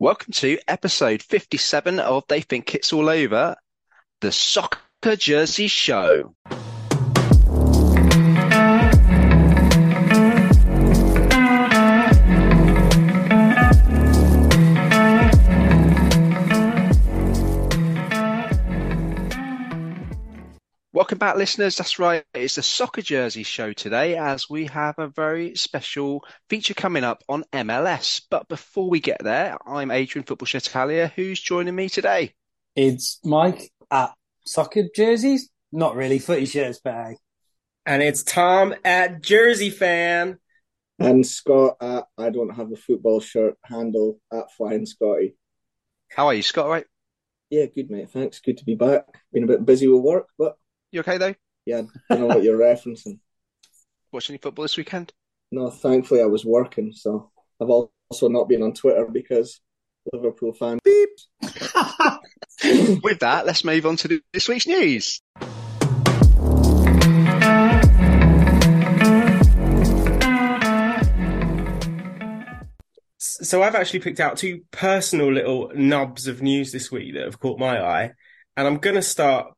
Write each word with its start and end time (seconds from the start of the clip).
Welcome 0.00 0.32
to 0.32 0.58
episode 0.66 1.20
57 1.22 2.00
of 2.00 2.24
They 2.26 2.40
Think 2.40 2.74
It's 2.74 2.90
All 2.90 3.10
Over, 3.10 3.56
the 4.22 4.32
Soccer 4.32 5.14
Jersey 5.14 5.68
Show. 5.68 6.34
Welcome 21.10 21.26
back, 21.26 21.34
listeners. 21.34 21.74
That's 21.74 21.98
right. 21.98 22.22
It's 22.34 22.54
the 22.54 22.62
Soccer 22.62 23.02
Jersey 23.02 23.42
Show 23.42 23.72
today, 23.72 24.16
as 24.16 24.48
we 24.48 24.66
have 24.66 24.96
a 24.96 25.08
very 25.08 25.56
special 25.56 26.24
feature 26.48 26.72
coming 26.72 27.02
up 27.02 27.24
on 27.28 27.42
MLS. 27.52 28.22
But 28.30 28.46
before 28.46 28.88
we 28.88 29.00
get 29.00 29.16
there, 29.20 29.56
I'm 29.66 29.90
Adrian 29.90 30.24
Football 30.24 30.46
Chetakalia, 30.46 31.10
who's 31.10 31.40
joining 31.40 31.74
me 31.74 31.88
today. 31.88 32.32
It's 32.76 33.18
Mike 33.24 33.72
at 33.90 34.12
Soccer 34.46 34.84
Jerseys. 34.94 35.50
Not 35.72 35.96
really 35.96 36.20
footy 36.20 36.46
shirts, 36.46 36.78
but 36.78 36.94
hey. 36.94 37.16
And 37.84 38.04
it's 38.04 38.22
Tom 38.22 38.72
at 38.84 39.20
Jersey 39.20 39.70
Fan. 39.70 40.38
And 41.00 41.26
Scott 41.26 41.78
at 41.80 42.04
I 42.18 42.30
don't 42.30 42.54
have 42.54 42.70
a 42.70 42.76
football 42.76 43.18
shirt 43.18 43.58
handle 43.64 44.20
at 44.32 44.52
Flying 44.52 44.86
Scotty. 44.86 45.34
How 46.12 46.28
are 46.28 46.34
you, 46.34 46.44
Scott? 46.44 46.66
All 46.66 46.70
right? 46.70 46.86
Yeah, 47.50 47.66
good 47.66 47.90
mate. 47.90 48.10
Thanks. 48.12 48.38
Good 48.38 48.58
to 48.58 48.64
be 48.64 48.76
back. 48.76 49.06
Been 49.32 49.42
a 49.42 49.48
bit 49.48 49.66
busy 49.66 49.88
with 49.88 50.02
work, 50.02 50.28
but 50.38 50.56
You 50.92 51.00
okay 51.00 51.18
though? 51.18 51.34
yeah, 51.66 51.82
I 52.10 52.16
don't 52.16 52.20
know 52.20 52.26
what 52.26 52.42
you're 52.42 52.58
referencing. 52.58 53.20
Watching 54.12 54.34
any 54.34 54.40
football 54.40 54.64
this 54.64 54.76
weekend? 54.76 55.12
No, 55.52 55.70
thankfully 55.70 56.20
I 56.20 56.26
was 56.26 56.44
working, 56.44 56.92
so 56.92 57.30
I've 57.60 57.70
also 57.70 58.28
not 58.28 58.48
been 58.48 58.62
on 58.62 58.72
Twitter 58.72 59.06
because 59.06 59.60
Liverpool 60.12 60.52
fan. 60.52 60.78
Beep. 60.84 61.10
With 63.04 63.20
that, 63.20 63.46
let's 63.46 63.64
move 63.64 63.86
on 63.86 63.96
to 63.96 64.20
this 64.32 64.48
week's 64.48 64.66
news. 64.66 65.20
So 73.18 73.62
I've 73.62 73.74
actually 73.74 74.00
picked 74.00 74.20
out 74.20 74.38
two 74.38 74.62
personal 74.70 75.32
little 75.32 75.70
nubs 75.74 76.26
of 76.26 76.42
news 76.42 76.72
this 76.72 76.90
week 76.90 77.14
that 77.14 77.24
have 77.24 77.38
caught 77.38 77.58
my 77.60 77.80
eye. 77.80 78.12
And 78.56 78.66
I'm 78.66 78.78
going 78.78 78.96
to 78.96 79.02
start, 79.02 79.52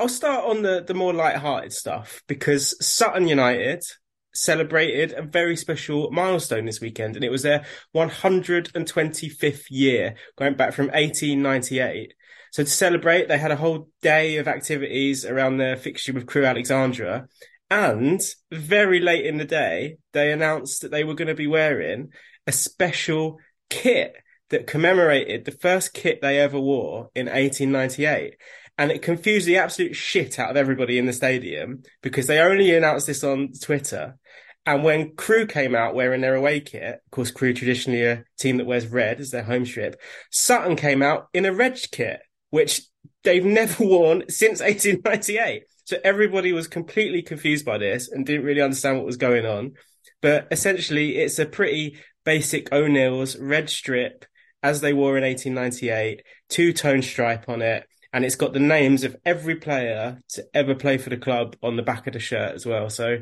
I'll 0.00 0.08
start 0.08 0.46
on 0.46 0.62
the, 0.62 0.82
the 0.82 0.94
more 0.94 1.12
light-hearted 1.12 1.74
stuff 1.74 2.22
because 2.26 2.74
Sutton 2.84 3.28
United 3.28 3.84
celebrated 4.32 5.12
a 5.12 5.20
very 5.20 5.56
special 5.56 6.10
milestone 6.10 6.64
this 6.64 6.80
weekend 6.80 7.16
and 7.16 7.24
it 7.24 7.30
was 7.30 7.42
their 7.42 7.66
125th 7.94 9.64
year 9.68 10.14
going 10.38 10.54
back 10.54 10.72
from 10.72 10.86
1898. 10.86 12.14
So 12.50 12.62
to 12.62 12.70
celebrate, 12.70 13.28
they 13.28 13.36
had 13.36 13.50
a 13.50 13.56
whole 13.56 13.90
day 14.00 14.38
of 14.38 14.48
activities 14.48 15.26
around 15.26 15.58
their 15.58 15.76
fixture 15.76 16.14
with 16.14 16.26
Crewe 16.26 16.46
Alexandra. 16.46 17.28
And 17.68 18.22
very 18.50 19.00
late 19.00 19.26
in 19.26 19.36
the 19.36 19.44
day, 19.44 19.98
they 20.14 20.32
announced 20.32 20.80
that 20.80 20.90
they 20.90 21.04
were 21.04 21.14
going 21.14 21.28
to 21.28 21.34
be 21.34 21.46
wearing 21.46 22.08
a 22.46 22.52
special 22.52 23.36
kit 23.68 24.16
that 24.48 24.66
commemorated 24.66 25.44
the 25.44 25.52
first 25.52 25.92
kit 25.92 26.20
they 26.22 26.38
ever 26.38 26.58
wore 26.58 27.10
in 27.14 27.26
1898. 27.26 28.36
And 28.80 28.90
it 28.90 29.02
confused 29.02 29.46
the 29.46 29.58
absolute 29.58 29.94
shit 29.94 30.38
out 30.38 30.48
of 30.48 30.56
everybody 30.56 30.96
in 30.96 31.04
the 31.04 31.12
stadium 31.12 31.82
because 32.00 32.26
they 32.26 32.38
only 32.38 32.74
announced 32.74 33.06
this 33.06 33.22
on 33.22 33.50
Twitter. 33.60 34.16
And 34.64 34.82
when 34.82 35.14
Crewe 35.16 35.46
came 35.46 35.74
out 35.74 35.94
wearing 35.94 36.22
their 36.22 36.34
away 36.34 36.60
kit, 36.60 36.94
of 36.94 37.10
course, 37.10 37.30
Crewe 37.30 37.52
traditionally 37.52 38.04
a 38.04 38.24
team 38.38 38.56
that 38.56 38.64
wears 38.64 38.86
red 38.86 39.20
as 39.20 39.32
their 39.32 39.42
home 39.42 39.66
strip, 39.66 40.00
Sutton 40.30 40.76
came 40.76 41.02
out 41.02 41.28
in 41.34 41.44
a 41.44 41.52
red 41.52 41.78
kit, 41.92 42.22
which 42.48 42.80
they've 43.22 43.44
never 43.60 43.84
worn 43.84 44.24
since 44.30 44.60
1898. 44.60 45.64
So 45.84 45.98
everybody 46.02 46.52
was 46.54 46.66
completely 46.66 47.20
confused 47.20 47.66
by 47.66 47.76
this 47.76 48.10
and 48.10 48.24
didn't 48.24 48.46
really 48.46 48.62
understand 48.62 48.96
what 48.96 49.04
was 49.04 49.18
going 49.18 49.44
on. 49.44 49.74
But 50.22 50.48
essentially, 50.50 51.18
it's 51.18 51.38
a 51.38 51.44
pretty 51.44 51.98
basic 52.24 52.72
O'Neill's 52.72 53.36
red 53.36 53.68
strip 53.68 54.24
as 54.62 54.80
they 54.80 54.94
wore 54.94 55.18
in 55.18 55.24
1898, 55.24 56.22
two 56.48 56.72
tone 56.72 57.02
stripe 57.02 57.46
on 57.46 57.60
it. 57.60 57.86
And 58.12 58.24
it's 58.24 58.34
got 58.34 58.52
the 58.52 58.60
names 58.60 59.04
of 59.04 59.16
every 59.24 59.56
player 59.56 60.20
to 60.30 60.44
ever 60.52 60.74
play 60.74 60.98
for 60.98 61.10
the 61.10 61.16
club 61.16 61.56
on 61.62 61.76
the 61.76 61.82
back 61.82 62.06
of 62.06 62.12
the 62.12 62.18
shirt 62.18 62.54
as 62.54 62.66
well. 62.66 62.90
So 62.90 63.18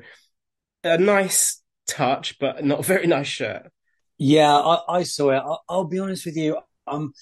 a 0.83 0.99
nice 0.99 1.63
touch, 1.87 2.39
but 2.39 2.65
not 2.65 2.81
a 2.81 2.83
very 2.83 3.07
nice 3.09 3.27
shirt. 3.27 3.71
Yeah, 4.17 4.55
I, 4.55 4.81
I 4.89 5.03
saw 5.03 5.31
it. 5.31 5.43
I, 5.45 5.57
I'll 5.69 5.85
be 5.85 5.99
honest 5.99 6.27
with 6.27 6.37
you. 6.37 6.59
I'm, 6.87 7.13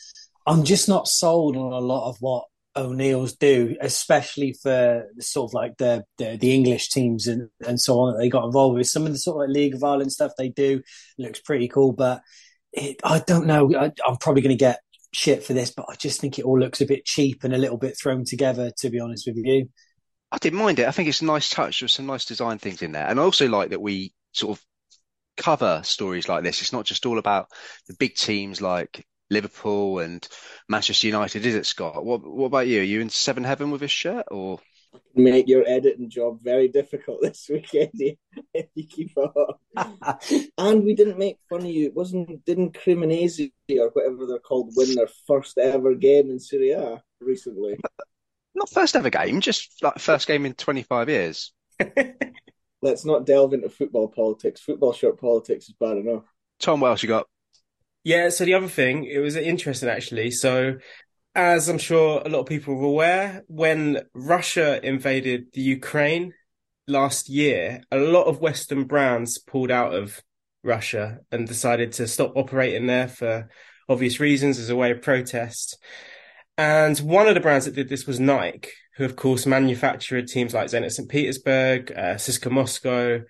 I'm 0.46 0.64
just 0.64 0.88
not 0.88 1.08
sold 1.08 1.56
on 1.56 1.72
a 1.72 1.78
lot 1.78 2.08
of 2.08 2.16
what 2.20 2.44
O'Neill's 2.76 3.34
do, 3.34 3.76
especially 3.80 4.52
for 4.52 5.06
sort 5.18 5.50
of 5.50 5.54
like 5.54 5.76
the, 5.78 6.04
the 6.18 6.36
the 6.36 6.54
English 6.54 6.90
teams 6.90 7.26
and, 7.26 7.48
and 7.66 7.80
so 7.80 7.98
on 7.98 8.12
that 8.12 8.18
they 8.18 8.28
got 8.28 8.44
involved 8.44 8.76
with. 8.76 8.86
Some 8.86 9.06
of 9.06 9.12
the 9.12 9.18
sort 9.18 9.36
of 9.36 9.48
like 9.48 9.54
League 9.54 9.74
of 9.74 9.82
Ireland 9.82 10.12
stuff 10.12 10.32
they 10.36 10.50
do 10.50 10.82
looks 11.18 11.40
pretty 11.40 11.68
cool, 11.68 11.92
but 11.92 12.22
it, 12.72 12.98
I 13.02 13.20
don't 13.20 13.46
know. 13.46 13.74
I, 13.74 13.92
I'm 14.06 14.16
probably 14.18 14.42
going 14.42 14.56
to 14.56 14.60
get 14.60 14.80
shit 15.12 15.44
for 15.44 15.52
this, 15.52 15.70
but 15.70 15.86
I 15.88 15.94
just 15.94 16.20
think 16.20 16.38
it 16.38 16.44
all 16.44 16.58
looks 16.58 16.80
a 16.80 16.86
bit 16.86 17.04
cheap 17.04 17.44
and 17.44 17.54
a 17.54 17.58
little 17.58 17.78
bit 17.78 17.98
thrown 18.00 18.24
together. 18.24 18.70
To 18.78 18.90
be 18.90 19.00
honest 19.00 19.26
with 19.26 19.36
you, 19.36 19.68
I 20.32 20.38
didn't 20.38 20.58
mind 20.58 20.78
it. 20.78 20.88
I 20.88 20.90
think 20.90 21.08
it's 21.08 21.22
a 21.22 21.26
nice 21.26 21.50
touch. 21.50 21.80
There's 21.80 21.94
some 21.94 22.06
nice 22.06 22.24
design 22.24 22.58
things 22.58 22.82
in 22.82 22.92
there. 22.92 23.06
And 23.06 23.18
I 23.18 23.22
also 23.22 23.48
like 23.48 23.70
that 23.70 23.80
we 23.80 24.12
sort 24.32 24.58
of 24.58 24.64
cover 25.36 25.82
stories 25.84 26.28
like 26.28 26.42
this. 26.42 26.60
It's 26.60 26.72
not 26.72 26.84
just 26.84 27.06
all 27.06 27.18
about 27.18 27.48
the 27.88 27.94
big 27.98 28.14
teams 28.14 28.60
like 28.60 29.06
Liverpool 29.30 30.00
and 30.00 30.26
Manchester 30.68 31.06
United, 31.06 31.46
is 31.46 31.54
it, 31.54 31.66
Scott? 31.66 32.04
What 32.04 32.22
what 32.22 32.46
about 32.46 32.66
you? 32.66 32.80
Are 32.80 32.84
you 32.84 33.00
in 33.00 33.10
seven 33.10 33.44
heaven 33.44 33.70
with 33.70 33.80
this 33.80 33.90
shirt 33.90 34.26
or 34.30 34.60
Make 35.14 35.48
your 35.48 35.64
editing 35.66 36.10
job 36.10 36.40
very 36.42 36.68
difficult 36.68 37.20
this 37.22 37.48
weekend 37.50 37.90
if 37.94 38.16
if 38.54 38.66
you 38.74 38.86
keep 38.86 39.16
up. 39.18 39.60
and 40.58 40.84
we 40.84 40.94
didn't 40.94 41.18
make 41.18 41.38
fun 41.48 41.60
of 41.60 41.66
you. 41.66 41.86
It 41.86 41.94
wasn't 41.94 42.44
didn't 42.44 42.74
Cremonese 42.74 43.52
or 43.70 43.90
whatever 43.90 44.26
they're 44.26 44.38
called 44.38 44.72
win 44.76 44.94
their 44.94 45.08
first 45.26 45.58
ever 45.58 45.94
game 45.94 46.30
in 46.30 46.38
Serie 46.38 46.72
A 46.72 47.02
recently. 47.20 47.78
not 48.56 48.70
first 48.70 48.96
ever 48.96 49.10
game, 49.10 49.40
just 49.40 49.82
like 49.82 49.98
first 49.98 50.26
game 50.26 50.46
in 50.46 50.54
25 50.54 51.08
years? 51.08 51.52
Let's 52.82 53.04
not 53.04 53.26
delve 53.26 53.52
into 53.52 53.68
football 53.68 54.08
politics. 54.08 54.60
Football 54.60 54.92
shirt 54.92 55.20
politics 55.20 55.68
is 55.68 55.74
bad 55.78 55.98
enough. 55.98 56.24
Tom, 56.58 56.80
what 56.80 56.88
else 56.88 57.02
you 57.02 57.08
got? 57.08 57.26
Yeah, 58.04 58.28
so 58.28 58.44
the 58.44 58.54
other 58.54 58.68
thing, 58.68 59.04
it 59.04 59.18
was 59.18 59.36
interesting 59.36 59.88
actually. 59.88 60.30
So, 60.30 60.76
as 61.36 61.68
I'm 61.68 61.78
sure 61.78 62.22
a 62.24 62.30
lot 62.30 62.40
of 62.40 62.46
people 62.46 62.74
are 62.74 62.84
aware, 62.84 63.44
when 63.46 64.00
Russia 64.14 64.80
invaded 64.82 65.52
the 65.52 65.60
Ukraine 65.60 66.32
last 66.88 67.28
year, 67.28 67.82
a 67.92 67.98
lot 67.98 68.24
of 68.24 68.40
Western 68.40 68.84
brands 68.84 69.36
pulled 69.38 69.70
out 69.70 69.94
of 69.94 70.22
Russia 70.64 71.18
and 71.30 71.46
decided 71.46 71.92
to 71.92 72.08
stop 72.08 72.32
operating 72.36 72.86
there 72.86 73.06
for 73.06 73.50
obvious 73.86 74.18
reasons 74.18 74.58
as 74.58 74.70
a 74.70 74.76
way 74.76 74.90
of 74.90 75.02
protest. 75.02 75.76
And 76.56 76.98
one 77.00 77.28
of 77.28 77.34
the 77.34 77.40
brands 77.40 77.66
that 77.66 77.74
did 77.74 77.90
this 77.90 78.06
was 78.06 78.18
Nike, 78.18 78.70
who 78.96 79.04
of 79.04 79.14
course 79.14 79.44
manufactured 79.44 80.28
teams 80.28 80.54
like 80.54 80.70
Zenit 80.70 80.90
St. 80.90 81.06
Petersburg, 81.08 81.92
uh, 81.92 82.14
CSKA 82.14 82.50
Moscow, 82.50 83.20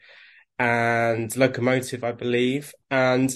and 0.61 1.29
Lokomotiv, 1.33 2.05
I 2.05 2.13
believe. 2.13 2.73
And 2.89 3.35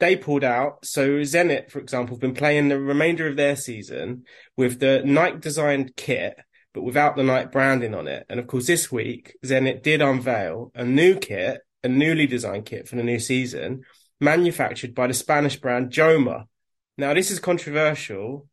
they 0.00 0.16
pulled 0.16 0.44
out. 0.44 0.84
So 0.84 1.20
Zenit, 1.20 1.70
for 1.70 1.78
example, 1.78 2.16
have 2.16 2.20
been 2.20 2.34
playing 2.34 2.68
the 2.68 2.78
remainder 2.78 3.26
of 3.28 3.36
their 3.36 3.56
season 3.56 4.24
with 4.56 4.80
the 4.80 5.02
Nike 5.04 5.38
designed 5.38 5.96
kit, 5.96 6.36
but 6.72 6.82
without 6.82 7.16
the 7.16 7.22
Nike 7.22 7.50
branding 7.50 7.94
on 7.94 8.08
it. 8.08 8.26
And 8.28 8.40
of 8.40 8.46
course, 8.46 8.66
this 8.66 8.90
week, 8.90 9.36
Zenit 9.44 9.82
did 9.82 10.02
unveil 10.02 10.72
a 10.74 10.84
new 10.84 11.16
kit, 11.16 11.60
a 11.82 11.88
newly 11.88 12.26
designed 12.26 12.66
kit 12.66 12.88
for 12.88 12.96
the 12.96 13.02
new 13.02 13.18
season, 13.18 13.82
manufactured 14.20 14.94
by 14.94 15.06
the 15.06 15.14
Spanish 15.14 15.56
brand 15.56 15.90
Joma. 15.90 16.44
Now, 16.98 17.14
this 17.14 17.30
is 17.30 17.38
controversial 17.38 18.48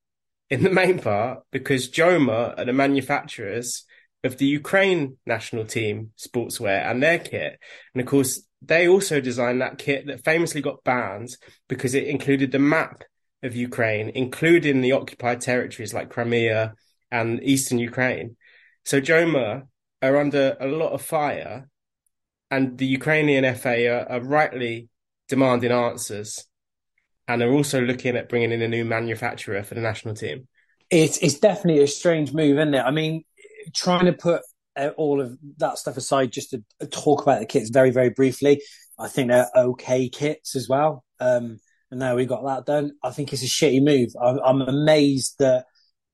in 0.50 0.64
the 0.64 0.70
main 0.70 1.00
part 1.00 1.40
because 1.52 1.90
Joma 1.90 2.58
are 2.58 2.66
the 2.66 2.74
manufacturers 2.74 3.86
of 4.24 4.38
the 4.38 4.46
Ukraine 4.46 5.18
national 5.26 5.66
team 5.66 6.12
sportswear 6.18 6.86
and 6.90 7.02
their 7.02 7.20
kit. 7.20 7.60
And 7.94 8.02
of 8.02 8.08
course, 8.08 8.42
they 8.62 8.88
also 8.88 9.19
designed 9.19 9.62
that 9.62 9.78
kit 9.78 10.08
that 10.08 10.24
famously 10.24 10.62
got 10.62 10.84
banned 10.84 11.36
because 11.68 11.96
it 11.96 12.08
included 12.08 12.52
the 12.52 12.60
map 12.60 13.04
of 13.44 13.56
Ukraine, 13.56 14.10
including 14.10 14.81
the 14.81 14.92
occupied 14.92 15.42
territories 15.42 15.94
like 15.94 16.12
Crimea 16.12 16.74
and 17.12 17.44
eastern 17.44 17.80
Ukraine. 17.80 18.38
So 18.86 19.02
Joma 19.02 19.63
are 20.02 20.18
under 20.18 20.58
a 20.60 20.68
lot 20.68 20.92
of 20.92 21.02
fire, 21.02 21.68
and 22.50 22.78
the 22.78 22.86
Ukrainian 22.86 23.56
FA 23.56 23.88
are, 23.88 24.12
are 24.12 24.22
rightly 24.22 24.90
demanding 25.28 25.72
answers, 25.72 26.46
and 27.28 27.42
are 27.42 27.52
also 27.52 27.81
looking 27.81 28.16
at 28.16 28.30
bringing 28.30 28.52
in 28.52 28.62
a 28.62 28.68
new 28.68 28.86
manufacturer 28.86 29.63
for 29.63 29.75
the 29.75 29.81
national 29.81 30.16
team. 30.16 30.48
it's 30.90 31.18
it's 31.18 31.40
definitely 31.40 31.84
a 31.84 31.88
strange 31.88 32.34
move, 32.34 32.58
isn't 32.58 32.74
it? 32.75 32.81
I 32.81 32.92
mean, 32.92 33.24
trying 33.74 34.06
to 34.06 34.13
put 34.13 34.42
all 34.98 35.22
of 35.22 35.38
that 35.58 35.78
stuff 35.78 35.98
aside, 35.98 36.32
just 36.32 36.52
to 36.52 36.88
talk 36.88 37.22
about 37.22 37.40
the 37.40 37.46
kits 37.46 37.70
very 37.70 37.92
very 37.92 38.10
briefly. 38.10 38.62
I 39.00 39.08
think 39.08 39.30
they're 39.30 39.50
okay 39.56 40.10
kits 40.10 40.56
as 40.56 40.70
well. 40.70 41.04
Um, 41.20 41.60
and 41.90 42.00
now 42.00 42.16
we've 42.16 42.28
got 42.28 42.46
that 42.46 42.66
done. 42.66 42.94
I 43.04 43.12
think 43.12 43.34
it's 43.34 43.44
a 43.44 43.46
shitty 43.46 43.84
move. 43.84 44.10
I'm, 44.22 44.40
I'm 44.40 44.62
amazed 44.62 45.36
that 45.40 45.66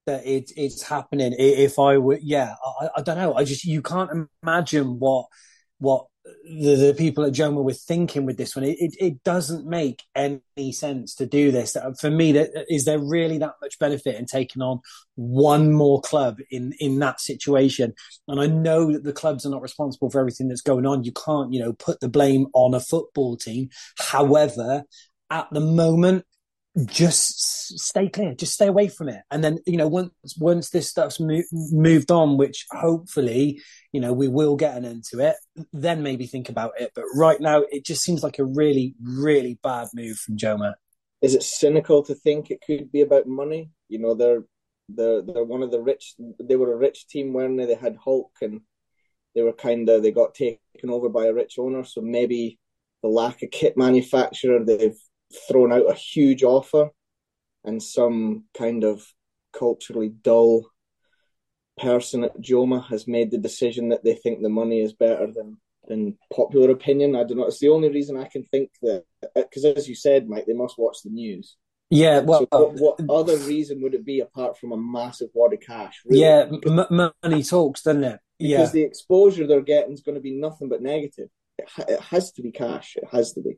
that 0.08 0.26
it, 0.26 0.52
it's 0.56 0.82
happening. 0.82 1.36
If 1.38 1.78
I 1.78 1.98
were, 1.98 2.18
yeah, 2.22 2.56
I, 2.82 2.90
I, 2.98 3.02
don't 3.02 3.18
know. 3.18 3.36
I 3.36 3.44
just 3.44 3.66
you 3.66 3.82
can't 3.82 4.30
imagine 4.42 5.00
what 5.00 5.26
what 5.80 6.08
the, 6.44 6.76
the 6.76 6.96
people 6.98 7.24
at 7.26 7.34
Joma 7.34 7.64
were 7.64 7.74
thinking 7.74 8.26
with 8.26 8.38
this 8.38 8.56
one. 8.56 8.66
It, 8.66 8.78
it, 8.80 8.96
it 9.00 9.24
doesn't 9.24 9.66
make 9.66 10.04
any 10.16 10.72
sense 10.72 11.16
to 11.16 11.26
do 11.26 11.52
this. 11.52 11.76
Uh, 11.76 11.92
for 12.00 12.10
me, 12.10 12.32
that 12.34 12.50
uh, 12.56 12.62
is 12.70 12.86
there 12.86 13.00
really 13.00 13.38
that 13.40 13.56
much 13.62 13.80
benefit 13.80 14.16
in 14.16 14.26
taking 14.26 14.62
on 14.62 14.80
one 15.16 15.72
more 15.72 16.02
club 16.02 16.38
in 16.50 16.74
in 16.80 17.00
that 17.00 17.20
situation? 17.20 17.94
And 18.28 18.40
I 18.40 18.48
know 18.48 18.92
that 18.94 19.04
the 19.04 19.14
clubs 19.14 19.46
are 19.46 19.50
not 19.50 19.62
responsible 19.62 20.10
for 20.10 20.20
everything 20.20 20.48
that's 20.48 20.62
going 20.62 20.86
on. 20.86 21.04
You 21.04 21.12
can't, 21.12 21.54
you 21.54 21.60
know, 21.60 21.74
put 21.74 22.00
the 22.00 22.10
blame 22.10 22.48
on 22.54 22.74
a 22.74 22.80
football 22.80 23.38
team. 23.38 23.70
However, 23.98 24.84
at 25.30 25.48
the 25.52 25.60
moment, 25.60 26.26
just 26.86 27.80
stay 27.80 28.08
clear, 28.08 28.36
just 28.36 28.54
stay 28.54 28.68
away 28.68 28.88
from 28.88 29.10
it. 29.10 29.22
And 29.32 29.44
then, 29.44 29.60
you 29.66 29.78
know, 29.78 29.88
once 29.88 30.12
once 30.38 30.70
this 30.70 30.90
stuff's 30.90 31.20
mo- 31.20 31.44
moved 31.52 32.12
on, 32.12 32.38
which 32.38 32.66
hopefully, 32.72 33.62
you 33.92 34.00
know, 34.00 34.14
we 34.14 34.28
will 34.28 34.56
get 34.56 34.78
an 34.78 34.86
end 34.86 35.04
to 35.12 35.20
it, 35.20 35.36
then 35.74 36.04
maybe 36.04 36.28
think 36.28 36.50
about 36.50 36.74
it. 36.80 36.92
But 36.96 37.06
right 37.16 37.40
now, 37.42 37.64
it 37.72 37.86
just 37.86 38.04
seems 38.04 38.24
like 38.24 38.40
a 38.40 38.46
really, 38.46 38.96
really 39.02 39.60
bad 39.64 39.88
move 39.96 40.18
from 40.18 40.38
Joma. 40.38 40.76
Is 41.22 41.34
it 41.34 41.44
cynical 41.44 42.04
to 42.04 42.14
think 42.14 42.52
it 42.52 42.62
could 42.66 42.92
be 42.92 43.02
about 43.02 43.28
money? 43.28 43.72
You 43.90 44.00
know, 44.00 44.14
they're 44.14 44.44
they're 44.90 45.22
they're 45.22 45.44
one 45.44 45.64
of 45.64 45.72
the 45.72 45.82
rich. 45.82 46.14
They 46.40 46.56
were 46.56 46.74
a 46.74 46.78
rich 46.78 47.08
team, 47.08 47.34
weren't 47.34 47.58
they? 47.58 47.66
They 47.66 47.76
had 47.76 47.98
Hulk, 47.98 48.32
and 48.42 48.62
they 49.34 49.42
were 49.42 49.54
kind 49.54 49.90
of 49.90 50.04
they 50.04 50.12
got 50.12 50.36
taken 50.36 50.60
over 50.90 51.10
by 51.10 51.26
a 51.26 51.34
rich 51.34 51.58
owner. 51.58 51.84
So 51.84 52.02
maybe 52.02 52.60
the 53.02 53.10
lack 53.10 53.42
of 53.42 53.52
kit 53.52 53.78
manufacturer, 53.78 54.64
they've 54.64 54.98
thrown 55.48 55.72
out 55.72 55.90
a 55.90 55.94
huge 55.94 56.44
offer, 56.44 56.90
and 57.64 57.82
some 57.82 58.46
kind 58.58 58.84
of 58.84 59.06
culturally 59.54 60.10
dull 60.10 60.70
person 61.78 62.24
at 62.24 62.40
Joma 62.42 62.88
has 62.88 63.08
made 63.08 63.32
the 63.32 63.38
decision 63.38 63.90
that 63.90 64.04
they 64.04 64.16
think 64.16 64.42
the 64.42 64.50
money 64.50 64.82
is 64.82 64.94
better 64.94 65.28
than 65.32 65.58
than 65.88 66.18
popular 66.34 66.72
opinion. 66.72 67.16
I 67.16 67.24
don't 67.24 67.38
know. 67.38 67.46
It's 67.46 67.60
the 67.60 67.70
only 67.70 67.90
reason 67.90 68.18
I 68.18 68.28
can 68.28 68.44
think 68.44 68.72
that 68.82 69.06
uh, 69.24 69.42
because, 69.42 69.66
as 69.66 69.88
you 69.88 69.96
said, 69.96 70.28
Mike, 70.28 70.46
they 70.46 70.54
must 70.54 70.78
watch 70.78 70.98
the 71.04 71.10
news. 71.10 71.56
Yeah, 71.90 72.20
well, 72.20 72.40
so 72.40 72.48
what, 72.52 72.74
what, 72.74 73.10
uh, 73.10 73.20
other 73.20 73.38
reason 73.48 73.82
would 73.82 73.94
it 73.94 74.04
be 74.04 74.20
apart 74.20 74.58
from 74.58 74.74
a 74.74 74.78
massive 74.78 75.30
wad 75.34 75.54
of 75.54 75.62
cash? 75.62 76.02
Really? 76.06 76.22
Yeah, 76.22 76.46
m- 76.66 77.12
money 77.24 77.44
talks, 77.44 77.84
doesn't 77.84 78.04
it? 78.04 78.20
Yeah, 78.40 78.58
because 78.58 78.74
the 78.74 78.84
exposure 78.84 79.48
they're 79.48 79.62
getting 79.62 79.94
is 79.94 80.02
going 80.02 80.16
to 80.16 80.22
be 80.22 80.34
nothing 80.34 80.68
but 80.68 80.82
negative. 80.82 81.30
It, 81.58 81.70
ha- 81.70 81.86
it 81.88 82.02
has 82.02 82.34
to 82.34 82.42
be 82.42 82.52
cash. 82.52 82.98
It 82.98 83.08
has 83.12 83.32
to 83.34 83.42
be. 83.42 83.58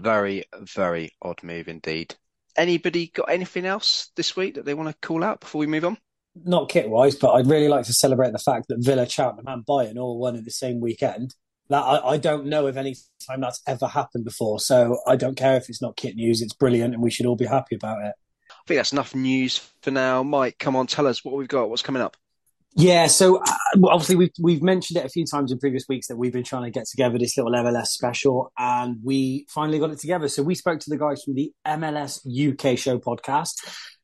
Very, 0.00 0.44
very 0.60 1.10
odd 1.20 1.42
move 1.42 1.68
indeed. 1.68 2.14
Anybody 2.56 3.08
got 3.14 3.30
anything 3.30 3.66
else 3.66 4.10
this 4.16 4.34
week 4.34 4.54
that 4.54 4.64
they 4.64 4.74
want 4.74 4.88
to 4.88 5.06
call 5.06 5.22
out 5.22 5.40
before 5.40 5.60
we 5.60 5.66
move 5.66 5.84
on? 5.84 5.98
Not 6.34 6.68
kit 6.68 6.88
wise, 6.88 7.16
but 7.16 7.32
I'd 7.32 7.46
really 7.46 7.68
like 7.68 7.84
to 7.86 7.92
celebrate 7.92 8.32
the 8.32 8.38
fact 8.38 8.68
that 8.68 8.82
Villa, 8.84 9.08
Cheltenham, 9.08 9.46
and 9.46 9.66
Bayern 9.66 9.98
all 9.98 10.18
won 10.18 10.36
in 10.36 10.44
the 10.44 10.50
same 10.50 10.80
weekend. 10.80 11.34
That 11.68 11.82
I, 11.82 12.12
I 12.12 12.16
don't 12.16 12.46
know 12.46 12.66
of 12.66 12.76
any 12.76 12.96
time 13.26 13.40
that's 13.40 13.62
ever 13.66 13.86
happened 13.86 14.24
before. 14.24 14.58
So 14.58 14.98
I 15.06 15.16
don't 15.16 15.36
care 15.36 15.56
if 15.56 15.68
it's 15.68 15.82
not 15.82 15.96
kit 15.96 16.16
news. 16.16 16.40
It's 16.40 16.54
brilliant, 16.54 16.94
and 16.94 17.02
we 17.02 17.10
should 17.10 17.26
all 17.26 17.36
be 17.36 17.46
happy 17.46 17.76
about 17.76 18.02
it. 18.02 18.14
I 18.50 18.62
think 18.66 18.78
that's 18.78 18.92
enough 18.92 19.14
news 19.14 19.58
for 19.82 19.90
now. 19.90 20.22
Mike, 20.22 20.58
come 20.58 20.76
on, 20.76 20.86
tell 20.86 21.06
us 21.06 21.24
what 21.24 21.36
we've 21.36 21.48
got. 21.48 21.70
What's 21.70 21.82
coming 21.82 22.02
up? 22.02 22.16
Yeah, 22.76 23.08
so 23.08 23.42
uh, 23.42 23.54
obviously 23.84 24.14
we've 24.14 24.30
we've 24.40 24.62
mentioned 24.62 24.98
it 24.98 25.04
a 25.04 25.08
few 25.08 25.24
times 25.26 25.50
in 25.50 25.58
previous 25.58 25.86
weeks 25.88 26.06
that 26.06 26.16
we've 26.16 26.32
been 26.32 26.44
trying 26.44 26.64
to 26.64 26.70
get 26.70 26.86
together 26.86 27.18
this 27.18 27.36
little 27.36 27.52
MLS 27.52 27.86
special, 27.86 28.52
and 28.56 28.98
we 29.02 29.46
finally 29.48 29.80
got 29.80 29.90
it 29.90 29.98
together. 29.98 30.28
So 30.28 30.44
we 30.44 30.54
spoke 30.54 30.78
to 30.80 30.90
the 30.90 30.96
guys 30.96 31.22
from 31.24 31.34
the 31.34 31.52
MLS 31.66 32.20
UK 32.24 32.78
Show 32.78 32.98
podcast. 32.98 33.54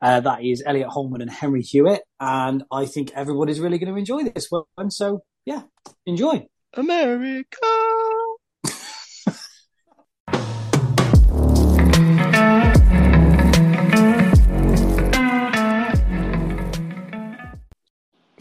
Uh, 0.03 0.21
that 0.21 0.45
is 0.45 0.65
Elliot 0.67 0.89
Holman 0.89 1.23
and 1.23 1.31
Henry 1.31 1.63
Hewitt, 1.63 2.03
and 2.19 2.65
I 2.73 2.87
think 2.87 3.13
everybody's 3.15 3.61
really 3.61 3.79
going 3.79 3.93
to 3.93 3.99
enjoy 3.99 4.25
this 4.25 4.49
one. 4.51 4.91
So 4.91 5.23
yeah, 5.45 5.63
enjoy. 6.05 6.47
America. 6.75 7.96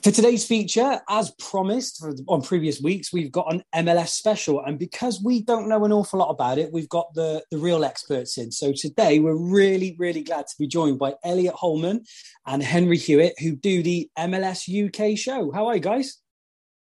For 0.06 0.12
today's 0.12 0.46
feature, 0.46 1.02
as 1.10 1.32
promised 1.40 2.06
on 2.28 2.44
previous 2.44 2.80
weeks, 2.80 3.12
we've 3.12 3.32
got 3.32 3.52
an 3.52 3.64
MLS 3.74 4.10
special. 4.10 4.64
And 4.64 4.78
because 4.78 5.20
we 5.20 5.42
don't 5.42 5.68
know 5.68 5.84
an 5.84 5.92
awful 5.92 6.20
lot 6.20 6.30
about 6.30 6.60
it, 6.60 6.72
we've 6.72 6.88
got 6.88 7.12
the, 7.16 7.44
the 7.50 7.58
real 7.58 7.84
experts 7.84 8.38
in. 8.38 8.52
So 8.52 8.72
today, 8.72 9.18
we're 9.18 9.34
really, 9.34 9.96
really 9.98 10.22
glad 10.22 10.46
to 10.46 10.54
be 10.60 10.68
joined 10.68 11.00
by 11.00 11.16
Elliot 11.24 11.56
Holman 11.56 12.04
and 12.46 12.62
Henry 12.62 13.00
Hewitt, 13.00 13.34
who 13.40 13.56
do 13.56 13.82
the 13.82 14.08
MLS 14.16 14.70
UK 14.70 15.18
show. 15.18 15.52
How 15.52 15.66
are 15.66 15.76
you 15.78 15.82
guys? 15.82 16.20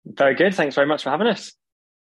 Very 0.05 0.35
good. 0.35 0.55
Thanks 0.55 0.75
very 0.75 0.87
much 0.87 1.03
for 1.03 1.09
having 1.09 1.29
us. 1.29 1.55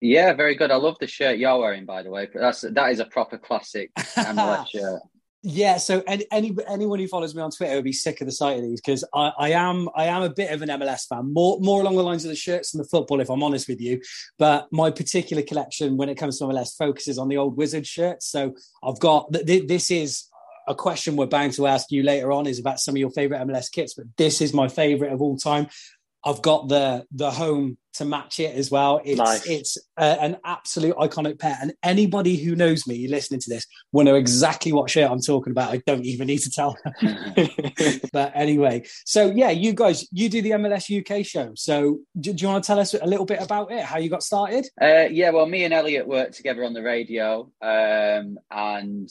Yeah, 0.01 0.33
very 0.33 0.53
good. 0.53 0.69
I 0.69 0.75
love 0.75 0.97
the 0.99 1.07
shirt 1.07 1.39
you're 1.39 1.57
wearing, 1.57 1.87
by 1.87 2.03
the 2.03 2.11
way. 2.11 2.29
That's 2.31 2.61
that 2.61 2.91
is 2.91 2.99
a 2.99 3.05
proper 3.05 3.39
classic 3.39 3.89
MLS 3.97 4.69
shirt. 4.69 5.01
Yeah, 5.41 5.77
so 5.77 6.03
any, 6.05 6.25
any 6.31 6.53
anyone 6.67 6.99
who 6.99 7.07
follows 7.07 7.33
me 7.33 7.41
on 7.41 7.51
Twitter 7.51 7.75
will 7.75 7.81
be 7.81 7.93
sick 7.93 8.19
of 8.19 8.27
the 8.27 8.31
sight 8.31 8.57
of 8.57 8.63
these 8.63 8.81
because 8.81 9.05
I, 9.13 9.31
I 9.39 9.49
am 9.51 9.87
I 9.95 10.05
am 10.05 10.21
a 10.21 10.29
bit 10.29 10.51
of 10.51 10.61
an 10.61 10.67
MLS 10.67 11.07
fan, 11.07 11.31
more 11.33 11.57
more 11.61 11.79
along 11.79 11.95
the 11.95 12.03
lines 12.03 12.25
of 12.25 12.29
the 12.29 12.35
shirts 12.35 12.71
than 12.71 12.79
the 12.79 12.87
football, 12.87 13.21
if 13.21 13.29
I'm 13.29 13.41
honest 13.41 13.69
with 13.69 13.79
you. 13.79 14.01
But 14.37 14.67
my 14.73 14.91
particular 14.91 15.41
collection, 15.41 15.95
when 15.95 16.09
it 16.09 16.15
comes 16.15 16.39
to 16.39 16.45
MLS, 16.45 16.75
focuses 16.77 17.17
on 17.17 17.29
the 17.29 17.37
old 17.37 17.55
Wizard 17.55 17.87
shirts. 17.87 18.27
So 18.27 18.53
I've 18.83 18.99
got 18.99 19.31
th- 19.31 19.67
this 19.67 19.91
is 19.91 20.25
a 20.67 20.75
question 20.75 21.15
we're 21.15 21.25
bound 21.25 21.53
to 21.53 21.67
ask 21.67 21.89
you 21.89 22.03
later 22.03 22.31
on 22.33 22.45
is 22.45 22.59
about 22.59 22.79
some 22.79 22.93
of 22.95 22.99
your 22.99 23.09
favorite 23.09 23.39
MLS 23.47 23.71
kits, 23.71 23.93
but 23.95 24.05
this 24.17 24.41
is 24.41 24.53
my 24.53 24.67
favorite 24.67 25.13
of 25.13 25.21
all 25.21 25.37
time. 25.37 25.67
I've 26.25 26.41
got 26.41 26.67
the 26.67 27.05
the 27.11 27.31
home 27.31 27.77
to 27.93 28.05
match 28.05 28.39
it 28.39 28.55
as 28.55 28.69
well. 28.69 29.01
It's 29.03 29.17
nice. 29.17 29.45
it's 29.47 29.77
uh, 29.97 30.17
an 30.19 30.37
absolute 30.45 30.95
iconic 30.97 31.39
pair, 31.39 31.57
and 31.61 31.73
anybody 31.83 32.35
who 32.35 32.55
knows 32.55 32.85
me 32.85 33.07
listening 33.07 33.39
to 33.41 33.49
this 33.49 33.65
will 33.91 34.05
know 34.05 34.15
exactly 34.15 34.71
what 34.71 34.89
shirt 34.89 35.09
I'm 35.09 35.21
talking 35.21 35.51
about. 35.51 35.73
I 35.73 35.81
don't 35.85 36.05
even 36.05 36.27
need 36.27 36.39
to 36.39 36.51
tell. 36.51 36.77
but 38.13 38.31
anyway, 38.35 38.83
so 39.05 39.31
yeah, 39.31 39.49
you 39.49 39.73
guys, 39.73 40.07
you 40.11 40.29
do 40.29 40.41
the 40.41 40.51
MLS 40.51 40.89
UK 40.89 41.25
show. 41.25 41.51
So 41.55 41.99
do, 42.19 42.33
do 42.33 42.41
you 42.41 42.47
want 42.49 42.63
to 42.63 42.67
tell 42.67 42.79
us 42.79 42.93
a 42.93 43.05
little 43.05 43.25
bit 43.25 43.41
about 43.41 43.71
it? 43.71 43.83
How 43.83 43.97
you 43.97 44.09
got 44.09 44.23
started? 44.23 44.67
Uh, 44.81 45.07
yeah, 45.09 45.29
well, 45.31 45.45
me 45.45 45.63
and 45.63 45.73
Elliot 45.73 46.07
worked 46.07 46.35
together 46.35 46.63
on 46.63 46.73
the 46.73 46.83
radio, 46.83 47.51
um, 47.61 48.37
and 48.51 49.09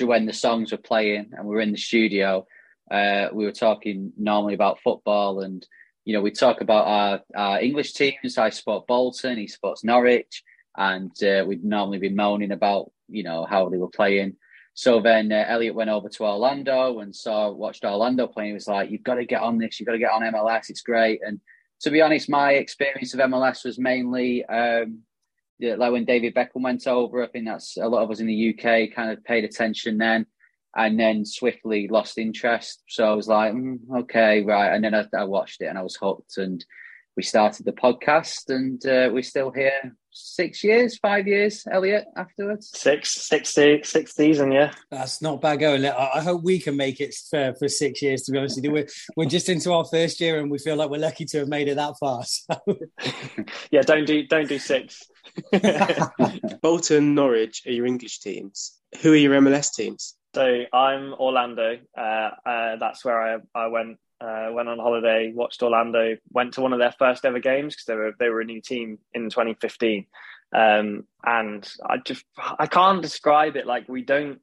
when 0.00 0.26
the 0.26 0.32
songs 0.32 0.72
were 0.72 0.78
playing 0.78 1.30
and 1.32 1.46
we 1.46 1.54
were 1.54 1.60
in 1.60 1.72
the 1.72 1.78
studio, 1.78 2.46
uh, 2.90 3.28
we 3.32 3.44
were 3.44 3.52
talking 3.52 4.12
normally 4.16 4.54
about 4.54 4.80
football 4.80 5.40
and 5.40 5.66
you 6.06 6.12
know, 6.12 6.22
we 6.22 6.30
talk 6.30 6.60
about 6.60 6.86
our, 6.86 7.20
our 7.34 7.60
English 7.60 7.92
teams. 7.92 8.38
I 8.38 8.48
support 8.50 8.86
Bolton, 8.86 9.38
he 9.38 9.48
supports 9.48 9.82
Norwich, 9.82 10.44
and 10.76 11.10
uh, 11.22 11.44
we'd 11.46 11.64
normally 11.64 11.98
be 11.98 12.08
moaning 12.08 12.52
about, 12.52 12.92
you 13.08 13.24
know, 13.24 13.44
how 13.44 13.68
they 13.68 13.76
were 13.76 13.88
playing. 13.88 14.36
So 14.74 15.00
then 15.00 15.32
uh, 15.32 15.44
Elliot 15.48 15.74
went 15.74 15.90
over 15.90 16.08
to 16.08 16.24
Orlando 16.24 17.00
and 17.00 17.14
saw, 17.14 17.50
watched 17.50 17.84
Orlando 17.84 18.28
playing. 18.28 18.50
He 18.50 18.54
was 18.54 18.68
like, 18.68 18.88
you've 18.90 19.02
got 19.02 19.16
to 19.16 19.24
get 19.26 19.42
on 19.42 19.58
this, 19.58 19.80
you've 19.80 19.86
got 19.88 19.94
to 19.94 19.98
get 19.98 20.12
on 20.12 20.22
MLS, 20.22 20.70
it's 20.70 20.82
great. 20.82 21.20
And 21.26 21.40
to 21.80 21.90
be 21.90 22.00
honest, 22.00 22.30
my 22.30 22.52
experience 22.52 23.12
of 23.12 23.20
MLS 23.20 23.64
was 23.64 23.76
mainly 23.76 24.44
um, 24.44 25.00
like 25.60 25.90
when 25.90 26.04
David 26.04 26.34
Beckham 26.34 26.62
went 26.62 26.86
over. 26.86 27.24
I 27.24 27.26
think 27.26 27.46
that's 27.46 27.76
a 27.78 27.88
lot 27.88 28.04
of 28.04 28.12
us 28.12 28.20
in 28.20 28.26
the 28.28 28.54
UK 28.54 28.94
kind 28.94 29.10
of 29.10 29.24
paid 29.24 29.42
attention 29.42 29.98
then 29.98 30.26
and 30.76 31.00
then 31.00 31.24
swiftly 31.24 31.88
lost 31.88 32.18
interest. 32.18 32.82
So 32.88 33.04
I 33.04 33.14
was 33.14 33.28
like, 33.28 33.52
mm, 33.52 33.78
okay, 34.00 34.42
right. 34.42 34.74
And 34.74 34.84
then 34.84 34.94
I, 34.94 35.06
I, 35.16 35.24
watched 35.24 35.62
it 35.62 35.66
and 35.66 35.78
I 35.78 35.82
was 35.82 35.96
hooked. 35.96 36.36
And 36.36 36.64
we 37.16 37.22
started 37.22 37.64
the 37.64 37.72
podcast, 37.72 38.50
and 38.50 38.84
uh, 38.86 39.08
we're 39.10 39.22
still 39.22 39.50
here 39.50 39.96
six 40.16 40.64
years, 40.64 40.98
five 40.98 41.26
years, 41.26 41.66
Elliot, 41.70 42.04
afterwards. 42.16 42.70
Six, 42.74 43.26
six, 43.26 43.50
six, 43.50 43.90
six 43.90 44.14
season, 44.14 44.50
yeah. 44.52 44.72
That's 44.90 45.20
not 45.20 45.40
bad 45.40 45.60
going. 45.60 45.84
I 45.84 46.20
hope 46.22 46.42
we 46.42 46.58
can 46.58 46.76
make 46.76 47.00
it 47.00 47.14
for, 47.30 47.54
for 47.58 47.68
six 47.68 48.02
years, 48.02 48.22
to 48.22 48.32
be 48.32 48.38
honest 48.38 48.56
with 48.56 48.64
you. 48.64 48.72
We're, 48.72 48.86
we're 49.16 49.26
just 49.26 49.48
into 49.48 49.72
our 49.72 49.84
first 49.84 50.20
year 50.20 50.40
and 50.40 50.50
we 50.50 50.58
feel 50.58 50.76
like 50.76 50.90
we're 50.90 50.98
lucky 50.98 51.24
to 51.26 51.38
have 51.38 51.48
made 51.48 51.68
it 51.68 51.76
that 51.76 51.94
far. 51.98 52.22
So. 52.24 52.56
yeah, 53.70 53.82
don't 53.82 54.06
do, 54.06 54.26
don't 54.26 54.48
do 54.48 54.58
six. 54.58 55.02
Bolton, 56.62 57.14
Norwich 57.14 57.62
are 57.66 57.72
your 57.72 57.86
English 57.86 58.20
teams. 58.20 58.78
Who 59.02 59.12
are 59.12 59.16
your 59.16 59.34
MLS 59.40 59.72
teams? 59.74 60.15
So 60.36 60.64
I'm 60.70 61.14
Orlando. 61.14 61.78
Uh, 61.96 62.28
uh, 62.44 62.76
that's 62.76 63.02
where 63.06 63.22
I 63.22 63.38
I 63.54 63.68
went 63.68 63.96
uh, 64.20 64.48
went 64.52 64.68
on 64.68 64.78
holiday, 64.78 65.32
watched 65.34 65.62
Orlando, 65.62 66.18
went 66.30 66.52
to 66.54 66.60
one 66.60 66.74
of 66.74 66.78
their 66.78 66.92
first 66.92 67.24
ever 67.24 67.38
games 67.38 67.74
because 67.74 67.86
they 67.86 67.94
were 67.94 68.12
they 68.18 68.28
were 68.28 68.42
a 68.42 68.44
new 68.44 68.60
team 68.60 68.98
in 69.14 69.30
2015, 69.30 70.04
um, 70.54 71.04
and 71.24 71.66
I 71.88 71.96
just 72.04 72.22
I 72.36 72.66
can't 72.66 73.00
describe 73.00 73.56
it. 73.56 73.66
Like 73.66 73.88
we 73.88 74.02
don't. 74.02 74.40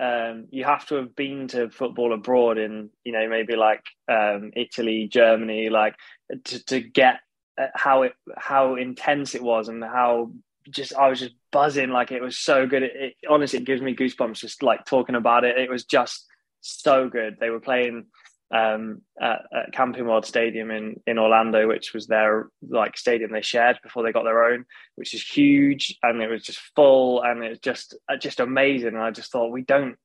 Um, 0.00 0.46
you 0.52 0.62
have 0.62 0.86
to 0.86 0.94
have 0.96 1.16
been 1.16 1.48
to 1.48 1.68
football 1.68 2.12
abroad 2.12 2.56
in 2.56 2.90
you 3.02 3.10
know 3.10 3.28
maybe 3.28 3.56
like 3.56 3.82
um, 4.08 4.52
Italy, 4.54 5.08
Germany, 5.08 5.68
like 5.68 5.96
to 6.44 6.64
to 6.66 6.80
get 6.80 7.18
uh, 7.60 7.66
how 7.74 8.02
it 8.02 8.12
how 8.36 8.76
intense 8.76 9.34
it 9.34 9.42
was 9.42 9.66
and 9.66 9.82
how 9.82 10.30
just 10.70 10.94
I 10.94 11.08
was 11.08 11.18
just 11.18 11.34
buzzing. 11.54 11.90
Like 11.90 12.10
it 12.10 12.20
was 12.20 12.36
so 12.36 12.66
good. 12.66 12.82
It, 12.82 12.92
it 12.96 13.14
honestly 13.30 13.60
it 13.60 13.64
gives 13.64 13.80
me 13.80 13.94
goosebumps 13.94 14.40
just 14.40 14.62
like 14.62 14.84
talking 14.84 15.14
about 15.14 15.44
it. 15.44 15.56
It 15.56 15.70
was 15.70 15.84
just 15.84 16.26
so 16.60 17.08
good. 17.08 17.36
They 17.38 17.50
were 17.50 17.60
playing 17.60 18.06
um, 18.52 19.02
at, 19.20 19.42
at, 19.54 19.72
Camping 19.72 20.06
World 20.06 20.26
Stadium 20.26 20.70
in 20.72 21.00
in 21.06 21.18
Orlando, 21.18 21.68
which 21.68 21.94
was 21.94 22.08
their 22.08 22.48
like 22.68 22.98
stadium 22.98 23.30
they 23.32 23.40
shared 23.40 23.78
before 23.82 24.02
they 24.02 24.12
got 24.12 24.24
their 24.24 24.44
own, 24.44 24.64
which 24.96 25.14
is 25.14 25.22
huge, 25.22 25.96
and 26.02 26.20
it 26.20 26.28
was 26.28 26.42
just 26.42 26.60
full, 26.74 27.22
and 27.22 27.42
it 27.42 27.50
was 27.50 27.60
just 27.60 27.96
uh, 28.08 28.16
just 28.16 28.40
amazing. 28.40 28.88
And 28.88 29.02
I 29.02 29.12
just 29.12 29.30
thought 29.30 29.52
we 29.52 29.62
don't 29.62 29.96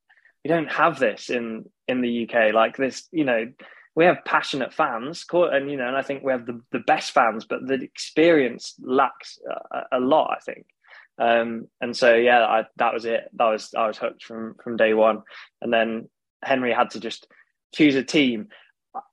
we 0.44 0.50
don't 0.50 0.72
have 0.72 1.00
this 1.00 1.32
in 1.32 1.66
in 1.88 2.02
the 2.02 2.30
UK 2.30 2.54
like 2.54 2.78
this. 2.78 3.08
You 3.12 3.26
know, 3.26 3.52
we 3.96 4.06
have 4.06 4.24
passionate 4.24 4.74
fans, 4.74 5.26
and 5.34 5.72
you 5.72 5.78
know, 5.78 5.88
and 5.88 5.98
I 5.98 6.04
think 6.04 6.24
we 6.24 6.32
have 6.32 6.46
the 6.46 6.62
the 6.72 6.80
best 6.80 7.12
fans, 7.12 7.46
but 7.46 7.66
the 7.66 7.82
experience 7.82 8.76
lacks 8.80 9.40
a, 9.72 9.98
a 9.98 10.00
lot. 10.00 10.38
I 10.38 10.40
think. 10.40 10.68
Um, 11.20 11.68
and 11.82 11.96
so 11.96 12.16
yeah, 12.16 12.46
I, 12.46 12.64
that 12.78 12.94
was 12.94 13.06
it. 13.06 13.30
That 13.34 13.50
was 13.50 13.74
I 13.76 13.88
was 13.88 13.98
hooked 13.98 14.24
from 14.24 14.56
from 14.64 14.78
day 14.78 14.94
one, 14.94 15.24
and 15.62 15.72
then 15.72 16.10
Henry 16.44 16.74
had 16.74 16.92
to 16.92 17.00
just 17.00 17.28
choose 17.74 17.96
a 17.96 18.04
team. 18.04 18.48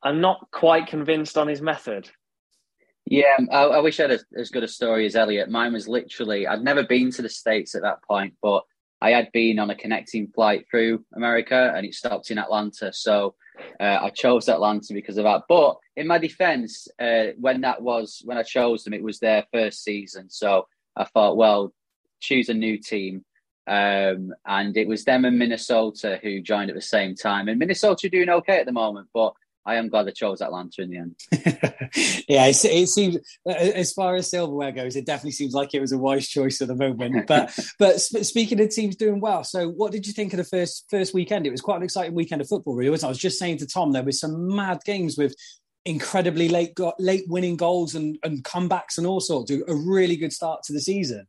I'm 0.02 0.20
not 0.20 0.48
quite 0.52 0.86
convinced 0.86 1.36
on 1.36 1.48
his 1.48 1.60
method. 1.60 2.08
Yeah, 3.08 3.36
I, 3.52 3.62
I 3.64 3.78
wish 3.80 4.00
I 4.00 4.04
had 4.04 4.12
a, 4.12 4.40
as 4.40 4.50
good 4.50 4.64
a 4.64 4.68
story 4.68 5.06
as 5.06 5.14
Elliot. 5.14 5.48
Mine 5.48 5.72
was 5.72 5.86
literally, 5.86 6.46
I'd 6.46 6.64
never 6.64 6.82
been 6.82 7.10
to 7.12 7.22
the 7.22 7.28
States 7.28 7.74
at 7.74 7.82
that 7.82 8.02
point, 8.02 8.34
but 8.42 8.64
I 9.00 9.10
had 9.10 9.30
been 9.32 9.58
on 9.58 9.70
a 9.70 9.76
connecting 9.76 10.28
flight 10.28 10.66
through 10.68 11.04
America 11.14 11.72
and 11.76 11.86
it 11.86 11.94
stopped 11.94 12.30
in 12.30 12.38
Atlanta. 12.38 12.92
So 12.92 13.34
uh, 13.78 13.98
I 14.02 14.10
chose 14.10 14.48
Atlanta 14.48 14.92
because 14.92 15.18
of 15.18 15.24
that. 15.24 15.42
But 15.48 15.76
in 15.94 16.06
my 16.08 16.18
defense, 16.18 16.88
uh, 16.98 17.26
when 17.38 17.60
that 17.60 17.80
was, 17.80 18.22
when 18.24 18.38
I 18.38 18.42
chose 18.42 18.82
them, 18.82 18.94
it 18.94 19.02
was 19.02 19.20
their 19.20 19.44
first 19.52 19.84
season. 19.84 20.28
So 20.28 20.66
I 20.96 21.04
thought, 21.04 21.36
well, 21.36 21.72
choose 22.26 22.48
a 22.48 22.54
new 22.54 22.78
team. 22.78 23.24
Um, 23.68 24.32
and 24.46 24.76
it 24.76 24.86
was 24.86 25.04
them 25.04 25.24
and 25.24 25.38
Minnesota 25.38 26.20
who 26.22 26.40
joined 26.40 26.70
at 26.70 26.76
the 26.76 26.82
same 26.82 27.14
time. 27.14 27.48
And 27.48 27.58
Minnesota 27.58 28.06
are 28.06 28.10
doing 28.10 28.28
okay 28.28 28.60
at 28.60 28.66
the 28.66 28.72
moment, 28.72 29.08
but 29.12 29.34
I 29.66 29.74
am 29.74 29.88
glad 29.88 30.06
they 30.06 30.12
chose 30.12 30.40
Atlanta 30.40 30.82
in 30.82 30.90
the 30.90 30.98
end. 30.98 31.16
yeah, 32.28 32.46
it, 32.46 32.64
it, 32.64 32.88
seems 32.88 33.16
as 33.44 33.92
far 33.92 34.14
as 34.14 34.30
silverware 34.30 34.70
goes, 34.70 34.94
it 34.94 35.04
definitely 35.04 35.32
seems 35.32 35.54
like 35.54 35.74
it 35.74 35.80
was 35.80 35.90
a 35.90 35.98
wise 35.98 36.28
choice 36.28 36.62
at 36.62 36.68
the 36.68 36.76
moment. 36.76 37.26
But 37.26 37.58
but 37.80 38.00
speaking 38.00 38.60
of 38.60 38.70
teams 38.70 38.94
doing 38.94 39.20
well, 39.20 39.42
so 39.42 39.68
what 39.68 39.90
did 39.90 40.06
you 40.06 40.12
think 40.12 40.32
of 40.32 40.36
the 40.36 40.44
first 40.44 40.86
first 40.88 41.12
weekend? 41.12 41.46
It 41.46 41.50
was 41.50 41.60
quite 41.60 41.78
an 41.78 41.82
exciting 41.82 42.14
weekend 42.14 42.40
of 42.40 42.48
football, 42.48 42.76
really. 42.76 42.90
Wasn't 42.90 43.04
it? 43.04 43.08
I 43.08 43.10
was 43.10 43.18
just 43.18 43.38
saying 43.38 43.58
to 43.58 43.66
Tom, 43.66 43.90
there 43.90 44.04
was 44.04 44.20
some 44.20 44.54
mad 44.54 44.78
games 44.84 45.18
with 45.18 45.34
incredibly 45.84 46.48
late 46.48 46.78
late 47.00 47.24
winning 47.26 47.56
goals 47.56 47.96
and, 47.96 48.18
and 48.22 48.44
comebacks 48.44 48.98
and 48.98 49.06
all 49.06 49.20
sorts. 49.20 49.50
A 49.50 49.74
really 49.74 50.16
good 50.16 50.32
start 50.32 50.62
to 50.64 50.72
the 50.72 50.80
season. 50.80 51.26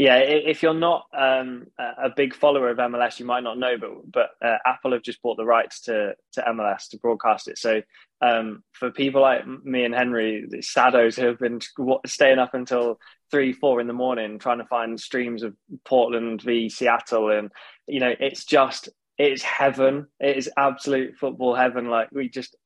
Yeah, 0.00 0.16
if 0.16 0.62
you're 0.62 0.72
not 0.72 1.08
um, 1.12 1.66
a 1.78 2.08
big 2.08 2.34
follower 2.34 2.70
of 2.70 2.78
MLS, 2.78 3.20
you 3.20 3.26
might 3.26 3.42
not 3.42 3.58
know, 3.58 3.76
but 3.78 4.10
but 4.10 4.30
uh, 4.42 4.56
Apple 4.64 4.92
have 4.92 5.02
just 5.02 5.20
bought 5.20 5.36
the 5.36 5.44
rights 5.44 5.82
to 5.82 6.14
to 6.32 6.40
MLS 6.40 6.88
to 6.88 6.98
broadcast 6.98 7.48
it. 7.48 7.58
So 7.58 7.82
um, 8.22 8.62
for 8.72 8.90
people 8.90 9.20
like 9.20 9.46
me 9.46 9.84
and 9.84 9.94
Henry, 9.94 10.46
the 10.48 10.62
Sados 10.62 11.20
who 11.20 11.26
have 11.26 11.38
been 11.38 11.60
staying 12.06 12.38
up 12.38 12.54
until 12.54 12.98
three, 13.30 13.52
four 13.52 13.78
in 13.78 13.88
the 13.88 13.92
morning 13.92 14.38
trying 14.38 14.56
to 14.56 14.64
find 14.64 14.98
streams 14.98 15.42
of 15.42 15.54
Portland 15.84 16.40
v 16.40 16.70
Seattle, 16.70 17.30
and 17.30 17.52
you 17.86 18.00
know, 18.00 18.14
it's 18.18 18.46
just 18.46 18.88
it's 19.20 19.42
heaven. 19.42 20.06
It 20.18 20.38
is 20.38 20.48
absolute 20.56 21.14
football 21.18 21.54
heaven. 21.54 21.90
Like 21.90 22.10
we 22.10 22.30
just 22.30 22.56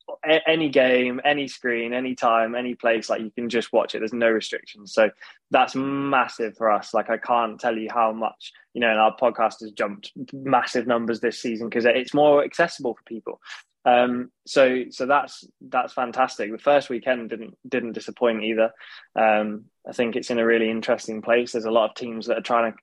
any 0.47 0.69
game, 0.69 1.19
any 1.25 1.49
screen, 1.49 1.93
any 1.93 2.15
time, 2.15 2.55
any 2.55 2.75
place, 2.75 3.09
like 3.09 3.21
you 3.21 3.29
can 3.29 3.49
just 3.49 3.73
watch 3.73 3.93
it. 3.93 3.99
There's 3.99 4.13
no 4.13 4.29
restrictions. 4.29 4.93
So 4.93 5.09
that's 5.51 5.75
massive 5.75 6.55
for 6.55 6.71
us. 6.71 6.93
Like 6.93 7.09
I 7.09 7.17
can't 7.17 7.59
tell 7.59 7.77
you 7.77 7.89
how 7.93 8.13
much, 8.13 8.53
you 8.73 8.79
know, 8.79 8.89
and 8.89 8.99
our 8.99 9.13
podcast 9.17 9.59
has 9.59 9.73
jumped 9.73 10.13
massive 10.31 10.87
numbers 10.87 11.19
this 11.19 11.41
season 11.41 11.67
because 11.67 11.83
it's 11.83 12.13
more 12.13 12.41
accessible 12.45 12.93
for 12.93 13.03
people. 13.03 13.41
Um, 13.83 14.31
so 14.47 14.85
so 14.91 15.05
that's 15.05 15.43
that's 15.59 15.91
fantastic. 15.91 16.53
The 16.53 16.57
first 16.57 16.89
weekend 16.89 17.31
didn't 17.31 17.57
didn't 17.67 17.91
disappoint 17.91 18.45
either. 18.45 18.71
Um, 19.13 19.65
I 19.85 19.91
think 19.91 20.15
it's 20.15 20.31
in 20.31 20.39
a 20.39 20.45
really 20.45 20.69
interesting 20.69 21.21
place. 21.21 21.51
There's 21.51 21.65
a 21.65 21.71
lot 21.71 21.89
of 21.89 21.97
teams 21.97 22.27
that 22.27 22.37
are 22.37 22.41
trying 22.41 22.71
to 22.71 22.77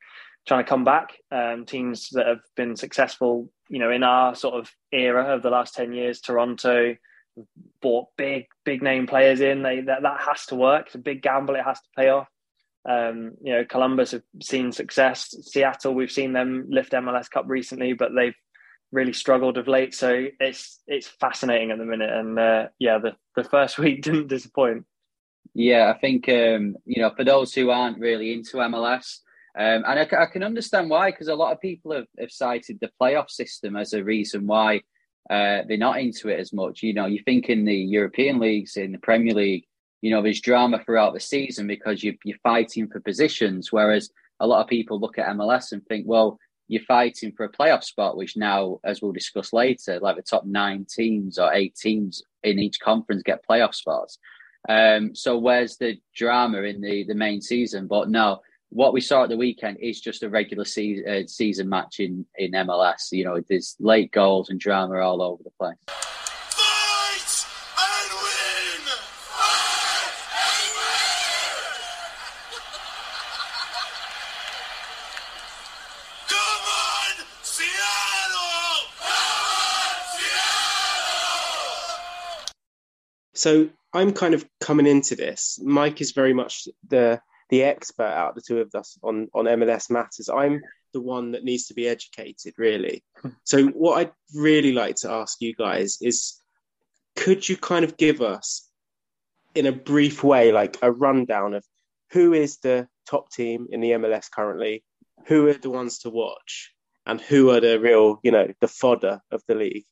trying 0.46 0.64
to 0.64 0.68
come 0.68 0.84
back. 0.84 1.10
Um, 1.30 1.66
teams 1.66 2.08
that 2.10 2.26
have 2.26 2.40
been 2.56 2.76
successful, 2.76 3.50
you 3.68 3.78
know, 3.78 3.90
in 3.90 4.02
our 4.02 4.34
sort 4.34 4.54
of 4.54 4.70
era 4.90 5.34
of 5.34 5.42
the 5.42 5.50
last 5.50 5.74
ten 5.74 5.92
years. 5.92 6.20
Toronto 6.20 6.96
bought 7.80 8.08
big, 8.16 8.46
big 8.64 8.82
name 8.82 9.06
players 9.06 9.40
in. 9.40 9.62
They 9.62 9.80
that, 9.82 10.02
that 10.02 10.20
has 10.20 10.46
to 10.46 10.54
work. 10.54 10.86
It's 10.86 10.94
a 10.94 10.98
big 10.98 11.22
gamble. 11.22 11.54
It 11.54 11.64
has 11.64 11.80
to 11.80 11.88
pay 11.96 12.08
off. 12.08 12.28
Um, 12.88 13.32
you 13.42 13.52
know, 13.52 13.64
Columbus 13.64 14.10
have 14.10 14.22
seen 14.42 14.72
success. 14.72 15.34
Seattle, 15.42 15.94
we've 15.94 16.10
seen 16.10 16.32
them 16.32 16.66
lift 16.68 16.92
MLS 16.92 17.30
Cup 17.30 17.44
recently, 17.46 17.92
but 17.92 18.10
they've 18.14 18.34
really 18.90 19.12
struggled 19.12 19.56
of 19.56 19.68
late. 19.68 19.94
So 19.94 20.26
it's 20.40 20.80
it's 20.86 21.08
fascinating 21.08 21.70
at 21.70 21.78
the 21.78 21.84
minute. 21.84 22.12
And 22.12 22.38
uh, 22.38 22.68
yeah, 22.78 22.98
the 22.98 23.12
the 23.36 23.44
first 23.44 23.78
week 23.78 24.02
didn't 24.02 24.28
disappoint. 24.28 24.84
Yeah, 25.54 25.92
I 25.94 25.98
think 25.98 26.28
um, 26.28 26.76
you 26.84 27.02
know 27.02 27.10
for 27.16 27.24
those 27.24 27.54
who 27.54 27.70
aren't 27.70 27.98
really 27.98 28.32
into 28.32 28.58
MLS, 28.58 29.18
um, 29.58 29.84
and 29.86 30.00
I, 30.00 30.08
I, 30.18 30.26
can 30.26 30.42
understand 30.42 30.88
why, 30.88 31.10
because 31.10 31.28
a 31.28 31.34
lot 31.34 31.52
of 31.52 31.60
people 31.60 31.92
have, 31.92 32.06
have, 32.18 32.30
cited 32.30 32.78
the 32.80 32.90
playoff 33.00 33.30
system 33.30 33.76
as 33.76 33.92
a 33.92 34.02
reason 34.02 34.46
why 34.46 34.76
uh, 35.28 35.62
they're 35.68 35.76
not 35.76 36.00
into 36.00 36.28
it 36.30 36.40
as 36.40 36.52
much. 36.54 36.82
You 36.82 36.94
know, 36.94 37.06
you 37.06 37.20
think 37.24 37.50
in 37.50 37.64
the 37.64 37.76
European 37.76 38.38
leagues, 38.38 38.76
in 38.76 38.92
the 38.92 38.98
Premier 38.98 39.34
League, 39.34 39.64
you 40.00 40.10
know, 40.10 40.22
there's 40.22 40.40
drama 40.40 40.82
throughout 40.82 41.12
the 41.12 41.20
season 41.20 41.66
because 41.66 42.02
you, 42.02 42.16
you're 42.24 42.38
fighting 42.42 42.88
for 42.88 43.00
positions, 43.00 43.70
whereas 43.70 44.10
a 44.40 44.46
lot 44.46 44.62
of 44.62 44.68
people 44.68 44.98
look 44.98 45.18
at 45.18 45.28
MLS 45.36 45.72
and 45.72 45.84
think, 45.86 46.06
well, 46.06 46.38
you're 46.68 46.82
fighting 46.82 47.32
for 47.32 47.44
a 47.44 47.52
playoff 47.52 47.84
spot, 47.84 48.16
which 48.16 48.36
now, 48.36 48.80
as 48.84 49.02
we'll 49.02 49.12
discuss 49.12 49.52
later, 49.52 50.00
like 50.00 50.16
the 50.16 50.22
top 50.22 50.46
nine 50.46 50.86
teams 50.88 51.38
or 51.38 51.52
eight 51.52 51.76
teams 51.76 52.22
in 52.42 52.58
each 52.58 52.80
conference 52.80 53.22
get 53.22 53.44
playoff 53.46 53.74
spots. 53.74 54.18
Um, 54.68 55.14
so 55.14 55.36
where's 55.36 55.76
the 55.76 55.98
drama 56.16 56.62
in 56.62 56.80
the 56.80 57.04
the 57.04 57.14
main 57.14 57.40
season? 57.40 57.86
But 57.88 58.08
no, 58.08 58.40
what 58.72 58.94
we 58.94 59.00
saw 59.02 59.24
at 59.24 59.28
the 59.28 59.36
weekend 59.36 59.76
is 59.80 60.00
just 60.00 60.22
a 60.22 60.28
regular 60.30 60.64
season, 60.64 61.06
uh, 61.06 61.26
season 61.26 61.68
match 61.68 62.00
in, 62.00 62.24
in 62.36 62.52
MLS. 62.52 63.12
You 63.12 63.24
know, 63.24 63.38
there's 63.48 63.76
late 63.78 64.10
goals 64.12 64.48
and 64.48 64.58
drama 64.58 64.98
all 65.00 65.20
over 65.20 65.42
the 65.42 65.50
place. 65.50 65.76
Fight 65.86 67.44
and 67.78 68.10
win! 68.22 68.80
Fight 69.28 70.16
and 70.32 70.72
win! 70.78 71.12
Come 76.28 76.64
on, 76.72 77.14
Seattle! 77.42 78.88
Come 78.96 79.44
on, 79.44 80.00
Seattle! 80.16 80.54
So 83.34 83.68
I'm 83.92 84.12
kind 84.14 84.32
of 84.32 84.48
coming 84.60 84.86
into 84.86 85.14
this. 85.14 85.60
Mike 85.62 86.00
is 86.00 86.12
very 86.12 86.32
much 86.32 86.68
the 86.88 87.20
the 87.52 87.62
expert 87.62 88.04
out 88.04 88.30
of 88.30 88.34
the 88.34 88.40
two 88.40 88.60
of 88.60 88.74
us 88.74 88.98
on 89.02 89.28
on 89.34 89.44
MLS 89.44 89.90
matters. 89.90 90.30
I'm 90.30 90.62
the 90.94 91.02
one 91.02 91.32
that 91.32 91.44
needs 91.44 91.66
to 91.66 91.74
be 91.74 91.86
educated, 91.86 92.54
really. 92.56 93.04
So, 93.44 93.66
what 93.68 93.98
I'd 93.98 94.12
really 94.34 94.72
like 94.72 94.96
to 94.96 95.10
ask 95.10 95.40
you 95.40 95.54
guys 95.54 95.98
is, 96.00 96.40
could 97.14 97.46
you 97.46 97.56
kind 97.58 97.84
of 97.84 97.96
give 97.98 98.22
us, 98.22 98.68
in 99.54 99.66
a 99.66 99.72
brief 99.72 100.24
way, 100.24 100.50
like 100.50 100.78
a 100.80 100.90
rundown 100.90 101.52
of 101.52 101.64
who 102.10 102.32
is 102.32 102.58
the 102.58 102.88
top 103.06 103.30
team 103.30 103.66
in 103.70 103.80
the 103.80 103.90
MLS 103.90 104.30
currently, 104.30 104.82
who 105.26 105.48
are 105.48 105.52
the 105.52 105.70
ones 105.70 105.98
to 106.00 106.10
watch, 106.10 106.72
and 107.04 107.20
who 107.20 107.50
are 107.50 107.60
the 107.60 107.78
real, 107.78 108.18
you 108.22 108.32
know, 108.32 108.48
the 108.62 108.68
fodder 108.68 109.20
of 109.30 109.42
the 109.46 109.54
league? 109.54 109.84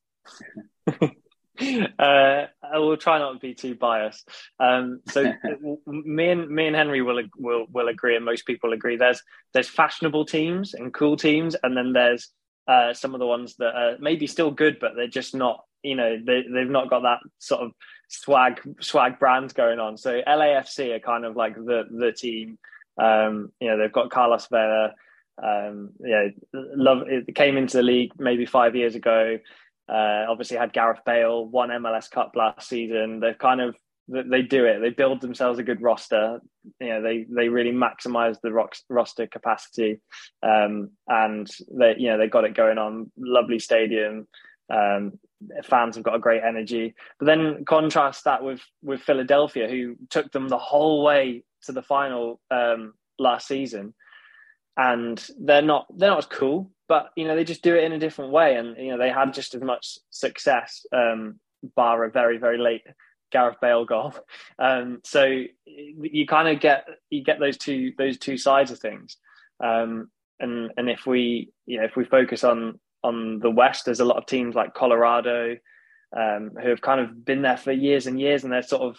uh, 1.98 2.46
I 2.62 2.78
will 2.78 2.96
try 2.96 3.18
not 3.18 3.34
to 3.34 3.38
be 3.38 3.54
too 3.54 3.74
biased. 3.74 4.28
Um, 4.58 5.00
so 5.08 5.32
me 5.86 6.30
and 6.30 6.48
me 6.48 6.66
and 6.66 6.76
Henry 6.76 7.02
will 7.02 7.22
will 7.36 7.66
will 7.70 7.88
agree, 7.88 8.16
and 8.16 8.24
most 8.24 8.46
people 8.46 8.72
agree. 8.72 8.96
There's 8.96 9.22
there's 9.52 9.68
fashionable 9.68 10.24
teams 10.26 10.74
and 10.74 10.94
cool 10.94 11.16
teams, 11.16 11.56
and 11.62 11.76
then 11.76 11.92
there's 11.92 12.30
uh, 12.66 12.94
some 12.94 13.14
of 13.14 13.20
the 13.20 13.26
ones 13.26 13.56
that 13.56 13.74
are 13.74 13.96
maybe 14.00 14.26
still 14.26 14.50
good, 14.50 14.78
but 14.80 14.92
they're 14.96 15.08
just 15.08 15.34
not. 15.34 15.64
You 15.82 15.96
know, 15.96 16.18
they 16.24 16.44
they've 16.52 16.68
not 16.68 16.90
got 16.90 17.02
that 17.02 17.18
sort 17.38 17.62
of 17.62 17.72
swag 18.08 18.60
swag 18.80 19.18
brand 19.18 19.54
going 19.54 19.78
on. 19.78 19.96
So 19.96 20.20
LAFC 20.26 20.94
are 20.94 21.00
kind 21.00 21.24
of 21.24 21.36
like 21.36 21.54
the 21.54 21.84
the 21.90 22.12
team. 22.12 22.58
Um, 23.00 23.52
you 23.60 23.68
know, 23.68 23.78
they've 23.78 23.92
got 23.92 24.10
Carlos 24.10 24.46
Vela. 24.48 24.94
Um, 25.42 25.90
yeah, 26.00 26.28
love 26.52 27.04
it 27.08 27.34
came 27.34 27.56
into 27.56 27.78
the 27.78 27.82
league 27.82 28.12
maybe 28.18 28.44
five 28.44 28.76
years 28.76 28.94
ago. 28.94 29.38
Uh, 29.90 30.26
obviously, 30.28 30.56
had 30.56 30.72
Gareth 30.72 31.00
Bale, 31.04 31.44
won 31.46 31.70
MLS 31.70 32.10
Cup 32.10 32.32
last 32.36 32.68
season. 32.68 33.20
They've 33.20 33.36
kind 33.38 33.60
of 33.60 33.74
they 34.08 34.42
do 34.42 34.64
it. 34.64 34.80
They 34.80 34.90
build 34.90 35.20
themselves 35.20 35.58
a 35.58 35.62
good 35.62 35.82
roster. 35.82 36.40
You 36.80 36.88
know, 36.88 37.02
they 37.02 37.26
they 37.28 37.48
really 37.48 37.72
maximise 37.72 38.36
the 38.40 38.52
roster 38.88 39.26
capacity, 39.26 40.00
um, 40.42 40.90
and 41.08 41.48
they 41.70 41.94
you 41.98 42.08
know 42.08 42.18
they 42.18 42.28
got 42.28 42.44
it 42.44 42.54
going 42.54 42.78
on. 42.78 43.10
Lovely 43.16 43.58
stadium. 43.58 44.26
Um, 44.72 45.18
fans 45.64 45.96
have 45.96 46.04
got 46.04 46.14
a 46.14 46.20
great 46.20 46.42
energy. 46.42 46.94
But 47.18 47.26
then 47.26 47.64
contrast 47.64 48.24
that 48.24 48.42
with 48.42 48.60
with 48.82 49.00
Philadelphia, 49.00 49.68
who 49.68 49.96
took 50.08 50.30
them 50.32 50.48
the 50.48 50.58
whole 50.58 51.02
way 51.02 51.44
to 51.64 51.72
the 51.72 51.82
final 51.82 52.40
um, 52.50 52.94
last 53.18 53.46
season, 53.46 53.94
and 54.76 55.24
they're 55.38 55.62
not 55.62 55.86
they're 55.96 56.10
not 56.10 56.18
as 56.18 56.26
cool, 56.26 56.70
but 56.90 57.12
you 57.14 57.24
know 57.24 57.36
they 57.36 57.44
just 57.44 57.62
do 57.62 57.76
it 57.76 57.84
in 57.84 57.92
a 57.92 58.00
different 58.00 58.32
way, 58.32 58.56
and 58.56 58.76
you 58.76 58.90
know 58.90 58.98
they 58.98 59.10
had 59.10 59.32
just 59.32 59.54
as 59.54 59.62
much 59.62 59.96
success, 60.10 60.84
um, 60.92 61.38
bar 61.76 62.02
a 62.04 62.10
very 62.10 62.36
very 62.36 62.58
late 62.58 62.82
Gareth 63.30 63.58
Bale 63.62 63.84
goal. 63.86 64.12
Um, 64.58 65.00
so 65.04 65.42
you 65.66 66.26
kind 66.26 66.48
of 66.48 66.60
get 66.60 66.84
you 67.08 67.22
get 67.22 67.38
those 67.38 67.56
two 67.56 67.92
those 67.96 68.18
two 68.18 68.36
sides 68.36 68.72
of 68.72 68.80
things, 68.80 69.16
um, 69.64 70.10
and 70.40 70.72
and 70.76 70.90
if 70.90 71.06
we 71.06 71.52
you 71.64 71.78
know 71.78 71.84
if 71.84 71.94
we 71.96 72.04
focus 72.04 72.42
on 72.42 72.80
on 73.04 73.38
the 73.38 73.50
West, 73.50 73.84
there's 73.84 74.00
a 74.00 74.04
lot 74.04 74.18
of 74.18 74.26
teams 74.26 74.56
like 74.56 74.74
Colorado 74.74 75.56
um, 76.14 76.50
who 76.60 76.68
have 76.70 76.82
kind 76.82 77.00
of 77.00 77.24
been 77.24 77.42
there 77.42 77.56
for 77.56 77.70
years 77.70 78.08
and 78.08 78.20
years, 78.20 78.42
and 78.42 78.52
they're 78.52 78.62
sort 78.62 78.82
of 78.82 78.96
a 78.96 78.98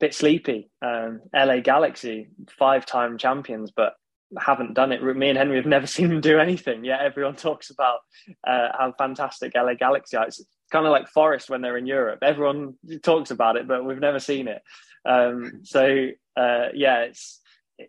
bit 0.00 0.12
sleepy. 0.12 0.70
Um, 0.84 1.20
LA 1.32 1.60
Galaxy, 1.60 2.30
five 2.58 2.84
time 2.84 3.16
champions, 3.16 3.70
but 3.70 3.94
haven't 4.38 4.74
done 4.74 4.92
it. 4.92 5.02
Me 5.02 5.28
and 5.28 5.38
Henry 5.38 5.56
have 5.56 5.66
never 5.66 5.86
seen 5.96 6.08
them 6.08 6.20
do 6.20 6.38
anything. 6.38 6.84
Yet 6.84 7.00
everyone 7.00 7.36
talks 7.36 7.70
about 7.70 8.00
uh, 8.46 8.68
how 8.78 8.94
fantastic 8.96 9.52
LA 9.54 9.74
Galaxy 9.74 10.16
are. 10.16 10.26
It's 10.26 10.42
kind 10.70 10.86
of 10.86 10.92
like 10.92 11.08
Forest 11.08 11.50
when 11.50 11.60
they're 11.60 11.76
in 11.76 11.86
Europe. 11.86 12.20
Everyone 12.22 12.74
talks 13.02 13.30
about 13.30 13.56
it, 13.56 13.68
but 13.68 13.84
we've 13.84 13.98
never 13.98 14.18
seen 14.18 14.48
it. 14.48 14.62
Um, 15.04 15.60
so 15.64 16.08
uh, 16.36 16.68
yeah, 16.74 17.00
it's 17.02 17.40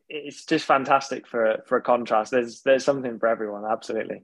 it's 0.10 0.46
just 0.46 0.66
fantastic 0.66 1.28
for 1.28 1.64
for 1.68 1.78
a 1.78 1.82
contrast. 1.82 2.32
There's 2.32 2.62
there's 2.62 2.86
something 2.86 3.20
for 3.20 3.28
everyone. 3.28 3.64
Absolutely. 3.70 4.24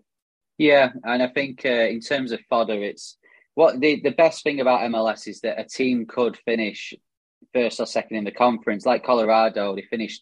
Yeah, 0.58 0.90
and 1.04 1.24
I 1.24 1.28
think 1.28 1.62
uh, 1.66 1.70
in 1.70 2.02
terms 2.02 2.32
of 2.32 2.42
fodder, 2.50 2.84
it's 2.84 3.18
what 3.56 3.80
the 3.80 4.02
the 4.02 4.12
best 4.12 4.44
thing 4.44 4.60
about 4.60 4.82
MLS 4.92 5.28
is 5.28 5.42
that 5.42 5.60
a 5.60 5.64
team 5.64 6.06
could 6.06 6.38
finish 6.38 6.94
first 7.54 7.80
or 7.80 7.86
second 7.86 8.18
in 8.18 8.24
the 8.24 8.32
conference, 8.32 8.86
like 8.86 9.04
Colorado. 9.04 9.76
They 9.76 9.84
finished 9.84 10.22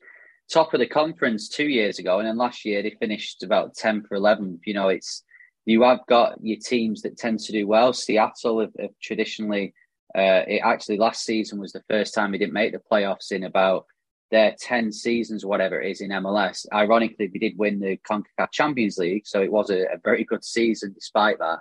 top 0.51 0.73
of 0.73 0.79
the 0.79 0.87
conference 0.87 1.49
two 1.49 1.67
years 1.67 1.99
ago, 1.99 2.19
and 2.19 2.27
then 2.27 2.37
last 2.37 2.65
year 2.65 2.81
they 2.81 2.91
finished 2.91 3.43
about 3.43 3.75
tenth 3.75 4.05
or 4.11 4.17
eleventh. 4.17 4.61
You 4.65 4.73
know, 4.73 4.89
it's 4.89 5.23
you 5.65 5.81
have 5.83 6.05
got 6.07 6.37
your 6.41 6.57
teams 6.57 7.01
that 7.01 7.17
tend 7.17 7.39
to 7.39 7.51
do 7.51 7.67
well. 7.67 7.91
Seattle 7.91 8.61
have, 8.61 8.71
have 8.79 8.91
traditionally, 9.01 9.73
uh, 10.17 10.43
it 10.47 10.61
actually 10.63 10.97
last 10.97 11.25
season 11.25 11.59
was 11.59 11.73
the 11.73 11.83
first 11.89 12.13
time 12.13 12.31
they 12.31 12.37
didn't 12.37 12.53
make 12.53 12.71
the 12.71 12.81
playoffs 12.91 13.31
in 13.31 13.43
about 13.43 13.85
their 14.31 14.55
10 14.59 14.91
seasons, 14.91 15.45
whatever 15.45 15.79
it 15.81 15.91
is 15.91 16.01
in 16.01 16.09
MLS. 16.09 16.65
Ironically, 16.73 17.27
they 17.27 17.39
did 17.39 17.57
win 17.57 17.79
the 17.79 17.97
CONCACAF 18.09 18.51
Champions 18.51 18.97
League, 18.97 19.27
so 19.27 19.41
it 19.41 19.51
was 19.51 19.69
a, 19.69 19.83
a 19.83 19.99
very 20.03 20.23
good 20.23 20.43
season 20.43 20.93
despite 20.93 21.37
that. 21.39 21.59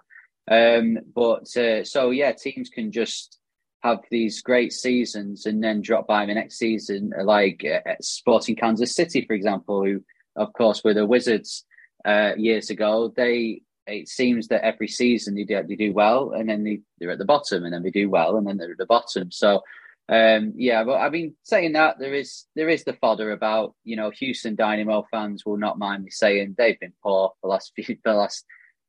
Um, 0.48 0.98
but 1.14 1.56
uh, 1.56 1.84
so, 1.84 2.10
yeah, 2.10 2.32
teams 2.32 2.68
can 2.68 2.92
just 2.92 3.38
have 3.80 4.00
these 4.11 4.42
great 4.42 4.73
seasons 4.73 5.47
and 5.47 5.62
then 5.62 5.83
drop 5.83 6.06
by 6.06 6.26
the 6.26 6.35
next 6.35 6.59
season, 6.59 7.12
like 7.23 7.64
uh, 7.64 7.95
Sporting 8.00 8.56
Kansas 8.56 8.95
City, 8.95 9.25
for 9.25 9.35
example, 9.35 9.85
who, 9.85 10.02
of 10.35 10.52
course, 10.52 10.83
were 10.83 10.95
the 10.95 11.06
Wizards 11.06 11.64
uh, 12.04 12.33
years 12.37 12.71
ago. 12.71 13.12
They 13.14 13.62
it 13.87 14.09
seems 14.09 14.49
that 14.49 14.64
every 14.64 14.88
season 14.88 15.35
they 15.35 15.45
do, 15.45 15.62
they 15.62 15.76
do 15.76 15.92
well 15.92 16.33
and 16.33 16.49
then 16.49 16.64
they, 16.64 16.80
they're 16.99 17.12
at 17.12 17.18
the 17.18 17.25
bottom 17.25 17.64
and 17.64 17.73
then 17.73 17.85
they 17.85 17.90
do 17.90 18.11
well 18.11 18.37
and 18.37 18.45
then 18.45 18.56
they're 18.56 18.73
at 18.73 18.78
the 18.78 18.87
bottom. 18.87 19.30
So 19.30 19.62
um, 20.09 20.52
yeah, 20.56 20.85
but 20.85 20.97
I 20.99 21.11
mean, 21.11 21.35
saying 21.42 21.73
that 21.73 21.99
there 21.99 22.14
is 22.14 22.47
there 22.54 22.68
is 22.68 22.85
the 22.85 22.92
fodder 22.92 23.33
about 23.33 23.75
you 23.83 23.97
know 23.97 24.11
Houston 24.11 24.54
Dynamo 24.54 25.04
fans 25.11 25.45
will 25.45 25.56
not 25.56 25.78
mind 25.78 26.04
me 26.04 26.11
saying 26.11 26.54
they've 26.56 26.78
been 26.78 26.92
poor 27.02 27.30
for 27.30 27.37
the 27.42 27.49
last 27.49 27.73
few, 27.75 27.97
the 28.04 28.14
last 28.14 28.45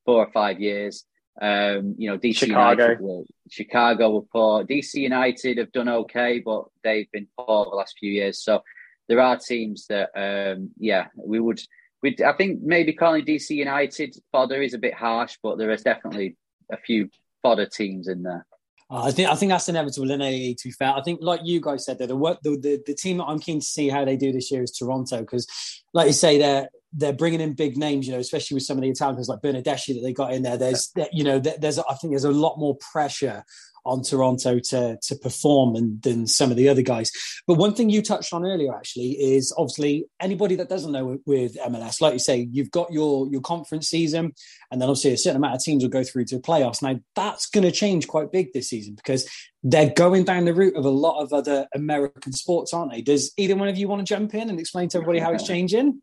four 0.06 0.25
or 0.25 0.32
five 0.32 0.60
years. 0.60 1.06
Um, 1.39 1.96
you 1.98 2.10
know, 2.10 2.17
DC 2.17 2.38
Chicago. 2.38 2.84
United 2.84 3.01
were, 3.01 3.24
Chicago 3.50 4.10
were 4.12 4.22
poor. 4.22 4.63
DC 4.63 4.96
United 4.96 5.58
have 5.58 5.72
done 5.72 5.89
okay, 5.89 6.39
but 6.39 6.65
they've 6.84 7.12
been 7.12 7.27
poor 7.38 7.65
the 7.65 7.75
last 7.75 7.98
few 8.00 8.12
years. 8.12 8.41
So 8.41 8.63
there 9.08 9.20
are 9.20 9.38
teams 9.38 9.88
that, 9.88 10.10
um, 10.15 10.72
yeah, 10.77 11.08
we 11.15 11.39
would. 11.39 11.62
We'd, 12.03 12.22
I 12.22 12.34
think 12.34 12.62
maybe 12.62 12.94
calling 12.94 13.25
DC 13.25 13.50
United 13.50 14.15
fodder 14.32 14.62
is 14.62 14.75
a 14.75 14.77
bit 14.77 14.94
harsh, 14.94 15.38
but 15.41 15.58
there 15.58 15.72
is 15.72 15.82
definitely 15.82 16.38
a 16.72 16.77
few 16.77 17.10
fodder 17.41 17.65
teams 17.65 18.08
in 18.08 18.22
there. 18.22 18.46
Uh, 18.89 19.03
I 19.03 19.12
think 19.12 19.29
I 19.29 19.36
think 19.36 19.50
that's 19.51 19.67
inevitable 19.67 20.12
in 20.12 20.22
A. 20.22 20.53
To 20.53 20.67
be 20.67 20.72
fair, 20.72 20.94
I 20.94 21.01
think 21.01 21.20
like 21.22 21.41
you 21.44 21.60
guys 21.60 21.86
said, 21.86 21.97
that 22.00 22.08
the 22.08 22.15
work 22.15 22.39
the, 22.41 22.52
the, 22.52 22.84
the 22.86 22.93
team 22.93 23.17
that 23.17 23.26
I'm 23.26 23.39
keen 23.39 23.60
to 23.60 23.65
see 23.65 23.89
how 23.89 24.06
they 24.06 24.15
do 24.15 24.32
this 24.32 24.52
year 24.52 24.63
is 24.63 24.71
Toronto 24.71 25.19
because, 25.19 25.47
like 25.93 26.08
you 26.08 26.13
say, 26.13 26.38
they're 26.38 26.69
they're 26.93 27.13
bringing 27.13 27.41
in 27.41 27.54
big 27.54 27.78
names, 27.78 28.08
you 28.08 28.13
know, 28.13 28.19
especially 28.19 28.56
with 28.56 28.63
some 28.63 28.78
of 28.78 28.82
the 28.82 28.89
Italians 28.89 29.28
like 29.28 29.41
Bernardeschi 29.41 29.93
that 29.93 30.02
they 30.04 30.13
got 30.13 30.34
in 30.34 30.43
there. 30.43 30.58
There's, 30.58 30.91
you 31.12 31.23
know, 31.23 31.39
there's 31.39 31.80
I 31.80 31.93
think 31.95 32.12
there's 32.12 32.23
a 32.23 32.32
lot 32.32 32.58
more 32.58 32.78
pressure 32.91 33.43
on 33.88 34.04
Toronto 34.04 34.60
to 34.60 34.97
to 35.02 35.15
perform 35.15 35.76
and, 35.76 36.02
than 36.02 36.28
some 36.28 36.52
of 36.52 36.58
the 36.58 36.69
other 36.69 36.82
guys. 36.82 37.10
But 37.47 37.56
one 37.56 37.73
thing 37.73 37.89
you 37.89 38.02
touched 38.02 38.34
on 38.34 38.45
earlier 38.45 38.76
actually 38.76 39.12
is 39.12 39.54
obviously 39.58 40.06
anybody 40.19 40.56
that 40.58 40.69
doesn't 40.69 40.91
know 40.91 41.17
with 41.26 41.56
MLS, 41.56 42.02
like 42.02 42.13
you 42.13 42.19
say, 42.19 42.47
you've 42.52 42.71
got 42.71 42.91
your 42.91 43.28
your 43.32 43.41
conference 43.41 43.88
season, 43.88 44.34
and 44.71 44.82
then 44.82 44.89
obviously 44.89 45.13
a 45.13 45.17
certain 45.17 45.38
amount 45.38 45.56
of 45.56 45.63
teams 45.63 45.84
will 45.84 45.89
go 45.89 46.04
through 46.04 46.26
to 46.26 46.39
playoffs. 46.39 46.82
Now 46.82 47.00
that's 47.15 47.50
going 47.50 47.63
to 47.63 47.71
change 47.71 48.08
quite 48.08 48.32
big 48.32 48.52
this 48.54 48.69
season 48.69 48.95
because 48.95 49.28
they're 49.63 49.93
going 49.93 50.26
down 50.26 50.45
the 50.45 50.54
route 50.54 50.76
of 50.76 50.86
a 50.86 50.89
lot 50.89 51.21
of 51.21 51.34
other 51.34 51.67
American 51.73 52.34
sports, 52.34 52.73
aren't 52.73 52.91
they? 52.91 53.02
Does 53.02 53.32
either 53.38 53.56
one 53.56 53.69
of 53.69 53.78
you 53.78 53.88
want 53.88 54.06
to 54.06 54.13
jump 54.13 54.36
in 54.36 54.50
and 54.50 54.60
explain 54.60 54.89
to 54.89 54.97
everybody 54.97 55.19
how 55.19 55.34
it's 55.34 55.43
changing? 55.47 56.02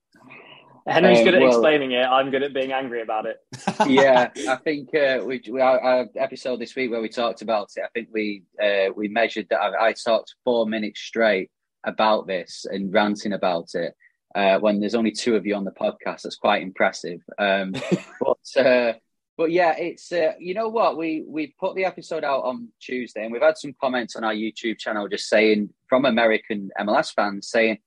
Henry's 0.86 1.18
um, 1.18 1.24
good 1.24 1.34
at 1.34 1.40
well, 1.40 1.50
explaining 1.50 1.92
it. 1.92 2.04
I'm 2.04 2.30
good 2.30 2.42
at 2.42 2.52
being 2.52 2.72
angry 2.72 3.00
about 3.00 3.26
it. 3.26 3.38
yeah, 3.86 4.30
I 4.48 4.56
think 4.56 4.94
uh, 4.94 5.20
we, 5.24 5.42
we 5.50 5.60
our, 5.60 5.80
our, 5.80 6.06
episode 6.16 6.60
this 6.60 6.74
week 6.76 6.90
where 6.90 7.00
we 7.00 7.08
talked 7.08 7.40
about 7.42 7.70
it. 7.76 7.84
I 7.84 7.88
think 7.94 8.08
we 8.12 8.42
uh, 8.62 8.92
we 8.94 9.08
measured 9.08 9.46
that. 9.50 9.60
I, 9.60 9.88
I, 9.88 9.92
talked 9.92 10.34
four 10.44 10.66
minutes 10.66 11.00
straight 11.00 11.50
about 11.84 12.26
this 12.26 12.66
and 12.70 12.92
ranting 12.92 13.32
about 13.32 13.74
it. 13.74 13.94
Uh, 14.34 14.58
when 14.58 14.80
there's 14.80 14.94
only 14.94 15.12
two 15.12 15.36
of 15.36 15.46
you 15.46 15.54
on 15.54 15.64
the 15.64 15.70
podcast, 15.70 16.22
that's 16.22 16.36
quite 16.36 16.62
impressive. 16.62 17.20
Um, 17.38 17.72
but 18.20 18.62
uh, 18.62 18.92
but 19.38 19.50
yeah, 19.50 19.74
it's 19.78 20.12
uh, 20.12 20.32
you 20.38 20.52
know 20.52 20.68
what 20.68 20.98
we 20.98 21.24
we 21.26 21.54
put 21.58 21.74
the 21.76 21.86
episode 21.86 22.24
out 22.24 22.44
on 22.44 22.68
Tuesday, 22.78 23.24
and 23.24 23.32
we've 23.32 23.40
had 23.40 23.56
some 23.56 23.74
comments 23.80 24.16
on 24.16 24.24
our 24.24 24.34
YouTube 24.34 24.78
channel 24.78 25.08
just 25.08 25.30
saying 25.30 25.70
from 25.88 26.04
American 26.04 26.70
MLS 26.78 27.14
fans 27.14 27.48
saying 27.48 27.78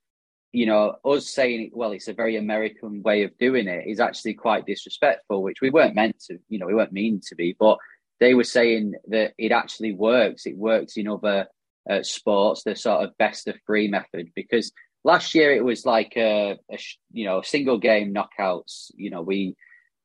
you 0.58 0.66
know, 0.66 0.96
us 1.06 1.30
saying, 1.30 1.70
well, 1.72 1.92
it's 1.92 2.08
a 2.08 2.14
very 2.14 2.36
American 2.36 3.04
way 3.04 3.22
of 3.22 3.38
doing 3.38 3.68
it 3.68 3.86
is 3.86 4.00
actually 4.00 4.34
quite 4.34 4.66
disrespectful, 4.66 5.44
which 5.44 5.62
we 5.62 5.70
weren't 5.70 5.94
meant 5.94 6.20
to, 6.20 6.40
you 6.50 6.58
know, 6.58 6.66
we 6.66 6.74
weren't 6.74 6.92
mean 6.92 7.22
to 7.28 7.36
be, 7.36 7.56
but 7.60 7.78
they 8.20 8.34
were 8.34 8.44
saying 8.44 8.96
that 9.10 9.34
it 9.38 9.52
actually 9.52 9.92
works. 9.92 10.48
It 10.48 10.58
works 10.58 10.98
in 10.98 11.08
other 11.08 11.46
uh, 11.88 12.02
sports, 12.02 12.64
the 12.64 12.76
sort 12.76 13.04
of 13.04 13.16
best 13.20 13.48
of 13.48 13.56
three 13.68 13.88
method, 13.88 14.32
because 14.34 14.72
last 15.04 15.36
year 15.36 15.54
it 15.54 15.64
was 15.64 15.86
like 15.86 16.14
a, 16.18 16.58
a 16.72 16.80
you 17.12 17.26
know, 17.26 17.44
single 17.44 17.78
game 17.78 18.12
knockouts. 18.12 18.90
You 18.96 19.12
know, 19.12 19.22
we, 19.22 19.56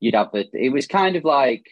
you'd 0.01 0.15
have 0.15 0.33
the, 0.33 0.47
it 0.53 0.69
was 0.69 0.87
kind 0.87 1.17
of 1.17 1.25
like, 1.25 1.65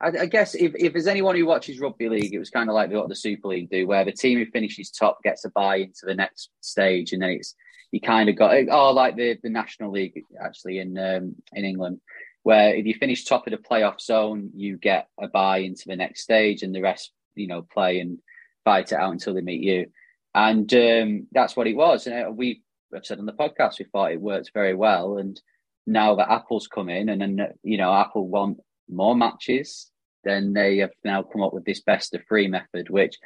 I, 0.00 0.12
I 0.20 0.26
guess 0.26 0.54
if, 0.54 0.76
if 0.76 0.92
there's 0.92 1.08
anyone 1.08 1.34
who 1.34 1.46
watches 1.46 1.80
rugby 1.80 2.08
league, 2.08 2.32
it 2.32 2.38
was 2.38 2.50
kind 2.50 2.70
of 2.70 2.76
like 2.76 2.92
what 2.92 3.08
the 3.08 3.16
Super 3.16 3.48
League 3.48 3.68
do, 3.68 3.88
where 3.88 4.04
the 4.04 4.12
team 4.12 4.38
who 4.38 4.46
finishes 4.46 4.92
top 4.92 5.24
gets 5.24 5.44
a 5.44 5.50
buy 5.50 5.78
into 5.78 6.04
the 6.04 6.14
next 6.14 6.50
stage, 6.60 7.12
and 7.12 7.20
then 7.20 7.30
it's 7.30 7.56
you 7.92 8.00
kind 8.00 8.28
of 8.28 8.36
got 8.36 8.54
oh 8.70 8.92
like 8.92 9.16
the 9.16 9.38
the 9.42 9.50
National 9.50 9.90
League 9.90 10.22
actually 10.40 10.78
in 10.78 10.98
um, 10.98 11.36
in 11.52 11.64
England, 11.64 12.00
where 12.42 12.74
if 12.74 12.86
you 12.86 12.94
finish 12.94 13.24
top 13.24 13.46
of 13.46 13.50
the 13.52 13.56
playoff 13.56 14.00
zone, 14.00 14.50
you 14.54 14.76
get 14.76 15.08
a 15.20 15.28
buy 15.28 15.58
into 15.58 15.84
the 15.86 15.96
next 15.96 16.22
stage, 16.22 16.62
and 16.62 16.74
the 16.74 16.82
rest 16.82 17.12
you 17.34 17.46
know 17.46 17.62
play 17.62 18.00
and 18.00 18.18
fight 18.64 18.92
it 18.92 18.98
out 18.98 19.12
until 19.12 19.34
they 19.34 19.40
meet 19.40 19.62
you, 19.62 19.86
and 20.34 20.72
um, 20.74 21.26
that's 21.32 21.56
what 21.56 21.66
it 21.66 21.76
was. 21.76 22.06
And 22.06 22.26
uh, 22.26 22.30
we 22.30 22.62
have 22.92 23.06
said 23.06 23.18
on 23.18 23.26
the 23.26 23.32
podcast 23.32 23.78
we 23.78 23.84
thought 23.86 24.12
it 24.12 24.20
worked 24.20 24.50
very 24.52 24.74
well, 24.74 25.18
and 25.18 25.40
now 25.86 26.16
that 26.16 26.30
Apple's 26.30 26.68
come 26.68 26.88
in, 26.88 27.08
and 27.08 27.20
then 27.20 27.48
you 27.62 27.78
know 27.78 27.92
Apple 27.92 28.28
want 28.28 28.58
more 28.88 29.16
matches, 29.16 29.90
then 30.24 30.52
they 30.52 30.78
have 30.78 30.92
now 31.04 31.22
come 31.22 31.42
up 31.42 31.54
with 31.54 31.64
this 31.64 31.80
best 31.80 32.14
of 32.14 32.22
three 32.26 32.48
method, 32.48 32.90
which 32.90 33.16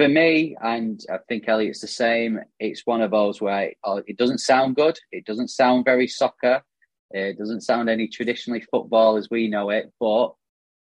for 0.00 0.08
me, 0.08 0.56
and 0.62 1.04
I 1.12 1.18
think 1.28 1.46
Elliot's 1.46 1.82
the 1.82 1.86
same, 1.86 2.40
it's 2.58 2.86
one 2.86 3.02
of 3.02 3.10
those 3.10 3.38
where 3.38 3.72
it 4.06 4.16
doesn't 4.16 4.38
sound 4.38 4.76
good. 4.76 4.98
It 5.12 5.26
doesn't 5.26 5.48
sound 5.48 5.84
very 5.84 6.06
soccer. 6.06 6.62
It 7.10 7.36
doesn't 7.36 7.60
sound 7.60 7.90
any 7.90 8.08
traditionally 8.08 8.64
football 8.70 9.18
as 9.18 9.28
we 9.30 9.48
know 9.48 9.68
it, 9.68 9.92
but 10.00 10.32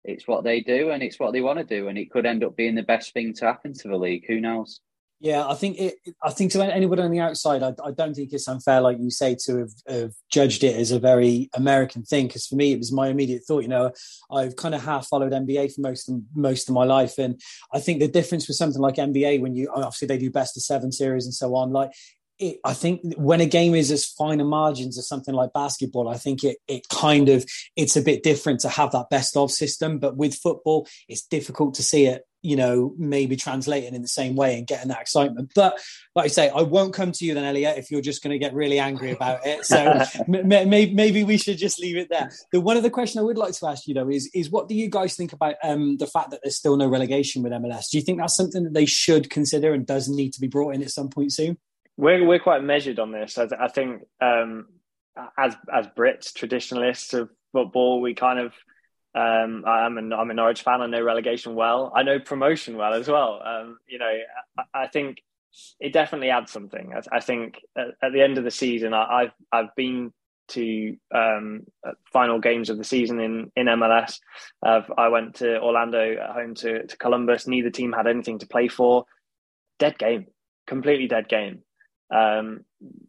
it's 0.05 0.29
what 0.29 0.45
they 0.45 0.61
do 0.61 0.91
and 0.91 1.03
it's 1.03 1.19
what 1.19 1.33
they 1.33 1.41
want 1.41 1.59
to 1.59 1.65
do. 1.65 1.89
And 1.89 1.97
it 1.97 2.11
could 2.11 2.27
end 2.27 2.45
up 2.45 2.57
being 2.57 2.75
the 2.75 2.83
best 2.83 3.15
thing 3.15 3.33
to 3.37 3.47
happen 3.47 3.73
to 3.73 3.89
the 3.89 3.97
league. 3.97 4.27
Who 4.29 4.39
knows? 4.39 4.81
Yeah, 5.23 5.47
I 5.47 5.55
think 5.55 5.79
it. 5.79 5.97
I 6.23 6.31
think 6.31 6.51
to 6.53 6.63
anybody 6.63 7.03
on 7.03 7.11
the 7.11 7.21
outside, 7.21 7.63
I, 7.63 7.75
I 7.85 7.91
don't 7.91 8.15
think 8.15 8.33
it's 8.33 8.49
unfair, 8.49 8.81
like 8.81 8.99
you 8.99 9.11
say, 9.11 9.37
to 9.45 9.59
have, 9.59 9.71
have 9.87 10.13
judged 10.31 10.65
it 10.65 10.77
as 10.77 10.93
a 10.93 10.99
very 10.99 11.51
American 11.53 12.05
thing. 12.05 12.27
Because 12.27 12.47
for 12.47 12.55
me, 12.55 12.73
it 12.73 12.79
was 12.79 12.91
my 12.91 13.09
immediate 13.09 13.43
thought. 13.47 13.63
You 13.63 13.69
know, 13.69 13.93
I've 14.33 14.57
kind 14.57 14.75
of 14.75 14.83
half 14.83 15.09
followed 15.09 15.33
NBA 15.33 15.75
for 15.75 15.83
most 15.83 16.09
of 16.09 16.23
most 16.35 16.71
of 16.71 16.75
my 16.75 16.85
life, 16.85 17.19
and 17.19 17.39
I 17.71 17.81
think 17.81 18.01
the 18.01 18.09
difference 18.09 18.49
with 18.49 18.57
something 18.57 18.81
like 18.81 18.95
NBA, 18.95 19.43
when 19.43 19.55
you 19.55 19.71
obviously 19.75 20.09
they 20.09 20.17
do 20.17 20.31
best 20.31 20.57
of 20.57 20.63
seven 20.63 20.91
series 20.91 21.27
and 21.27 21.35
so 21.35 21.55
on, 21.55 21.71
like 21.71 21.91
it, 22.39 22.59
I 22.65 22.73
think 22.73 23.03
when 23.19 23.43
a 23.43 23.47
game 23.47 23.75
is 23.75 23.91
as 23.91 24.07
fine 24.07 24.41
a 24.41 24.45
margins 24.45 24.97
as 24.97 25.07
something 25.07 25.35
like 25.35 25.53
basketball, 25.53 26.09
I 26.09 26.17
think 26.17 26.45
it 26.45 26.57
it 26.67 26.89
kind 26.89 27.29
of 27.29 27.45
it's 27.77 27.97
a 27.97 28.03
bit 28.03 28.23
different 28.23 28.61
to 28.61 28.71
have 28.71 28.93
that 28.93 29.11
best 29.11 29.37
of 29.37 29.51
system. 29.51 29.99
But 29.99 30.17
with 30.17 30.35
football, 30.35 30.89
it's 31.09 31.27
difficult 31.27 31.75
to 31.75 31.83
see 31.83 32.07
it 32.07 32.23
you 32.43 32.57
know, 32.57 32.95
maybe 32.97 33.37
translating 33.37 33.95
in 33.95 34.03
the 34.03 34.09
same 34.09 34.35
way 34.35 34.57
and 34.57 34.67
getting 34.67 34.89
that 34.89 35.01
excitement. 35.01 35.53
But 35.55 35.79
like 36.15 36.27
I 36.27 36.29
say, 36.29 36.49
I 36.49 36.63
won't 36.63 36.95
come 36.95 37.13
to 37.13 37.25
you 37.25 37.35
then, 37.35 37.45
Elliot, 37.45 37.77
if 37.77 37.91
you're 37.91 38.01
just 38.01 38.23
going 38.23 38.33
to 38.33 38.39
get 38.39 38.55
really 38.55 38.79
angry 38.79 39.11
about 39.11 39.47
it. 39.47 39.67
So 39.67 40.03
maybe, 40.27 40.95
maybe 40.95 41.25
we 41.25 41.37
should 41.37 41.59
just 41.59 41.79
leave 41.79 41.97
it 41.97 42.09
there. 42.09 42.31
The 42.53 42.61
one 42.61 42.77
other 42.77 42.91
question 42.91 43.21
I 43.21 43.25
would 43.25 43.37
like 43.37 43.53
to 43.55 43.67
ask 43.67 43.87
you 43.87 43.95
though 43.95 44.09
is 44.09 44.31
is 44.35 44.51
what 44.51 44.69
do 44.69 44.75
you 44.75 44.89
guys 44.89 45.15
think 45.17 45.33
about 45.33 45.57
um, 45.63 45.99
the 45.99 46.07
fact 46.07 46.31
that 46.31 46.41
there's 46.43 46.57
still 46.57 46.77
no 46.77 46.89
relegation 46.89 47.43
with 47.43 47.53
MLS? 47.53 47.91
Do 47.91 47.99
you 47.99 48.05
think 48.05 48.19
that's 48.19 48.37
something 48.37 48.65
that 48.65 48.75
they 48.75 48.87
should 48.87 49.29
consider 49.29 49.75
and 49.75 49.87
does 49.87 50.09
need 50.09 50.33
to 50.33 50.41
be 50.41 50.49
brought 50.49 50.75
in 50.75 50.83
at 50.83 50.91
some 50.91 51.09
point 51.09 51.33
soon? 51.33 51.59
We're 51.97 52.25
we're 52.25 52.39
quite 52.39 52.63
measured 52.65 52.99
on 52.99 53.13
this. 53.13 53.37
I, 53.37 53.49
I 53.61 53.69
think 53.69 54.03
um, 54.23 54.67
as 55.37 55.55
as 55.73 55.87
Brits, 55.89 56.33
traditionalists 56.33 57.13
of 57.13 57.29
football, 57.53 58.01
we 58.01 58.15
kind 58.15 58.39
of 58.39 58.55
um, 59.15 59.65
I'm 59.67 59.99
an 59.99 60.13
I'm 60.13 60.31
a 60.31 60.35
Norwich 60.35 60.63
fan. 60.63 60.83
I 60.83 60.87
know 60.87 61.03
relegation 61.03 61.55
well. 61.55 61.93
I 61.95 62.03
know 62.03 62.21
promotion 62.21 62.77
well 62.77 62.95
as 62.95 63.09
well. 63.09 63.43
Um, 63.45 63.79
you 63.89 63.99
know, 63.99 64.13
I, 64.59 64.83
I, 64.83 64.87
think 64.87 65.23
it 65.81 65.93
definitely 65.93 66.31
adds 66.31 66.53
something. 66.53 66.93
I, 66.95 67.17
I 67.17 67.21
think 67.21 67.61
at, 67.77 67.89
at, 68.03 68.13
the 68.13 68.23
end 68.23 68.39
of 68.39 68.45
the 68.45 68.53
season, 68.53 68.95
I, 68.95 69.23
have 69.23 69.33
I've 69.51 69.75
been 69.75 70.13
to 70.49 70.97
um, 71.13 71.63
final 72.13 72.39
games 72.39 72.71
of 72.71 72.79
the 72.79 72.85
season 72.85 73.19
in 73.19 73.51
in 73.57 73.67
MLS. 73.67 74.21
Uh, 74.65 74.83
I 74.97 75.09
went 75.09 75.37
to 75.37 75.61
Orlando 75.61 76.17
at 76.17 76.31
home 76.31 76.55
to 76.57 76.87
to 76.87 76.97
Columbus. 76.97 77.49
Neither 77.49 77.71
team 77.71 77.93
had 77.93 78.07
anything 78.07 78.39
to 78.39 78.47
play 78.47 78.69
for. 78.69 79.07
Dead 79.81 79.99
game, 79.99 80.27
completely 80.69 81.09
dead 81.09 81.29
game. 81.29 81.63
Um, 82.13 82.65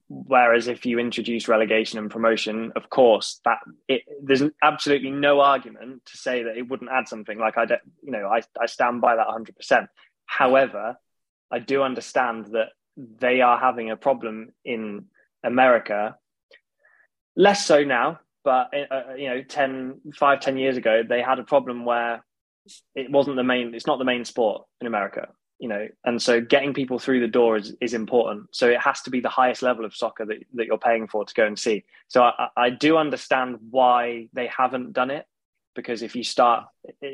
whereas 0.09 0.67
if 0.67 0.85
you 0.85 0.99
introduce 0.99 1.47
relegation 1.47 1.97
and 1.97 2.11
promotion, 2.11 2.71
of 2.75 2.89
course, 2.89 3.39
that 3.45 3.57
it, 3.87 4.03
there's 4.21 4.43
absolutely 4.61 5.09
no 5.09 5.41
argument 5.41 6.05
to 6.05 6.17
say 6.17 6.43
that 6.43 6.57
it 6.57 6.69
wouldn't 6.69 6.91
add 6.91 7.07
something. 7.07 7.39
Like 7.39 7.57
I, 7.57 7.65
don't, 7.65 7.81
you 8.03 8.11
know, 8.11 8.27
I, 8.27 8.41
I 8.59 8.67
stand 8.67 9.01
by 9.01 9.15
that 9.15 9.27
100. 9.27 9.55
percent 9.55 9.87
However, 10.25 10.97
I 11.51 11.59
do 11.59 11.81
understand 11.81 12.47
that 12.51 12.69
they 12.95 13.41
are 13.41 13.57
having 13.57 13.89
a 13.89 13.97
problem 13.97 14.53
in 14.63 15.05
America. 15.43 16.15
Less 17.35 17.65
so 17.65 17.83
now, 17.83 18.19
but 18.43 18.69
uh, 18.73 18.93
uh 18.93 19.13
you 19.15 19.29
know, 19.29 19.41
10, 19.41 20.01
5, 20.13 20.39
10 20.39 20.57
years 20.57 20.77
ago, 20.77 21.01
they 21.07 21.21
had 21.21 21.39
a 21.39 21.43
problem 21.43 21.85
where 21.85 22.23
it 22.93 23.09
wasn't 23.09 23.35
the 23.35 23.43
main. 23.43 23.73
It's 23.73 23.87
not 23.87 23.97
the 23.97 24.05
main 24.05 24.25
sport 24.25 24.65
in 24.79 24.87
America 24.87 25.29
you 25.61 25.67
know 25.67 25.87
and 26.05 26.19
so 26.19 26.41
getting 26.41 26.73
people 26.73 26.97
through 26.97 27.19
the 27.19 27.27
door 27.27 27.55
is, 27.55 27.75
is 27.79 27.93
important. 27.93 28.47
So 28.51 28.67
it 28.67 28.81
has 28.81 28.99
to 29.03 29.11
be 29.11 29.19
the 29.19 29.29
highest 29.29 29.61
level 29.61 29.85
of 29.85 29.95
soccer 29.95 30.25
that, 30.25 30.37
that 30.55 30.65
you're 30.65 30.79
paying 30.79 31.07
for 31.07 31.23
to 31.23 31.33
go 31.35 31.45
and 31.45 31.57
see. 31.57 31.85
So 32.07 32.23
I, 32.23 32.47
I 32.57 32.69
do 32.71 32.97
understand 32.97 33.59
why 33.69 34.27
they 34.33 34.47
haven't 34.47 34.93
done 34.93 35.11
it 35.11 35.27
because 35.75 36.01
if 36.01 36.15
you 36.15 36.23
start 36.23 36.65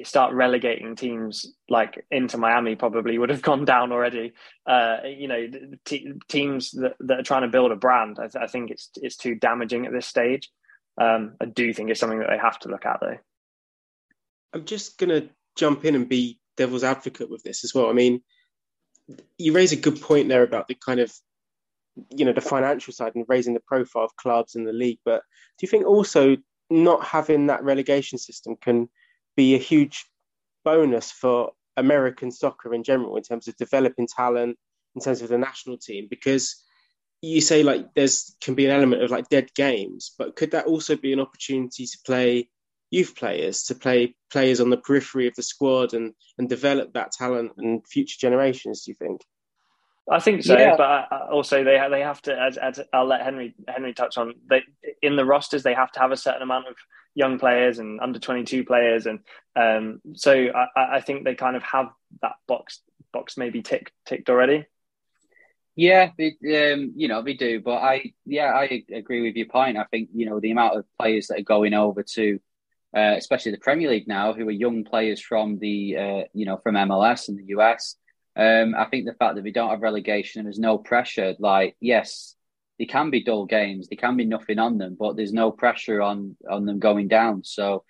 start 0.04 0.34
relegating 0.34 0.96
teams 0.96 1.54
like 1.70 2.06
Inter 2.10 2.38
Miami 2.38 2.78
probably 2.78 3.18
would 3.18 3.30
have 3.30 3.42
gone 3.50 3.66
down 3.66 3.92
already. 3.92 4.32
Uh, 4.66 5.00
you 5.06 5.28
know 5.28 5.48
t- 5.84 6.14
teams 6.30 6.72
that, 6.72 6.96
that, 7.02 7.20
are 7.20 7.24
trying 7.24 7.44
to 7.44 7.50
build 7.50 7.74
a 7.74 7.76
brand 7.76 8.18
I, 8.18 8.28
th- 8.30 8.42
I, 8.42 8.48
think 8.48 8.72
it's 8.72 8.90
it's 8.96 9.18
too 9.18 9.36
damaging 9.36 9.86
at 9.86 9.92
this 9.92 10.08
stage. 10.08 10.50
Um, 10.98 11.36
I 11.42 11.46
do 11.46 11.74
think 11.74 11.90
it's 11.90 12.00
something 12.00 12.20
that 12.20 12.30
they 12.30 12.38
have 12.38 12.60
to 12.60 12.70
look 12.70 12.86
at 12.86 13.02
though. 13.02 13.18
I'm 14.54 14.64
just 14.64 14.98
gonna 14.98 15.24
jump 15.58 15.84
in 15.84 15.96
and 15.96 16.08
be 16.08 16.40
devil's 16.56 16.86
advocate 16.86 17.30
with 17.30 17.44
this 17.44 17.66
as 17.66 17.76
well. 17.76 17.90
I 17.90 17.94
mean 17.94 18.22
you 19.38 19.54
raise 19.54 19.72
a 19.72 19.78
good 19.78 20.02
point 20.02 20.30
there 20.30 20.44
about 20.44 20.68
the 20.68 20.76
kind 20.76 21.00
of 21.00 21.12
you 22.12 22.26
know 22.26 22.34
the 22.34 22.42
financial 22.42 22.94
side 22.94 23.16
and 23.16 23.26
raising 23.28 23.54
the 23.54 23.60
profile 23.62 24.04
of 24.04 24.16
clubs 24.18 24.56
in 24.56 24.66
the 24.66 24.74
league 24.74 25.00
but 25.04 25.22
do 25.58 25.66
you 25.66 25.68
think 25.68 25.86
also 25.86 26.38
not 26.70 27.04
having 27.04 27.48
that 27.48 27.64
relegation 27.64 28.20
system 28.20 28.56
can 28.62 28.88
be 29.36 29.56
a 29.56 29.58
huge 29.58 30.06
bonus 30.64 31.12
for 31.12 31.52
american 31.76 32.30
soccer 32.32 32.74
in 32.74 32.84
general 32.84 33.18
in 33.18 33.24
terms 33.24 33.48
of 33.48 33.56
developing 33.58 34.08
talent 34.08 34.58
in 34.98 35.02
terms 35.02 35.22
of 35.22 35.30
the 35.30 35.38
national 35.38 35.78
team? 35.78 36.08
Because 36.10 36.64
you 37.22 37.40
say 37.40 37.64
like 37.64 37.94
there's 37.96 38.36
can 38.42 38.56
be 38.56 38.66
an 38.66 38.72
element 38.72 39.02
of 39.02 39.10
like 39.10 39.28
dead 39.30 39.52
games 39.56 40.14
but 40.20 40.36
could 40.36 40.52
that 40.52 40.68
also 40.68 40.96
be 40.96 41.12
an 41.12 41.20
opportunity 41.20 41.84
to 41.84 41.98
play 42.06 42.48
youth 42.90 43.16
players 43.16 43.64
to 43.64 43.76
play 43.76 44.16
players 44.32 44.62
on 44.62 44.70
the 44.70 44.78
periphery 44.78 45.28
of 45.28 45.36
the 45.36 45.44
squad 45.44 45.94
and 45.94 46.14
and 46.38 46.48
develop 46.48 46.94
that 46.94 47.12
talent 47.12 47.52
and 47.58 47.86
future 47.88 48.18
generations 48.20 48.84
do 48.84 48.92
you 48.92 48.96
think 48.96 49.22
I 50.10 50.20
think 50.20 50.44
so, 50.44 50.58
yeah. 50.58 50.76
but 50.78 51.12
also 51.32 51.64
they 51.64 51.86
they 51.92 52.02
have 52.02 52.22
to. 52.24 52.40
As, 52.40 52.58
as, 52.58 52.80
I'll 52.94 53.08
let 53.08 53.24
Henry 53.24 53.56
Henry 53.68 53.94
touch 53.94 54.18
on. 54.18 54.36
They 54.50 54.64
in 55.02 55.18
the 55.18 55.26
rosters 55.26 55.64
they 55.64 55.74
have 55.74 55.92
to 55.94 56.00
have 56.00 56.12
a 56.12 56.18
certain 56.18 56.42
amount 56.42 56.68
of 56.68 56.76
young 57.14 57.40
players 57.40 57.80
and 57.80 58.00
under 58.00 58.18
twenty 58.18 58.46
two 58.46 58.64
players, 58.64 59.06
and 59.06 59.20
um, 59.58 60.02
so 60.14 60.32
I, 60.34 60.98
I 60.98 61.02
think 61.02 61.26
they 61.26 61.36
kind 61.36 61.58
of 61.58 61.64
have 61.64 61.88
that 62.22 62.36
box 62.48 62.80
box 63.12 63.36
maybe 63.36 63.62
ticked 63.62 63.92
ticked 64.06 64.30
already. 64.30 64.66
Yeah, 65.76 66.12
they, 66.18 66.38
um, 66.72 66.94
you 66.96 67.10
know 67.10 67.22
they 67.22 67.34
do, 67.34 67.60
but 67.60 67.76
I 67.76 68.14
yeah 68.26 68.54
I 68.54 68.84
agree 68.94 69.24
with 69.24 69.36
your 69.36 69.48
point. 69.48 69.78
I 69.78 69.84
think 69.86 70.10
you 70.14 70.26
know 70.26 70.40
the 70.40 70.52
amount 70.52 70.78
of 70.78 70.86
players 70.98 71.28
that 71.28 71.40
are 71.40 71.44
going 71.44 71.74
over 71.74 72.04
to 72.16 72.40
uh, 72.98 73.16
especially 73.16 73.52
the 73.52 73.60
Premier 73.60 73.90
League 73.92 74.08
now, 74.08 74.34
who 74.34 74.48
are 74.48 74.52
young 74.52 74.84
players 74.84 75.22
from 75.22 75.60
the 75.60 75.98
uh, 75.98 76.24
you 76.34 76.46
know 76.48 76.58
from 76.58 76.76
MLS 76.76 77.28
and 77.28 77.38
the 77.38 77.56
US. 77.58 77.96
Um, 78.36 78.74
I 78.76 78.86
think 78.86 79.06
the 79.06 79.14
fact 79.14 79.36
that 79.36 79.44
we 79.44 79.52
don't 79.52 79.70
have 79.70 79.82
relegation 79.82 80.40
and 80.40 80.48
there's 80.48 80.60
no 80.60 80.80
pressure, 80.80 81.36
like 81.40 81.76
yes, 81.80 82.36
they 82.80 82.86
can 82.86 83.12
be 83.12 83.24
dull 83.24 83.46
games, 83.46 83.88
they 83.88 83.96
can 83.96 84.18
be 84.18 84.26
nothing 84.26 84.58
on 84.58 84.80
them, 84.80 84.96
but 85.00 85.16
there's 85.16 85.34
no 85.34 85.52
pressure 85.52 86.02
on 86.02 86.36
on 86.50 86.66
them 86.66 86.80
going 86.80 87.08
down. 87.08 87.44
So, 87.44 87.84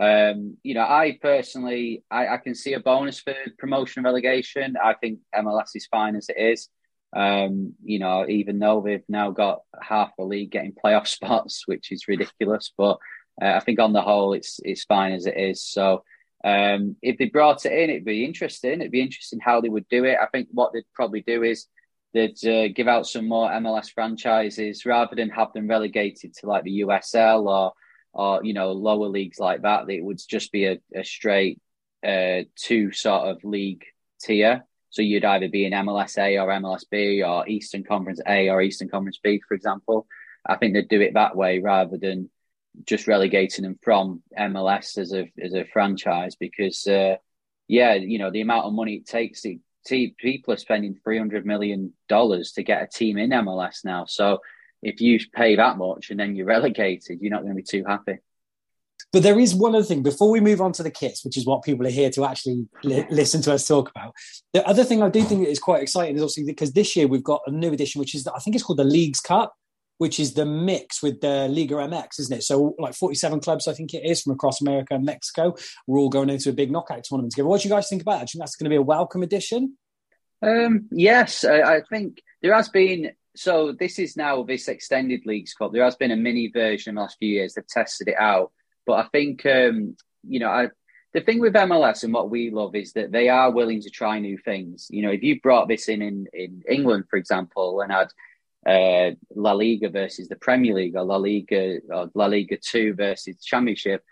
um, 0.00 0.56
you 0.64 0.74
know, 0.74 0.82
I 0.82 1.18
personally, 1.22 2.02
I, 2.10 2.26
I, 2.26 2.36
can 2.38 2.56
see 2.56 2.72
a 2.72 2.80
bonus 2.80 3.20
for 3.20 3.34
promotion 3.58 4.00
and 4.00 4.06
relegation. 4.06 4.76
I 4.82 4.94
think 4.94 5.20
MLS 5.34 5.70
is 5.76 5.86
fine 5.86 6.16
as 6.16 6.28
it 6.28 6.36
is. 6.36 6.68
Um, 7.14 7.74
you 7.84 8.00
know, 8.00 8.26
even 8.28 8.58
though 8.58 8.82
they've 8.84 9.08
now 9.08 9.30
got 9.30 9.60
half 9.80 10.10
the 10.18 10.24
league 10.24 10.50
getting 10.50 10.72
playoff 10.72 11.06
spots, 11.16 11.62
which 11.66 11.92
is 11.92 12.08
ridiculous, 12.08 12.72
but 12.76 12.98
uh, 13.40 13.54
I 13.56 13.60
think 13.60 13.78
on 13.78 13.92
the 13.92 14.02
whole, 14.02 14.32
it's 14.32 14.60
it's 14.64 14.84
fine 14.84 15.12
as 15.12 15.26
it 15.26 15.36
is. 15.36 15.62
So 15.62 16.02
um, 16.44 16.96
if 17.02 17.18
they 17.18 17.26
brought 17.26 17.66
it 17.66 17.72
in, 17.72 17.90
it'd 17.90 18.04
be 18.04 18.24
interesting. 18.24 18.80
It'd 18.80 18.92
be 18.92 19.00
interesting 19.00 19.40
how 19.40 19.60
they 19.60 19.68
would 19.68 19.88
do 19.88 20.04
it. 20.04 20.18
I 20.20 20.26
think 20.26 20.48
what 20.52 20.72
they'd 20.72 20.84
probably 20.94 21.22
do 21.22 21.42
is 21.42 21.66
they'd 22.14 22.44
uh, 22.46 22.68
give 22.68 22.88
out 22.88 23.06
some 23.06 23.28
more 23.28 23.50
MLS 23.50 23.92
franchises 23.92 24.86
rather 24.86 25.14
than 25.14 25.30
have 25.30 25.52
them 25.52 25.68
relegated 25.68 26.34
to 26.34 26.46
like 26.46 26.64
the 26.64 26.80
USL 26.80 27.46
or 27.46 27.72
or 28.12 28.44
you 28.44 28.54
know 28.54 28.72
lower 28.72 29.08
leagues 29.08 29.38
like 29.38 29.62
that. 29.62 29.88
It 29.90 30.04
would 30.04 30.20
just 30.28 30.52
be 30.52 30.66
a, 30.66 30.78
a 30.94 31.04
straight 31.04 31.60
uh, 32.06 32.42
two 32.56 32.92
sort 32.92 33.28
of 33.28 33.44
league 33.44 33.84
tier. 34.20 34.64
So 34.90 35.02
you'd 35.02 35.24
either 35.24 35.48
be 35.48 35.66
in 35.66 35.72
MLS 35.72 36.16
A 36.18 36.38
or 36.38 36.48
MLS 36.48 36.84
B 36.90 37.22
or 37.22 37.46
Eastern 37.46 37.84
Conference 37.84 38.20
A 38.26 38.48
or 38.48 38.62
Eastern 38.62 38.88
Conference 38.88 39.20
B, 39.22 39.40
for 39.46 39.54
example. 39.54 40.06
I 40.46 40.56
think 40.56 40.72
they'd 40.72 40.88
do 40.88 41.00
it 41.02 41.14
that 41.14 41.36
way 41.36 41.58
rather 41.58 41.98
than 41.98 42.30
just 42.84 43.06
relegating 43.06 43.64
them 43.64 43.78
from 43.82 44.22
MLS 44.38 44.98
as 44.98 45.12
a 45.12 45.30
as 45.42 45.54
a 45.54 45.64
franchise 45.64 46.36
because 46.36 46.86
uh, 46.86 47.16
yeah, 47.66 47.94
you 47.94 48.18
know 48.18 48.30
the 48.30 48.40
amount 48.40 48.66
of 48.66 48.72
money 48.72 48.94
it 48.94 49.06
takes. 49.06 49.42
To, 49.42 49.58
people 50.18 50.52
are 50.52 50.58
spending 50.58 50.98
three 51.02 51.16
hundred 51.16 51.46
million 51.46 51.94
dollars 52.08 52.52
to 52.52 52.62
get 52.62 52.82
a 52.82 52.86
team 52.86 53.16
in 53.16 53.30
MLS 53.30 53.84
now. 53.84 54.04
So 54.06 54.40
if 54.82 55.00
you 55.00 55.18
pay 55.34 55.56
that 55.56 55.78
much 55.78 56.10
and 56.10 56.20
then 56.20 56.36
you're 56.36 56.46
relegated, 56.58 57.20
you're 57.20 57.30
not 57.30 57.42
going 57.42 57.52
to 57.52 57.56
be 57.56 57.62
too 57.62 57.84
happy. 57.86 58.18
But 59.12 59.22
there 59.22 59.38
is 59.38 59.54
one 59.54 59.74
other 59.74 59.84
thing 59.84 60.02
before 60.02 60.30
we 60.30 60.40
move 60.40 60.60
on 60.60 60.72
to 60.72 60.82
the 60.82 60.90
kits, 60.90 61.24
which 61.24 61.38
is 61.38 61.46
what 61.46 61.62
people 61.62 61.86
are 61.86 61.90
here 61.90 62.10
to 62.10 62.26
actually 62.26 62.68
li- 62.84 63.06
listen 63.10 63.40
to 63.42 63.52
us 63.54 63.66
talk 63.66 63.90
about. 63.90 64.12
The 64.52 64.66
other 64.66 64.84
thing 64.84 65.02
I 65.02 65.08
do 65.08 65.22
think 65.22 65.46
is 65.48 65.58
quite 65.58 65.82
exciting 65.82 66.16
is 66.16 66.22
obviously 66.22 66.44
because 66.44 66.72
this 66.72 66.94
year 66.94 67.06
we've 67.06 67.24
got 67.24 67.40
a 67.46 67.50
new 67.50 67.72
edition, 67.72 68.00
which 68.00 68.14
is 68.14 68.26
I 68.26 68.38
think 68.40 68.54
it's 68.54 68.64
called 68.64 68.80
the 68.80 68.84
Leagues 68.84 69.20
Cup, 69.20 69.54
which 69.98 70.18
is 70.18 70.34
the 70.34 70.46
mix 70.46 71.02
with 71.02 71.20
the 71.20 71.48
Liga 71.48 71.74
MX, 71.74 72.20
isn't 72.20 72.38
it? 72.38 72.42
So 72.42 72.74
like 72.78 72.94
47 72.94 73.40
clubs, 73.40 73.68
I 73.68 73.74
think 73.74 73.94
it 73.94 74.04
is, 74.04 74.22
from 74.22 74.32
across 74.32 74.60
America 74.60 74.94
and 74.94 75.04
Mexico. 75.04 75.54
We're 75.86 75.98
all 75.98 76.08
going 76.08 76.30
into 76.30 76.50
a 76.50 76.54
big 76.54 76.70
knockout 76.70 77.04
tournament 77.04 77.32
together. 77.32 77.48
What 77.48 77.60
do 77.60 77.68
you 77.68 77.74
guys 77.74 77.88
think 77.88 78.02
about 78.02 78.22
it? 78.22 78.28
Do 78.28 78.30
you 78.30 78.38
think 78.38 78.42
that's 78.42 78.56
going 78.56 78.66
to 78.66 78.70
be 78.70 78.76
a 78.76 78.82
welcome 78.82 79.22
addition? 79.22 79.76
Um, 80.40 80.88
yes, 80.90 81.44
I, 81.44 81.60
I, 81.62 81.80
think 81.90 82.22
there 82.42 82.54
has 82.54 82.68
been. 82.68 83.12
So 83.34 83.72
this 83.72 83.98
is 83.98 84.16
now 84.16 84.42
this 84.44 84.68
extended 84.68 85.26
leagues 85.26 85.54
cup. 85.54 85.72
There 85.72 85.84
has 85.84 85.96
been 85.96 86.12
a 86.12 86.16
mini 86.16 86.50
version 86.52 86.90
in 86.90 86.94
the 86.94 87.02
last 87.02 87.18
few 87.18 87.28
years. 87.28 87.54
They've 87.54 87.66
tested 87.66 88.08
it 88.08 88.16
out, 88.18 88.52
but 88.86 89.04
I 89.04 89.08
think 89.08 89.44
um, 89.46 89.96
you 90.22 90.38
know 90.38 90.48
I, 90.48 90.68
the 91.12 91.20
thing 91.20 91.40
with 91.40 91.54
MLS 91.54 92.04
and 92.04 92.12
what 92.12 92.30
we 92.30 92.50
love 92.50 92.74
is 92.74 92.92
that 92.92 93.10
they 93.10 93.28
are 93.28 93.50
willing 93.50 93.80
to 93.82 93.90
try 93.90 94.18
new 94.18 94.38
things. 94.38 94.86
You 94.90 95.02
know, 95.02 95.10
if 95.10 95.22
you 95.22 95.40
brought 95.40 95.68
this 95.68 95.88
in 95.88 96.02
in, 96.02 96.26
in 96.32 96.62
England, 96.68 97.04
for 97.10 97.16
example, 97.16 97.80
and 97.80 97.90
had 97.90 98.08
uh, 98.66 99.10
La 99.34 99.52
Liga 99.52 99.88
versus 99.88 100.28
the 100.28 100.36
Premier 100.36 100.74
League 100.74 100.96
or 100.96 101.04
La 101.04 101.16
Liga 101.16 101.78
or 101.90 102.10
La 102.14 102.26
Liga 102.26 102.56
Two 102.56 102.94
versus 102.94 103.42
Championship, 103.42 104.02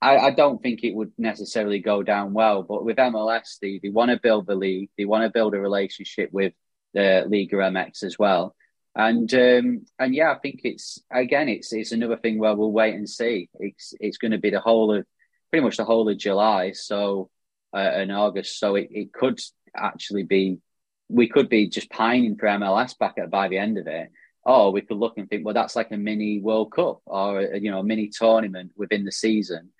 I, 0.00 0.16
I, 0.16 0.30
don't 0.30 0.62
think 0.62 0.82
it 0.82 0.94
would 0.94 1.12
necessarily 1.18 1.80
go 1.80 2.02
down 2.02 2.32
well. 2.32 2.62
But 2.62 2.84
with 2.84 2.96
MLS, 2.96 3.58
they, 3.60 3.78
they 3.82 3.90
want 3.90 4.10
to 4.10 4.20
build 4.20 4.46
the 4.46 4.54
league, 4.54 4.90
they 4.96 5.04
want 5.04 5.24
to 5.24 5.30
build 5.30 5.54
a 5.54 5.60
relationship 5.60 6.30
with 6.32 6.54
the 6.94 7.24
Liga 7.28 7.56
MX 7.56 8.02
as 8.02 8.18
well. 8.18 8.56
And 8.96 9.32
um, 9.34 9.86
and 9.98 10.14
yeah, 10.14 10.32
I 10.32 10.38
think 10.38 10.60
it's 10.64 10.98
again, 11.12 11.48
it's 11.48 11.72
it's 11.72 11.92
another 11.92 12.16
thing 12.16 12.38
where 12.38 12.56
we'll 12.56 12.72
wait 12.72 12.94
and 12.94 13.08
see. 13.08 13.48
It's 13.60 13.94
it's 14.00 14.18
going 14.18 14.32
to 14.32 14.38
be 14.38 14.50
the 14.50 14.60
whole 14.60 14.94
of 14.94 15.06
pretty 15.50 15.64
much 15.64 15.76
the 15.76 15.84
whole 15.84 16.08
of 16.08 16.18
July. 16.18 16.72
So 16.72 17.30
uh, 17.74 17.92
in 17.98 18.10
August. 18.10 18.58
So 18.58 18.74
it, 18.74 18.88
it 18.90 19.12
could 19.12 19.40
actually 19.76 20.24
be, 20.24 20.58
we 21.10 21.28
could 21.28 21.48
be 21.48 21.68
just 21.68 21.90
pining 21.90 22.36
for 22.36 22.46
MLS 22.46 22.96
back 22.98 23.14
at 23.18 23.30
by 23.30 23.48
the 23.48 23.58
end 23.58 23.78
of 23.78 23.86
it. 23.86 24.10
Or 24.42 24.72
we 24.72 24.80
could 24.80 24.96
look 24.96 25.18
and 25.18 25.28
think, 25.28 25.44
well, 25.44 25.54
that's 25.54 25.76
like 25.76 25.90
a 25.90 25.96
mini 25.98 26.40
World 26.40 26.72
Cup 26.72 27.00
or 27.04 27.42
you 27.42 27.70
know 27.70 27.80
a 27.80 27.84
mini 27.84 28.08
tournament 28.08 28.72
within 28.76 29.04
the 29.04 29.12
season. 29.12 29.70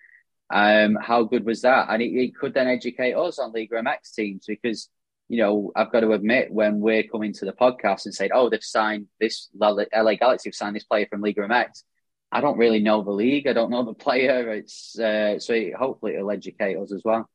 Um, 0.52 0.98
how 1.00 1.22
good 1.22 1.46
was 1.46 1.62
that? 1.62 1.88
And 1.88 2.02
it, 2.02 2.10
it 2.10 2.36
could 2.36 2.54
then 2.54 2.66
educate 2.66 3.14
us 3.14 3.38
on 3.38 3.52
Liga 3.52 3.76
MX 3.76 4.14
teams 4.14 4.44
because 4.46 4.88
you 5.30 5.36
know, 5.36 5.70
I've 5.76 5.92
got 5.92 6.00
to 6.00 6.10
admit 6.12 6.52
when 6.52 6.80
we're 6.80 7.04
coming 7.04 7.32
to 7.34 7.44
the 7.44 7.52
podcast 7.52 8.04
and 8.04 8.12
saying, 8.12 8.32
"Oh, 8.34 8.50
they've 8.50 8.62
signed 8.62 9.06
this 9.20 9.48
LA 9.54 10.16
Galaxy 10.16 10.48
have 10.48 10.56
signed 10.56 10.74
this 10.74 10.82
player 10.82 11.06
from 11.08 11.20
Liga 11.20 11.42
MX," 11.42 11.84
I 12.32 12.40
don't 12.40 12.58
really 12.58 12.80
know 12.80 13.04
the 13.04 13.12
league. 13.12 13.46
I 13.46 13.52
don't 13.52 13.70
know 13.70 13.84
the 13.84 13.94
player. 14.06 14.52
It's 14.52 14.98
uh, 14.98 15.38
so 15.38 15.52
it, 15.54 15.74
hopefully 15.74 16.16
it'll 16.16 16.32
educate 16.32 16.76
us 16.76 16.92
as 16.92 17.02
well. 17.04 17.30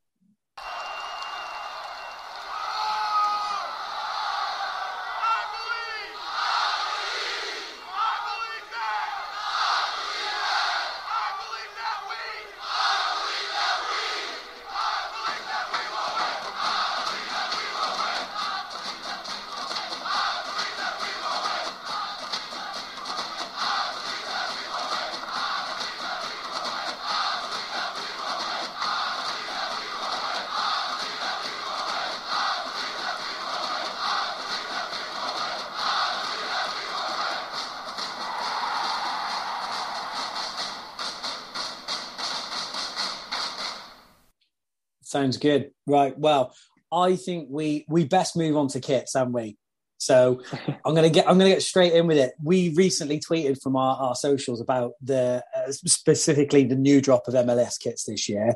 Sounds 45.16 45.38
good. 45.38 45.72
Right. 45.88 46.14
Well, 46.20 46.54
I 46.92 47.16
think 47.16 47.48
we 47.50 47.86
we 47.88 48.04
best 48.04 48.36
move 48.36 48.58
on 48.58 48.68
to 48.68 48.82
kits, 48.82 49.14
haven't 49.14 49.32
we? 49.32 49.56
So 49.98 50.42
I'm 50.86 50.94
gonna 50.94 51.10
get 51.10 51.26
I'm 51.26 51.38
gonna 51.38 51.52
get 51.52 51.62
straight 51.62 51.94
in 51.94 52.06
with 52.06 52.18
it. 52.18 52.34
We 52.44 52.74
recently 52.76 53.22
tweeted 53.22 53.62
from 53.62 53.78
our, 53.78 53.96
our 53.96 54.16
socials 54.16 54.60
about 54.60 54.92
the 55.02 55.42
uh, 55.56 55.72
specifically 55.72 56.66
the 56.66 56.76
new 56.76 57.00
drop 57.00 57.30
of 57.30 57.34
MLS 57.34 57.80
kits 57.80 58.04
this 58.04 58.28
year, 58.28 58.56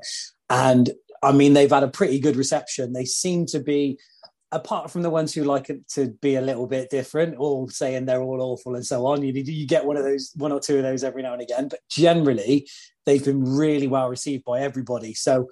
and 0.49 0.89
I 1.23 1.31
mean 1.31 1.53
they've 1.53 1.71
had 1.71 1.83
a 1.83 1.87
pretty 1.87 2.19
good 2.19 2.35
reception. 2.35 2.91
They 2.91 3.05
seem 3.05 3.45
to 3.45 3.61
be, 3.61 3.97
apart 4.51 4.91
from 4.91 5.03
the 5.03 5.09
ones 5.09 5.33
who 5.33 5.45
like 5.45 5.69
it 5.69 5.87
to 5.91 6.09
be 6.21 6.35
a 6.35 6.41
little 6.41 6.67
bit 6.67 6.89
different, 6.89 7.37
all 7.37 7.69
saying 7.69 8.05
they're 8.05 8.21
all 8.21 8.41
awful 8.41 8.75
and 8.75 8.85
so 8.85 9.05
on. 9.05 9.23
You 9.23 9.31
you 9.31 9.65
get 9.65 9.85
one 9.85 9.95
of 9.95 10.03
those, 10.03 10.33
one 10.35 10.51
or 10.51 10.59
two 10.59 10.75
of 10.75 10.83
those 10.83 11.05
every 11.05 11.23
now 11.23 11.31
and 11.31 11.41
again, 11.41 11.69
but 11.69 11.79
generally 11.89 12.67
they've 13.05 13.23
been 13.23 13.43
really 13.43 13.87
well 13.87 14.09
received 14.09 14.43
by 14.43 14.59
everybody. 14.59 15.13
So 15.13 15.47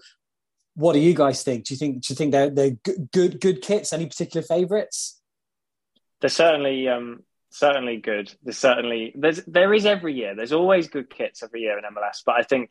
what 0.77 0.93
do 0.93 0.99
you 0.99 1.15
guys 1.15 1.41
think? 1.41 1.65
Do 1.65 1.73
you 1.73 1.77
think 1.77 2.01
do 2.03 2.13
you 2.13 2.15
think 2.15 2.31
they're 2.31 2.51
they're 2.51 2.77
good 3.13 3.41
good 3.41 3.61
kits? 3.63 3.91
Any 3.91 4.05
particular 4.05 4.45
favourites? 4.45 5.19
They're 6.21 6.29
certainly 6.29 6.87
um, 6.87 7.23
certainly 7.49 7.97
good. 7.97 8.31
There's 8.43 8.59
certainly 8.59 9.11
there's 9.15 9.43
there 9.47 9.73
is 9.73 9.87
every 9.87 10.13
year. 10.13 10.35
There's 10.35 10.53
always 10.53 10.87
good 10.87 11.09
kits 11.09 11.41
every 11.41 11.61
year 11.61 11.79
in 11.79 11.83
MLS, 11.83 12.21
but 12.23 12.35
I 12.35 12.43
think 12.43 12.69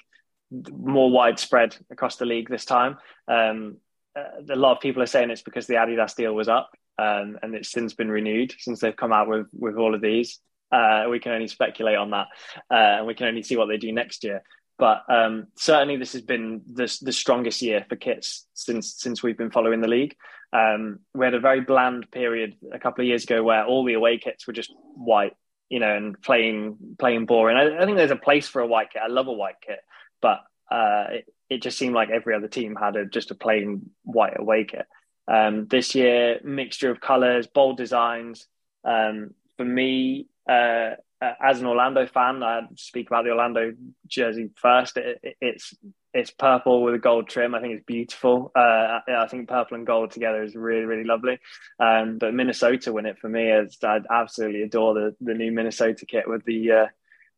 more 0.53 1.11
widespread 1.11 1.77
across 1.91 2.15
the 2.15 2.27
league 2.27 2.49
this 2.49 2.65
time. 2.65 2.99
Um, 3.27 3.79
uh, 4.17 4.55
a 4.55 4.57
lot 4.57 4.77
of 4.77 4.81
people 4.81 5.03
are 5.03 5.07
saying 5.07 5.31
it's 5.31 5.43
because 5.43 5.67
the 5.67 5.75
Adidas 5.75 6.15
deal 6.15 6.33
was 6.33 6.49
up 6.49 6.71
um, 6.99 7.41
and 7.43 7.57
it's 7.57 7.73
since 7.73 7.93
been 7.93 8.09
renewed 8.09 8.55
since 8.61 8.79
they've 8.79 8.97
come 8.97 9.13
out 9.13 9.29
with 9.29 9.49
with 9.53 9.77
all 9.77 9.97
of 9.97 10.01
these. 10.01 10.39
Uh, 10.71 11.07
we 11.11 11.19
can 11.19 11.33
only 11.33 11.49
speculate 11.49 11.97
on 11.97 12.11
that, 12.11 12.29
uh, 12.71 12.99
and 12.99 13.07
we 13.09 13.15
can 13.15 13.27
only 13.27 13.43
see 13.43 13.57
what 13.57 13.67
they 13.67 13.79
do 13.79 13.91
next 13.91 14.23
year. 14.23 14.45
But 14.79 15.05
um, 15.09 15.47
certainly, 15.57 15.97
this 15.97 16.13
has 16.13 16.23
been 16.23 16.63
the, 16.67 16.95
the 17.03 17.13
strongest 17.13 17.63
year 17.63 17.87
for 17.89 17.97
kits 17.97 18.47
since 18.53 18.95
since 18.95 19.23
we've 19.23 19.39
been 19.39 19.51
following 19.51 19.81
the 19.81 19.89
league. 19.89 20.15
Um, 20.53 21.01
we 21.15 21.25
had 21.25 21.35
a 21.35 21.41
very 21.41 21.61
bland 21.61 22.11
period 22.11 22.57
a 22.73 22.79
couple 22.79 23.03
of 23.03 23.09
years 23.09 23.25
ago 23.25 23.43
where 23.43 23.65
all 23.65 23.85
the 23.85 23.95
away 23.95 24.19
kits 24.19 24.47
were 24.47 24.53
just 24.53 24.73
white, 24.95 25.35
you 25.69 25.81
know, 25.81 25.97
and 25.97 26.21
playing 26.21 26.77
playing 26.99 27.27
boring. 27.27 27.57
I, 27.57 27.83
I 27.83 27.85
think 27.85 27.97
there's 27.97 28.11
a 28.11 28.17
place 28.17 28.49
for 28.49 28.61
a 28.61 28.67
white 28.67 28.93
kit. 28.93 29.03
I 29.03 29.09
love 29.09 29.29
a 29.29 29.33
white 29.33 29.57
kit, 29.67 29.81
but 30.21 30.41
uh, 30.71 31.07
it, 31.11 31.35
it, 31.49 31.63
just 31.63 31.79
seemed 31.79 31.95
like 31.95 32.11
every 32.11 32.35
other 32.35 32.49
team 32.49 32.77
had 32.77 32.97
a, 32.97 33.07
just 33.07 33.31
a 33.31 33.35
plain 33.35 33.91
white 34.03 34.39
away 34.39 34.65
kit. 34.65 34.87
Um, 35.29 35.67
this 35.69 35.95
year, 35.95 36.41
mixture 36.45 36.91
of 36.91 37.01
colors, 37.01 37.47
bold 37.47 37.77
designs. 37.77 38.47
Um, 38.85 39.31
for 39.57 39.65
me, 39.65 40.27
uh, 40.49 40.91
uh, 41.23 41.33
as 41.43 41.61
an 41.61 41.67
Orlando 41.67 42.07
fan, 42.07 42.43
I 42.43 42.63
speak 42.77 43.09
about 43.09 43.25
the 43.25 43.31
Orlando 43.31 43.73
jersey 44.07 44.51
first. 44.57 44.97
It, 44.97 45.19
it, 45.23 45.37
it's 45.41 45.75
it's 46.13 46.31
purple 46.31 46.83
with 46.83 46.95
a 46.95 46.99
gold 46.99 47.29
trim. 47.29 47.55
I 47.55 47.61
think 47.61 47.75
it's 47.75 47.85
beautiful. 47.85 48.51
Uh, 48.57 49.01
I 49.07 49.27
think 49.29 49.49
purple 49.49 49.77
and 49.77 49.87
gold 49.87 50.11
together 50.11 50.43
is 50.43 50.55
really 50.55 50.85
really 50.85 51.05
lovely. 51.05 51.39
Um, 51.79 52.19
but 52.19 52.35
Minnesota 52.35 52.93
win 52.93 53.07
it 53.07 53.19
for 53.19 53.29
me. 53.29 53.51
As 53.51 53.77
I 53.83 54.01
absolutely 54.11 54.63
adore 54.63 54.95
the 54.95 55.17
the 55.21 55.35
new 55.35 55.53
Minnesota 55.53 56.07
kit 56.07 56.29
with 56.29 56.45
the 56.45 56.73
uh, 56.73 56.87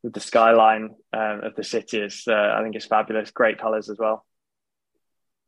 with 0.03 0.13
the 0.13 0.21
skyline 0.21 0.91
um, 1.13 1.41
of 1.43 1.55
the 1.57 1.65
city. 1.65 2.03
Uh, 2.03 2.33
I 2.33 2.63
think 2.63 2.77
it's 2.77 2.87
fabulous. 2.87 3.31
Great 3.31 3.61
colours 3.61 3.89
as 3.89 3.99
well. 3.99 4.25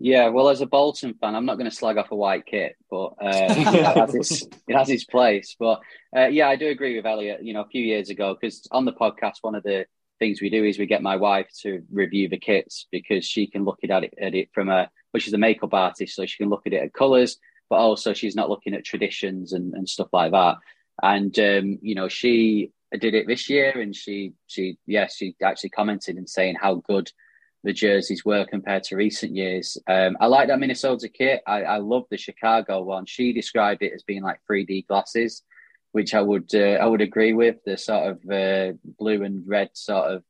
Yeah, 0.02 0.28
well, 0.28 0.48
as 0.48 0.62
a 0.62 0.66
Bolton 0.66 1.12
fan, 1.12 1.34
I'm 1.34 1.44
not 1.44 1.58
going 1.58 1.68
to 1.68 1.76
slag 1.76 1.98
off 1.98 2.10
a 2.10 2.16
white 2.16 2.46
kit, 2.46 2.74
but 2.90 3.08
uh, 3.20 3.48
it, 3.50 3.66
has 3.66 4.14
its, 4.14 4.42
it 4.68 4.74
has 4.74 4.88
its 4.88 5.04
place. 5.04 5.54
But 5.60 5.80
uh, 6.16 6.28
yeah, 6.28 6.48
I 6.48 6.56
do 6.56 6.68
agree 6.68 6.96
with 6.96 7.04
Elliot. 7.04 7.44
You 7.44 7.52
know, 7.52 7.60
a 7.60 7.68
few 7.68 7.82
years 7.82 8.08
ago, 8.08 8.34
because 8.34 8.66
on 8.72 8.86
the 8.86 8.94
podcast, 8.94 9.34
one 9.42 9.54
of 9.54 9.62
the 9.62 9.84
things 10.18 10.40
we 10.40 10.48
do 10.48 10.64
is 10.64 10.78
we 10.78 10.86
get 10.86 11.02
my 11.02 11.16
wife 11.16 11.48
to 11.60 11.82
review 11.92 12.30
the 12.30 12.38
kits 12.38 12.86
because 12.90 13.26
she 13.26 13.46
can 13.46 13.64
look 13.64 13.80
at 13.84 14.04
it, 14.04 14.14
at 14.18 14.34
it 14.34 14.48
from 14.54 14.70
a, 14.70 14.88
well, 15.12 15.20
she's 15.20 15.34
a 15.34 15.38
makeup 15.38 15.74
artist, 15.74 16.16
so 16.16 16.24
she 16.24 16.38
can 16.38 16.48
look 16.48 16.66
at 16.66 16.72
it 16.72 16.82
at 16.82 16.94
colours, 16.94 17.36
but 17.68 17.76
also 17.76 18.14
she's 18.14 18.34
not 18.34 18.48
looking 18.48 18.72
at 18.72 18.86
traditions 18.86 19.52
and, 19.52 19.74
and 19.74 19.86
stuff 19.86 20.08
like 20.14 20.32
that. 20.32 20.56
And 21.02 21.38
um, 21.38 21.78
you 21.82 21.94
know, 21.94 22.08
she 22.08 22.72
did 22.98 23.14
it 23.14 23.26
this 23.26 23.50
year, 23.50 23.78
and 23.78 23.94
she 23.94 24.32
she 24.46 24.78
yes, 24.86 25.20
yeah, 25.20 25.26
she 25.28 25.34
actually 25.44 25.70
commented 25.70 26.16
and 26.16 26.28
saying 26.28 26.56
how 26.58 26.76
good 26.76 27.12
the 27.62 27.72
jerseys 27.72 28.24
were 28.24 28.46
compared 28.46 28.84
to 28.84 28.96
recent 28.96 29.34
years. 29.36 29.76
Um, 29.86 30.16
I 30.20 30.26
like 30.26 30.48
that 30.48 30.58
Minnesota 30.58 31.08
kit. 31.08 31.42
I, 31.46 31.62
I 31.62 31.76
love 31.78 32.04
the 32.10 32.16
Chicago 32.16 32.82
one. 32.82 33.06
She 33.06 33.32
described 33.32 33.82
it 33.82 33.92
as 33.94 34.02
being 34.02 34.22
like 34.22 34.40
3D 34.50 34.86
glasses, 34.86 35.42
which 35.92 36.14
I 36.14 36.22
would 36.22 36.54
uh, 36.54 36.78
I 36.80 36.86
would 36.86 37.02
agree 37.02 37.34
with. 37.34 37.56
The 37.64 37.76
sort 37.76 38.12
of 38.12 38.30
uh, 38.30 38.76
blue 38.98 39.22
and 39.24 39.46
red 39.46 39.70
sort 39.74 40.12
of 40.12 40.24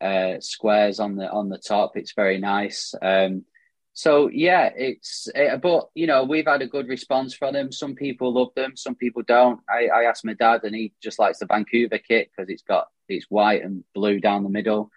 uh, 0.00 0.40
squares 0.40 1.00
on 1.00 1.16
the 1.16 1.28
on 1.28 1.48
the 1.48 1.58
top. 1.58 1.96
It's 1.96 2.12
very 2.14 2.38
nice. 2.38 2.94
Um, 3.02 3.44
so 3.92 4.30
yeah, 4.32 4.70
it's 4.76 5.28
uh, 5.34 5.56
but 5.56 5.88
you 5.94 6.06
know 6.06 6.22
we've 6.22 6.46
had 6.46 6.62
a 6.62 6.68
good 6.68 6.86
response 6.86 7.34
from 7.34 7.54
them. 7.54 7.72
Some 7.72 7.96
people 7.96 8.32
love 8.32 8.54
them, 8.54 8.76
some 8.76 8.94
people 8.94 9.22
don't. 9.26 9.58
I, 9.68 9.88
I 9.88 10.04
asked 10.04 10.24
my 10.24 10.34
dad, 10.34 10.60
and 10.62 10.76
he 10.76 10.92
just 11.02 11.18
likes 11.18 11.40
the 11.40 11.46
Vancouver 11.46 11.98
kit 11.98 12.30
because 12.30 12.48
it's 12.48 12.62
got 12.62 12.86
it's 13.08 13.26
white 13.28 13.64
and 13.64 13.82
blue 13.96 14.20
down 14.20 14.44
the 14.44 14.50
middle 14.50 14.92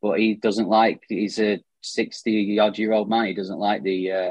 but 0.00 0.18
he 0.18 0.34
doesn't 0.34 0.68
like. 0.68 1.02
He's 1.08 1.38
a 1.38 1.60
sixty 1.82 2.58
odd 2.58 2.78
year 2.78 2.92
old 2.92 3.08
man. 3.08 3.26
He 3.26 3.34
doesn't 3.34 3.58
like 3.58 3.82
the 3.82 4.12
uh, 4.12 4.30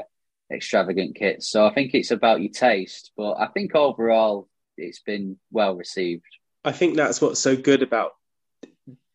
extravagant 0.52 1.16
kits. 1.16 1.48
So 1.50 1.66
I 1.66 1.74
think 1.74 1.94
it's 1.94 2.10
about 2.10 2.40
your 2.40 2.52
taste. 2.52 3.12
But 3.16 3.34
I 3.34 3.48
think 3.48 3.74
overall, 3.74 4.48
it's 4.76 5.00
been 5.00 5.38
well 5.50 5.74
received. 5.76 6.24
I 6.64 6.72
think 6.72 6.96
that's 6.96 7.20
what's 7.20 7.40
so 7.40 7.56
good 7.56 7.82
about 7.82 8.12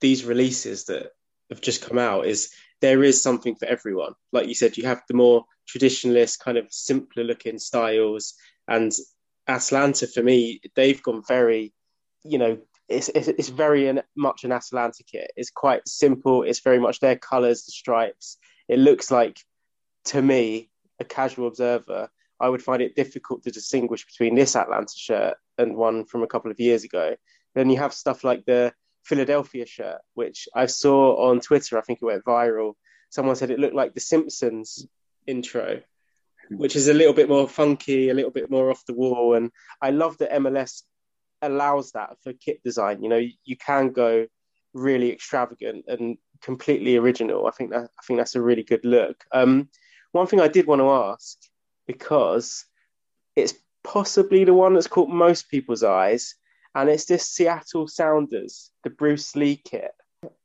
these 0.01 0.25
releases 0.25 0.85
that 0.85 1.11
have 1.49 1.61
just 1.61 1.83
come 1.83 1.97
out 1.97 2.25
is 2.25 2.51
there 2.81 3.03
is 3.03 3.21
something 3.21 3.55
for 3.55 3.65
everyone. 3.65 4.13
Like 4.31 4.47
you 4.47 4.55
said, 4.55 4.77
you 4.77 4.85
have 4.85 5.01
the 5.07 5.13
more 5.13 5.45
traditionalist, 5.69 6.39
kind 6.39 6.57
of 6.57 6.67
simpler 6.69 7.23
looking 7.23 7.59
styles, 7.59 8.33
and 8.67 8.91
Atlanta 9.47 10.07
for 10.07 10.23
me, 10.23 10.59
they've 10.75 11.01
gone 11.01 11.23
very, 11.27 11.73
you 12.23 12.37
know, 12.37 12.57
it's, 12.87 13.09
it's, 13.09 13.27
it's 13.27 13.49
very 13.49 13.87
an, 13.87 14.01
much 14.15 14.43
an 14.43 14.51
Atlanta 14.51 15.03
kit. 15.03 15.31
It's 15.35 15.49
quite 15.49 15.87
simple. 15.87 16.43
It's 16.43 16.59
very 16.59 16.79
much 16.79 16.99
their 16.99 17.15
colours, 17.15 17.63
the 17.63 17.71
stripes. 17.71 18.37
It 18.67 18.79
looks 18.79 19.11
like, 19.11 19.39
to 20.05 20.21
me, 20.21 20.69
a 20.99 21.03
casual 21.03 21.47
observer, 21.47 22.09
I 22.39 22.49
would 22.49 22.61
find 22.61 22.81
it 22.81 22.95
difficult 22.95 23.43
to 23.43 23.51
distinguish 23.51 24.05
between 24.05 24.35
this 24.35 24.55
Atlanta 24.55 24.93
shirt 24.95 25.37
and 25.57 25.75
one 25.75 26.05
from 26.05 26.23
a 26.23 26.27
couple 26.27 26.51
of 26.51 26.59
years 26.59 26.83
ago. 26.83 27.15
Then 27.53 27.69
you 27.69 27.77
have 27.77 27.93
stuff 27.93 28.23
like 28.23 28.45
the 28.45 28.73
Philadelphia 29.03 29.65
shirt, 29.65 30.01
which 30.13 30.47
I 30.53 30.65
saw 30.65 31.29
on 31.29 31.39
Twitter. 31.39 31.77
I 31.77 31.81
think 31.81 31.99
it 32.01 32.05
went 32.05 32.25
viral. 32.25 32.73
Someone 33.09 33.35
said 33.35 33.51
it 33.51 33.59
looked 33.59 33.75
like 33.75 33.93
the 33.93 33.99
Simpsons 34.01 34.85
intro, 35.25 35.81
which 36.49 36.75
is 36.75 36.89
a 36.89 36.93
little 36.93 37.13
bit 37.13 37.29
more 37.29 37.47
funky, 37.47 38.09
a 38.09 38.13
little 38.13 38.31
bit 38.31 38.49
more 38.49 38.69
off 38.69 38.85
the 38.85 38.93
wall. 38.93 39.35
And 39.35 39.51
I 39.81 39.91
love 39.91 40.17
that 40.17 40.31
MLS 40.31 40.83
allows 41.45 41.91
that 41.91 42.17
for 42.23 42.33
kit 42.33 42.63
design. 42.63 43.01
You 43.03 43.09
know, 43.09 43.21
you 43.43 43.57
can 43.57 43.89
go 43.89 44.27
really 44.73 45.11
extravagant 45.11 45.85
and 45.87 46.17
completely 46.41 46.97
original. 46.97 47.47
I 47.47 47.51
think 47.51 47.71
that 47.71 47.83
I 47.83 48.01
think 48.05 48.19
that's 48.19 48.35
a 48.35 48.41
really 48.41 48.63
good 48.63 48.85
look. 48.85 49.23
Um, 49.31 49.69
one 50.11 50.27
thing 50.27 50.41
I 50.41 50.47
did 50.47 50.67
want 50.67 50.81
to 50.81 50.89
ask 50.89 51.37
because 51.87 52.65
it's 53.35 53.53
possibly 53.83 54.43
the 54.43 54.53
one 54.53 54.73
that's 54.73 54.87
caught 54.87 55.09
most 55.09 55.49
people's 55.49 55.83
eyes, 55.83 56.35
and 56.73 56.89
it's 56.89 57.05
this 57.05 57.29
Seattle 57.29 57.87
Sounders, 57.87 58.71
the 58.83 58.89
Bruce 58.89 59.35
Lee 59.35 59.57
kit. 59.57 59.91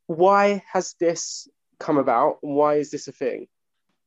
Why 0.07 0.63
has 0.71 0.95
this 0.99 1.47
come 1.79 1.97
about? 1.97 2.37
And 2.43 2.55
why 2.55 2.75
is 2.75 2.91
this 2.91 3.07
a 3.07 3.11
thing? 3.11 3.47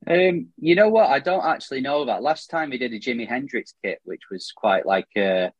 Um, 0.07 0.49
you 0.59 0.75
know 0.75 0.89
what? 0.89 1.09
I 1.11 1.19
don't 1.19 1.45
actually 1.45 1.81
know 1.81 2.05
that. 2.05 2.23
Last 2.23 2.51
time 2.51 2.71
we 2.71 2.79
did 2.79 2.93
a 2.93 3.01
Jimi 3.01 3.27
Hendrix 3.27 3.75
kit, 3.83 4.01
which 4.05 4.23
was 4.31 4.53
quite 4.55 4.87
like 4.87 5.09
a 5.17 5.51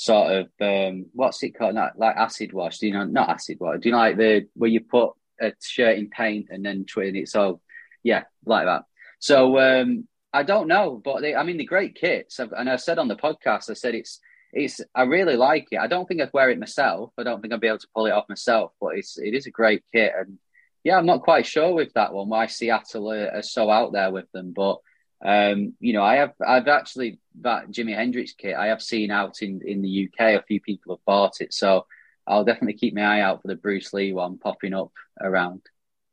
sort 0.00 0.32
of 0.32 0.46
um, 0.62 1.06
what's 1.12 1.42
it 1.42 1.50
called? 1.50 1.74
Not 1.74 1.98
like 1.98 2.16
acid 2.16 2.54
wash. 2.54 2.78
Do 2.78 2.86
you 2.86 2.94
know? 2.94 3.04
Not 3.04 3.28
acid 3.28 3.58
wash. 3.60 3.80
Do 3.80 3.90
you 3.90 3.92
know 3.92 3.98
like 3.98 4.16
the 4.16 4.48
where 4.54 4.70
you 4.70 4.80
put 4.80 5.10
a 5.38 5.52
shirt 5.60 5.98
in 5.98 6.08
paint 6.08 6.46
and 6.48 6.64
then 6.64 6.86
twin 6.86 7.16
it? 7.16 7.28
So 7.28 7.60
yeah, 8.02 8.24
like 8.46 8.64
that. 8.64 8.84
So 9.18 9.58
um, 9.58 10.08
I 10.32 10.42
don't 10.42 10.68
know, 10.68 10.98
but 11.04 11.20
they, 11.20 11.34
I 11.34 11.42
mean, 11.42 11.58
the 11.58 11.66
great 11.66 11.96
kits. 11.96 12.38
And 12.38 12.70
I 12.70 12.76
said 12.76 12.98
on 12.98 13.08
the 13.08 13.14
podcast, 13.16 13.68
I 13.68 13.74
said 13.74 13.94
it's 13.94 14.20
it's. 14.54 14.80
I 14.94 15.02
really 15.02 15.36
like 15.36 15.68
it. 15.70 15.78
I 15.78 15.86
don't 15.86 16.06
think 16.06 16.22
I'd 16.22 16.32
wear 16.32 16.48
it 16.48 16.58
myself. 16.58 17.12
I 17.18 17.22
don't 17.22 17.42
think 17.42 17.52
I'd 17.52 17.60
be 17.60 17.68
able 17.68 17.78
to 17.78 17.88
pull 17.94 18.06
it 18.06 18.12
off 18.12 18.24
myself. 18.26 18.72
But 18.80 18.96
it's 18.96 19.18
it 19.18 19.34
is 19.34 19.44
a 19.44 19.50
great 19.50 19.84
kit, 19.92 20.14
and 20.18 20.38
yeah, 20.82 20.96
I'm 20.96 21.04
not 21.04 21.20
quite 21.20 21.44
sure 21.44 21.74
with 21.74 21.92
that 21.92 22.14
one 22.14 22.30
why 22.30 22.46
Seattle 22.46 23.12
are, 23.12 23.32
are 23.32 23.42
so 23.42 23.68
out 23.68 23.92
there 23.92 24.10
with 24.10 24.32
them, 24.32 24.54
but 24.56 24.78
um, 25.24 25.74
you 25.80 25.92
know, 25.92 26.02
I 26.02 26.16
have 26.16 26.32
I've 26.46 26.68
actually 26.68 27.18
that 27.42 27.70
Jimi 27.70 27.94
Hendrix 27.94 28.32
kit 28.32 28.56
I 28.56 28.68
have 28.68 28.82
seen 28.82 29.10
out 29.10 29.42
in 29.42 29.60
in 29.64 29.82
the 29.82 30.08
UK. 30.08 30.40
A 30.40 30.42
few 30.42 30.60
people 30.60 30.94
have 30.94 31.04
bought 31.04 31.40
it, 31.40 31.52
so 31.52 31.86
I'll 32.26 32.44
definitely 32.44 32.74
keep 32.74 32.94
my 32.94 33.02
eye 33.02 33.20
out 33.20 33.42
for 33.42 33.48
the 33.48 33.56
Bruce 33.56 33.92
Lee 33.92 34.12
one 34.12 34.38
popping 34.38 34.72
up 34.72 34.92
around. 35.20 35.62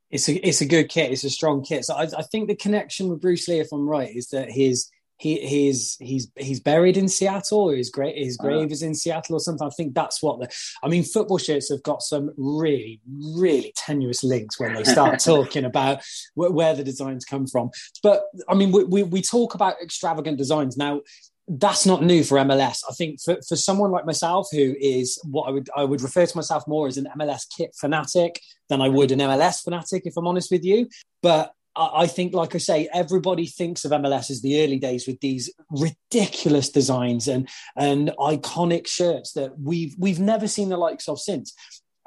It's 0.09 0.27
a 0.27 0.35
it's 0.47 0.61
a 0.61 0.65
good 0.65 0.89
kit. 0.89 1.11
It's 1.11 1.23
a 1.23 1.29
strong 1.29 1.63
kit. 1.63 1.85
So 1.85 1.95
I, 1.95 2.03
I 2.17 2.23
think 2.23 2.47
the 2.47 2.55
connection 2.55 3.07
with 3.07 3.21
Bruce 3.21 3.47
Lee, 3.47 3.59
if 3.59 3.71
I'm 3.71 3.87
right, 3.87 4.13
is 4.13 4.29
that 4.29 4.51
his 4.51 4.89
he 5.17 5.39
he's 5.39 5.97
he's 5.99 6.31
he's 6.35 6.59
buried 6.59 6.95
in 6.95 7.07
Seattle 7.07 7.69
or 7.69 7.75
his 7.75 7.89
great 7.89 8.17
his 8.17 8.37
uh-huh. 8.39 8.49
grave 8.49 8.71
is 8.71 8.83
in 8.83 8.93
Seattle 8.93 9.35
or 9.35 9.39
something. 9.39 9.67
I 9.67 9.71
think 9.71 9.93
that's 9.93 10.21
what 10.21 10.39
the 10.39 10.49
I 10.83 10.87
mean 10.87 11.03
football 11.03 11.37
shirts 11.37 11.69
have 11.69 11.83
got 11.83 12.01
some 12.01 12.31
really 12.37 13.01
really 13.07 13.73
tenuous 13.75 14.23
links 14.23 14.59
when 14.59 14.73
they 14.73 14.83
start 14.83 15.19
talking 15.23 15.65
about 15.65 16.01
wh- 16.35 16.53
where 16.53 16.75
the 16.75 16.83
designs 16.83 17.25
come 17.25 17.47
from. 17.47 17.71
But 18.03 18.23
I 18.47 18.53
mean 18.55 18.71
we, 18.71 18.83
we 18.83 19.03
we 19.03 19.21
talk 19.21 19.55
about 19.55 19.81
extravagant 19.81 20.37
designs 20.37 20.77
now 20.77 21.01
that's 21.49 21.85
not 21.85 22.03
new 22.03 22.25
for 22.25 22.37
MLS. 22.39 22.81
I 22.89 22.93
think 22.93 23.21
for, 23.21 23.37
for 23.47 23.55
someone 23.55 23.89
like 23.89 24.05
myself, 24.05 24.49
who 24.51 24.75
is 24.79 25.17
what 25.23 25.47
I 25.47 25.51
would 25.51 25.69
I 25.75 25.83
would 25.85 26.01
refer 26.01 26.25
to 26.25 26.37
myself 26.37 26.67
more 26.67 26.87
as 26.87 26.97
an 26.97 27.07
MLS 27.17 27.43
kit 27.55 27.73
fanatic 27.79 28.41
than 28.67 28.81
I 28.81 28.89
would 28.89 29.11
an 29.13 29.19
MLS 29.19 29.63
fanatic, 29.63 30.05
if 30.05 30.17
I'm 30.17 30.27
honest 30.27 30.51
with 30.51 30.65
you. 30.65 30.89
But 31.23 31.53
I 31.77 32.07
think, 32.07 32.33
like 32.33 32.55
I 32.55 32.57
say, 32.57 32.89
everybody 32.93 33.45
thinks 33.45 33.85
of 33.85 33.91
MLS 33.91 34.31
as 34.31 34.41
the 34.41 34.63
early 34.63 34.79
days 34.79 35.05
with 35.05 35.19
these 35.19 35.51
ridiculous 35.69 36.69
designs 36.69 37.27
and 37.27 37.47
and 37.75 38.11
iconic 38.19 38.87
shirts 38.87 39.33
that 39.33 39.59
we've 39.59 39.95
we've 39.97 40.19
never 40.19 40.47
seen 40.47 40.69
the 40.69 40.77
likes 40.77 41.07
of 41.07 41.19
since. 41.19 41.53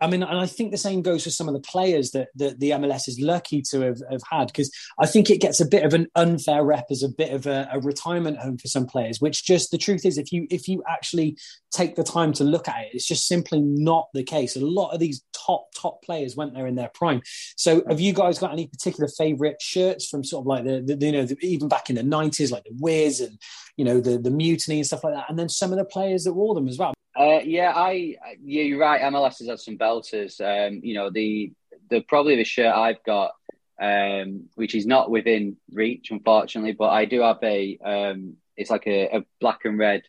I 0.00 0.06
mean, 0.06 0.22
and 0.22 0.38
I 0.38 0.46
think 0.46 0.70
the 0.70 0.78
same 0.78 1.02
goes 1.02 1.24
for 1.24 1.30
some 1.30 1.48
of 1.48 1.54
the 1.54 1.60
players 1.60 2.12
that, 2.12 2.28
that 2.36 2.58
the 2.58 2.70
MLS 2.70 3.06
is 3.06 3.20
lucky 3.20 3.60
to 3.70 3.80
have, 3.82 4.00
have 4.10 4.22
had, 4.30 4.46
because 4.46 4.72
I 4.98 5.06
think 5.06 5.28
it 5.28 5.40
gets 5.40 5.60
a 5.60 5.66
bit 5.66 5.84
of 5.84 5.92
an 5.92 6.06
unfair 6.14 6.64
rep 6.64 6.86
as 6.90 7.02
a 7.02 7.08
bit 7.08 7.32
of 7.32 7.46
a, 7.46 7.68
a, 7.72 7.80
retirement 7.80 8.38
home 8.38 8.56
for 8.56 8.68
some 8.68 8.86
players. 8.86 9.20
Which 9.20 9.44
just 9.44 9.70
the 9.70 9.78
truth 9.78 10.06
is, 10.06 10.16
if 10.16 10.32
you 10.32 10.46
if 10.50 10.68
you 10.68 10.82
actually 10.88 11.36
take 11.70 11.96
the 11.96 12.04
time 12.04 12.32
to 12.34 12.44
look 12.44 12.68
at 12.68 12.84
it, 12.84 12.90
it's 12.94 13.06
just 13.06 13.26
simply 13.26 13.60
not 13.60 14.08
the 14.14 14.22
case. 14.22 14.56
A 14.56 14.60
lot 14.60 14.90
of 14.90 15.00
these 15.00 15.22
top 15.34 15.66
top 15.74 16.02
players 16.02 16.36
went 16.36 16.54
there 16.54 16.66
in 16.66 16.76
their 16.76 16.90
prime. 16.94 17.20
So, 17.56 17.82
have 17.88 18.00
you 18.00 18.12
guys 18.12 18.38
got 18.38 18.52
any 18.52 18.66
particular 18.66 19.08
favourite 19.08 19.60
shirts 19.60 20.08
from 20.08 20.24
sort 20.24 20.42
of 20.42 20.46
like 20.46 20.64
the, 20.64 20.80
the 20.80 21.06
you 21.06 21.12
know 21.12 21.26
the, 21.26 21.36
even 21.42 21.68
back 21.68 21.90
in 21.90 21.96
the 21.96 22.02
nineties, 22.02 22.50
like 22.50 22.64
the 22.64 22.76
Wiz 22.78 23.20
and 23.20 23.38
you 23.80 23.84
know 23.86 23.98
the 23.98 24.18
the 24.18 24.30
Mutiny 24.30 24.76
and 24.76 24.86
stuff 24.86 25.04
like 25.04 25.14
that, 25.14 25.30
and 25.30 25.38
then 25.38 25.48
some 25.48 25.72
of 25.72 25.78
the 25.78 25.86
players 25.86 26.24
that 26.24 26.34
wore 26.34 26.54
them 26.54 26.68
as 26.68 26.76
well? 26.76 26.92
Uh, 27.18 27.40
yeah, 27.42 27.72
I 27.74 28.14
yeah, 28.44 28.62
you're 28.64 28.78
right. 28.78 29.00
MLS 29.10 29.38
has 29.38 29.48
had 29.48 29.58
some 29.58 29.78
belters. 29.78 30.38
Um, 30.38 30.80
you 30.82 30.92
know, 30.92 31.08
the 31.08 31.50
the 31.88 32.02
probably 32.02 32.36
the 32.36 32.44
shirt 32.44 32.74
I've 32.74 33.02
got, 33.04 33.32
um, 33.80 34.50
which 34.54 34.74
is 34.74 34.84
not 34.84 35.10
within 35.10 35.56
reach, 35.72 36.10
unfortunately, 36.10 36.72
but 36.72 36.90
I 36.90 37.06
do 37.06 37.22
have 37.22 37.38
a. 37.42 37.78
Um, 37.82 38.34
it's 38.54 38.68
like 38.68 38.86
a, 38.86 39.16
a 39.16 39.24
black 39.40 39.64
and 39.64 39.78
red 39.78 40.02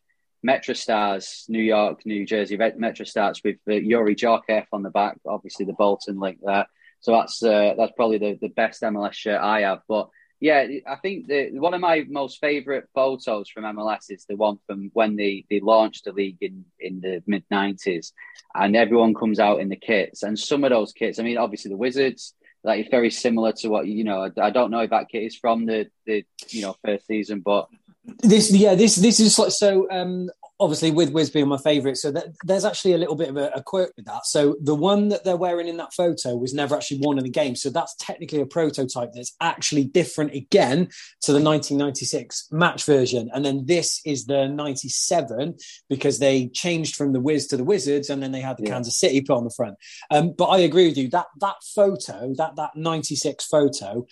Metro 0.44 0.74
Stars, 0.74 1.46
New 1.48 1.64
York, 1.64 2.06
New 2.06 2.26
Jersey 2.26 2.58
Metro 2.58 3.06
Stars 3.06 3.40
with 3.42 3.56
the 3.66 3.80
Youri 3.80 4.18
Djorkaeff 4.18 4.66
on 4.74 4.84
the 4.84 4.90
back. 4.90 5.18
Obviously, 5.26 5.64
the 5.64 5.72
Bolton 5.72 6.20
link 6.20 6.40
there. 6.44 6.66
So 7.00 7.14
that's 7.14 7.42
uh, 7.42 7.76
that's 7.78 7.94
probably 7.96 8.18
the, 8.18 8.38
the 8.42 8.50
best 8.50 8.82
MLS 8.82 9.14
shirt 9.14 9.40
I 9.40 9.62
have. 9.62 9.80
But 9.88 10.10
yeah, 10.42 10.66
I 10.88 10.96
think 10.96 11.28
the, 11.28 11.52
one 11.60 11.76
of 11.76 11.82
my 11.82 12.04
most 12.10 12.40
favourite 12.42 12.86
photos 12.96 13.48
from 13.48 13.64
MLS 13.64 14.10
is 14.10 14.26
the 14.28 14.36
one 14.36 14.58
from 14.66 14.90
when 14.94 15.16
they, 15.16 15.46
they 15.52 15.60
launched 15.60 16.06
the 16.06 16.14
league 16.14 16.40
in, 16.42 16.66
in 16.80 17.00
the 17.00 17.22
mid 17.28 17.44
90s 17.54 18.12
and 18.56 18.76
everyone 18.76 19.14
comes 19.14 19.40
out 19.40 19.60
in 19.60 19.70
the 19.70 19.76
kits. 19.76 20.24
And 20.24 20.38
some 20.38 20.64
of 20.64 20.72
those 20.72 20.94
kits, 20.94 21.20
I 21.20 21.24
mean, 21.24 21.38
obviously 21.38 21.70
the 21.70 21.78
Wizards, 21.78 22.34
like 22.64 22.80
it's 22.80 22.90
very 22.90 23.12
similar 23.12 23.52
to 23.54 23.68
what, 23.68 23.86
you 23.86 24.04
know, 24.04 24.32
I, 24.42 24.50
don't 24.50 24.72
know 24.72 24.80
if 24.80 24.90
that 24.90 25.10
kit 25.10 25.22
is 25.22 25.36
from 25.36 25.68
the, 25.68 25.88
the 26.08 26.26
you 26.50 26.64
know, 26.64 26.76
first 26.84 27.06
season, 27.06 27.42
but 27.42 27.70
this 28.04 28.52
yeah 28.52 28.74
this 28.74 28.96
this 28.96 29.20
is 29.20 29.38
like 29.38 29.52
so 29.52 29.88
um 29.92 30.28
obviously 30.62 30.92
with 30.92 31.12
Wiz 31.12 31.32
being 31.32 31.48
my 31.48 31.58
favourite, 31.58 31.98
so 31.98 32.12
that, 32.12 32.28
there's 32.44 32.66
actually 32.66 32.94
a 32.94 32.98
little 32.98 33.16
bit 33.16 33.30
of 33.30 33.38
a, 33.38 33.50
a, 33.56 33.64
quirk 33.64 33.92
with 33.98 34.06
that. 34.06 34.26
So 34.26 34.56
the 34.62 34.76
one 34.76 35.10
that 35.10 35.24
they're 35.24 35.36
wearing 35.36 35.68
in 35.68 35.78
that 35.78 35.94
photo 35.94 36.36
was 36.36 36.54
never 36.54 36.76
actually 36.76 37.00
worn 37.02 37.18
in 37.18 37.24
the 37.24 37.32
game. 37.32 37.56
So 37.56 37.72
that's 37.72 37.96
technically 37.96 38.42
a 38.42 38.46
prototype 38.46 39.12
that's 39.14 39.36
actually 39.42 39.86
different 39.86 40.34
again 40.34 40.90
to 41.22 41.34
the 41.34 41.42
1996 41.42 42.50
match 42.52 42.86
version. 42.86 43.30
And 43.34 43.44
then 43.44 43.66
this 43.66 44.02
is 44.06 44.26
the 44.26 44.48
97 44.48 45.58
because 45.90 46.20
they 46.20 46.48
changed 46.50 46.96
from 46.96 47.12
the 47.12 47.20
Wiz 47.20 47.48
to 47.48 47.58
the 47.58 47.64
Wizards, 47.64 48.12
and 48.12 48.22
then 48.22 48.32
they 48.32 48.42
had 48.42 48.58
the 48.58 48.64
yeah. 48.64 48.74
Kansas 48.74 49.00
City 49.00 49.22
put 49.22 49.38
on 49.38 49.44
the 49.44 49.54
front. 49.58 49.78
Um, 50.12 50.34
but 50.38 50.46
I 50.46 50.60
agree 50.60 50.88
with 50.88 50.98
you 50.98 51.10
that 51.10 51.28
that 51.40 51.56
photo, 51.76 52.34
that 52.38 52.56
that 52.56 52.76
96 52.76 53.46
photo, 53.46 54.06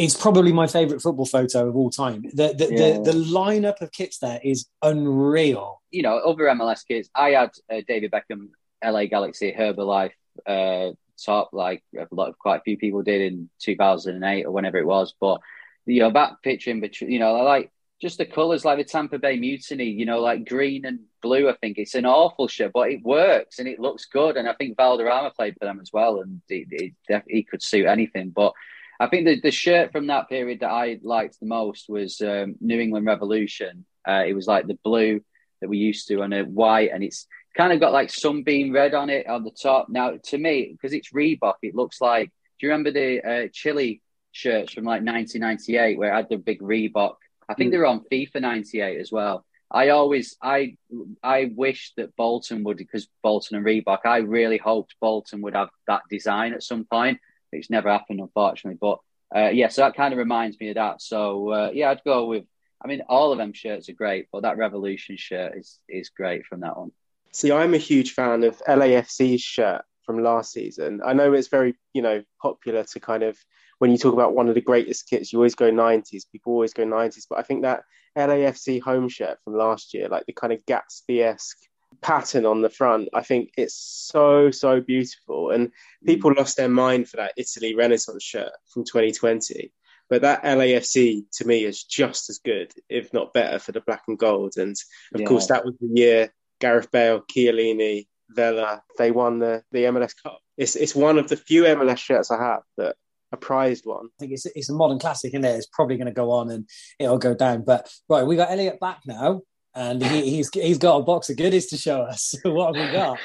it's 0.00 0.16
probably 0.16 0.50
my 0.50 0.66
favorite 0.66 1.02
football 1.02 1.26
photo 1.26 1.68
of 1.68 1.76
all 1.76 1.90
time. 1.90 2.22
The 2.32 2.54
the, 2.54 2.68
yeah. 2.70 2.92
the, 2.98 3.12
the 3.12 3.24
lineup 3.24 3.82
of 3.82 3.92
kits 3.92 4.18
there 4.18 4.40
is 4.42 4.66
unreal. 4.82 5.82
You 5.90 6.02
know, 6.02 6.16
other 6.18 6.44
MLS 6.44 6.86
kits. 6.86 7.10
I 7.14 7.30
had 7.30 7.50
uh, 7.70 7.82
David 7.86 8.10
Beckham, 8.10 8.48
LA 8.82 9.04
Galaxy, 9.06 9.54
Herbalife 9.56 10.12
uh, 10.46 10.92
top, 11.22 11.50
like 11.52 11.82
a 11.98 12.06
lot 12.12 12.30
of 12.30 12.38
quite 12.38 12.60
a 12.60 12.62
few 12.62 12.78
people 12.78 13.02
did 13.02 13.20
in 13.20 13.50
2008 13.60 14.44
or 14.44 14.52
whenever 14.52 14.78
it 14.78 14.86
was. 14.86 15.14
But 15.20 15.40
you 15.84 16.00
know, 16.00 16.10
that 16.12 16.42
picture 16.42 16.70
in 16.70 16.80
between, 16.80 17.10
you 17.10 17.18
know, 17.18 17.36
I 17.36 17.42
like 17.42 17.70
just 18.00 18.16
the 18.16 18.24
colours, 18.24 18.64
like 18.64 18.78
the 18.78 18.84
Tampa 18.84 19.18
Bay 19.18 19.38
Mutiny. 19.38 19.90
You 19.90 20.06
know, 20.06 20.20
like 20.20 20.48
green 20.48 20.86
and 20.86 21.00
blue. 21.20 21.50
I 21.50 21.56
think 21.60 21.76
it's 21.76 21.94
an 21.94 22.06
awful 22.06 22.48
shirt, 22.48 22.72
but 22.72 22.90
it 22.90 23.02
works 23.02 23.58
and 23.58 23.68
it 23.68 23.78
looks 23.78 24.06
good. 24.06 24.38
And 24.38 24.48
I 24.48 24.54
think 24.54 24.78
Valderrama 24.78 25.32
played 25.32 25.56
for 25.58 25.66
them 25.66 25.78
as 25.78 25.90
well, 25.92 26.22
and 26.22 26.40
he, 26.48 26.94
he 27.28 27.42
could 27.42 27.62
suit 27.62 27.84
anything, 27.84 28.30
but. 28.30 28.54
I 29.00 29.06
think 29.06 29.24
the, 29.24 29.40
the 29.40 29.50
shirt 29.50 29.92
from 29.92 30.08
that 30.08 30.28
period 30.28 30.60
that 30.60 30.70
I 30.70 30.98
liked 31.02 31.40
the 31.40 31.46
most 31.46 31.88
was 31.88 32.20
um, 32.20 32.56
New 32.60 32.78
England 32.78 33.06
Revolution. 33.06 33.86
Uh, 34.06 34.24
it 34.26 34.34
was 34.34 34.46
like 34.46 34.66
the 34.66 34.78
blue 34.84 35.22
that 35.62 35.70
we 35.70 35.78
used 35.78 36.06
to 36.08 36.20
and 36.20 36.34
a 36.34 36.42
white, 36.42 36.90
and 36.92 37.02
it's 37.02 37.26
kind 37.56 37.72
of 37.72 37.80
got 37.80 37.94
like 37.94 38.10
sunbeam 38.10 38.72
red 38.72 38.92
on 38.92 39.08
it 39.08 39.26
on 39.26 39.42
the 39.42 39.50
top. 39.50 39.88
Now, 39.88 40.18
to 40.24 40.38
me, 40.38 40.68
because 40.72 40.92
it's 40.92 41.12
Reebok, 41.12 41.54
it 41.62 41.74
looks 41.74 42.00
like. 42.00 42.28
Do 42.28 42.66
you 42.66 42.72
remember 42.72 42.90
the 42.90 43.22
uh, 43.22 43.48
Chile 43.54 44.02
shirts 44.32 44.74
from 44.74 44.84
like 44.84 45.02
1998 45.02 45.98
where 45.98 46.12
it 46.12 46.16
had 46.16 46.28
the 46.28 46.36
big 46.36 46.60
Reebok? 46.60 47.14
I 47.48 47.54
think 47.54 47.68
mm. 47.68 47.72
they 47.72 47.78
were 47.78 47.86
on 47.86 48.04
FIFA 48.12 48.42
98 48.42 49.00
as 49.00 49.10
well. 49.10 49.46
I 49.70 49.90
always, 49.90 50.36
I, 50.42 50.76
I 51.22 51.52
wish 51.54 51.92
that 51.96 52.14
Bolton 52.16 52.64
would, 52.64 52.76
because 52.76 53.08
Bolton 53.22 53.56
and 53.56 53.64
Reebok. 53.64 54.00
I 54.04 54.18
really 54.18 54.58
hoped 54.58 54.94
Bolton 55.00 55.40
would 55.42 55.54
have 55.54 55.70
that 55.86 56.02
design 56.10 56.52
at 56.52 56.62
some 56.62 56.84
point 56.84 57.18
it's 57.52 57.70
never 57.70 57.90
happened, 57.90 58.20
unfortunately. 58.20 58.78
But 58.80 58.98
uh, 59.34 59.50
yeah, 59.50 59.68
so 59.68 59.82
that 59.82 59.96
kind 59.96 60.12
of 60.12 60.18
reminds 60.18 60.58
me 60.58 60.70
of 60.70 60.74
that. 60.76 61.02
So 61.02 61.50
uh, 61.50 61.70
yeah, 61.72 61.90
I'd 61.90 62.04
go 62.04 62.26
with. 62.26 62.44
I 62.82 62.88
mean, 62.88 63.02
all 63.10 63.30
of 63.30 63.36
them 63.36 63.52
shirts 63.52 63.90
are 63.90 63.94
great, 63.94 64.28
but 64.32 64.42
that 64.42 64.56
Revolution 64.56 65.16
shirt 65.18 65.56
is 65.56 65.78
is 65.88 66.08
great 66.08 66.46
from 66.46 66.60
that 66.60 66.76
one. 66.76 66.92
See, 67.32 67.52
I'm 67.52 67.74
a 67.74 67.78
huge 67.78 68.12
fan 68.12 68.42
of 68.42 68.58
LAFC's 68.66 69.42
shirt 69.42 69.82
from 70.04 70.22
last 70.22 70.52
season. 70.52 71.00
I 71.04 71.12
know 71.12 71.32
it's 71.32 71.48
very, 71.48 71.76
you 71.92 72.02
know, 72.02 72.24
popular 72.42 72.82
to 72.84 73.00
kind 73.00 73.22
of 73.22 73.38
when 73.78 73.90
you 73.90 73.98
talk 73.98 74.12
about 74.12 74.34
one 74.34 74.48
of 74.48 74.54
the 74.54 74.60
greatest 74.60 75.08
kits, 75.08 75.32
you 75.32 75.38
always 75.38 75.54
go 75.54 75.70
90s. 75.70 76.24
People 76.30 76.52
always 76.52 76.74
go 76.74 76.84
90s, 76.84 77.26
but 77.28 77.38
I 77.38 77.42
think 77.42 77.62
that 77.62 77.84
LAFC 78.16 78.80
home 78.80 79.08
shirt 79.08 79.38
from 79.44 79.56
last 79.56 79.94
year, 79.94 80.08
like 80.08 80.26
the 80.26 80.32
kind 80.32 80.52
of 80.52 80.64
Gatsby 80.66 81.22
esque 81.22 81.58
pattern 82.02 82.46
on 82.46 82.62
the 82.62 82.70
front. 82.70 83.08
I 83.14 83.22
think 83.22 83.50
it's 83.56 83.74
so 83.74 84.50
so 84.50 84.80
beautiful, 84.80 85.50
and 85.50 85.68
mm. 85.68 85.72
people 86.06 86.32
lost 86.36 86.56
their 86.56 86.68
mind 86.68 87.08
for 87.08 87.18
that 87.18 87.34
Italy 87.36 87.74
Renaissance 87.74 88.22
shirt 88.22 88.52
from 88.72 88.84
2020. 88.84 89.72
But 90.08 90.22
that 90.22 90.42
LAFC 90.42 91.22
to 91.34 91.46
me 91.46 91.64
is 91.64 91.84
just 91.84 92.30
as 92.30 92.38
good, 92.38 92.72
if 92.88 93.12
not 93.12 93.32
better, 93.32 93.60
for 93.60 93.70
the 93.70 93.80
black 93.80 94.02
and 94.08 94.18
gold. 94.18 94.54
And 94.56 94.76
of 95.14 95.20
yeah. 95.20 95.26
course, 95.26 95.46
that 95.46 95.64
was 95.64 95.74
the 95.80 96.00
year 96.00 96.32
Gareth 96.60 96.90
Bale, 96.90 97.22
Chiellini, 97.30 98.06
Vela 98.30 98.82
they 98.98 99.10
won 99.10 99.38
the 99.38 99.62
the 99.72 99.84
MLS 99.84 100.14
Cup. 100.22 100.40
It's 100.56 100.76
it's 100.76 100.94
one 100.94 101.18
of 101.18 101.28
the 101.28 101.36
few 101.36 101.64
MLS 101.64 101.98
shirts 101.98 102.30
I 102.30 102.42
have 102.42 102.62
that 102.76 102.96
a 103.32 103.36
prized 103.36 103.86
one. 103.86 104.06
I 104.06 104.16
think 104.18 104.32
it's 104.32 104.46
it's 104.46 104.70
a 104.70 104.74
modern 104.74 104.98
classic, 104.98 105.34
and 105.34 105.44
it? 105.44 105.56
It's 105.56 105.66
probably 105.66 105.96
going 105.96 106.06
to 106.06 106.12
go 106.12 106.30
on 106.30 106.50
and 106.50 106.68
it'll 106.98 107.18
go 107.18 107.34
down. 107.34 107.62
But 107.64 107.90
right, 108.08 108.26
we 108.26 108.36
got 108.36 108.50
Elliot 108.50 108.80
back 108.80 109.00
now, 109.06 109.42
and 109.74 110.02
he, 110.02 110.30
he's 110.30 110.50
he's 110.52 110.78
got 110.78 110.96
a 110.96 111.02
box 111.02 111.30
of 111.30 111.36
goodies 111.36 111.66
to 111.66 111.76
show 111.76 112.02
us. 112.02 112.34
what 112.44 112.74
have 112.74 112.86
we 112.86 112.92
got? 112.92 113.18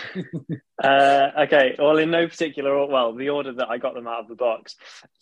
uh, 0.84 1.44
okay, 1.44 1.76
well, 1.80 1.98
in 1.98 2.12
no 2.12 2.28
particular, 2.28 2.86
well, 2.86 3.14
the 3.14 3.30
order 3.30 3.54
that 3.54 3.70
I 3.70 3.78
got 3.78 3.96
them 3.96 4.08
out 4.08 4.22
of 4.22 4.28
the 4.28 4.36
box. 4.36 4.76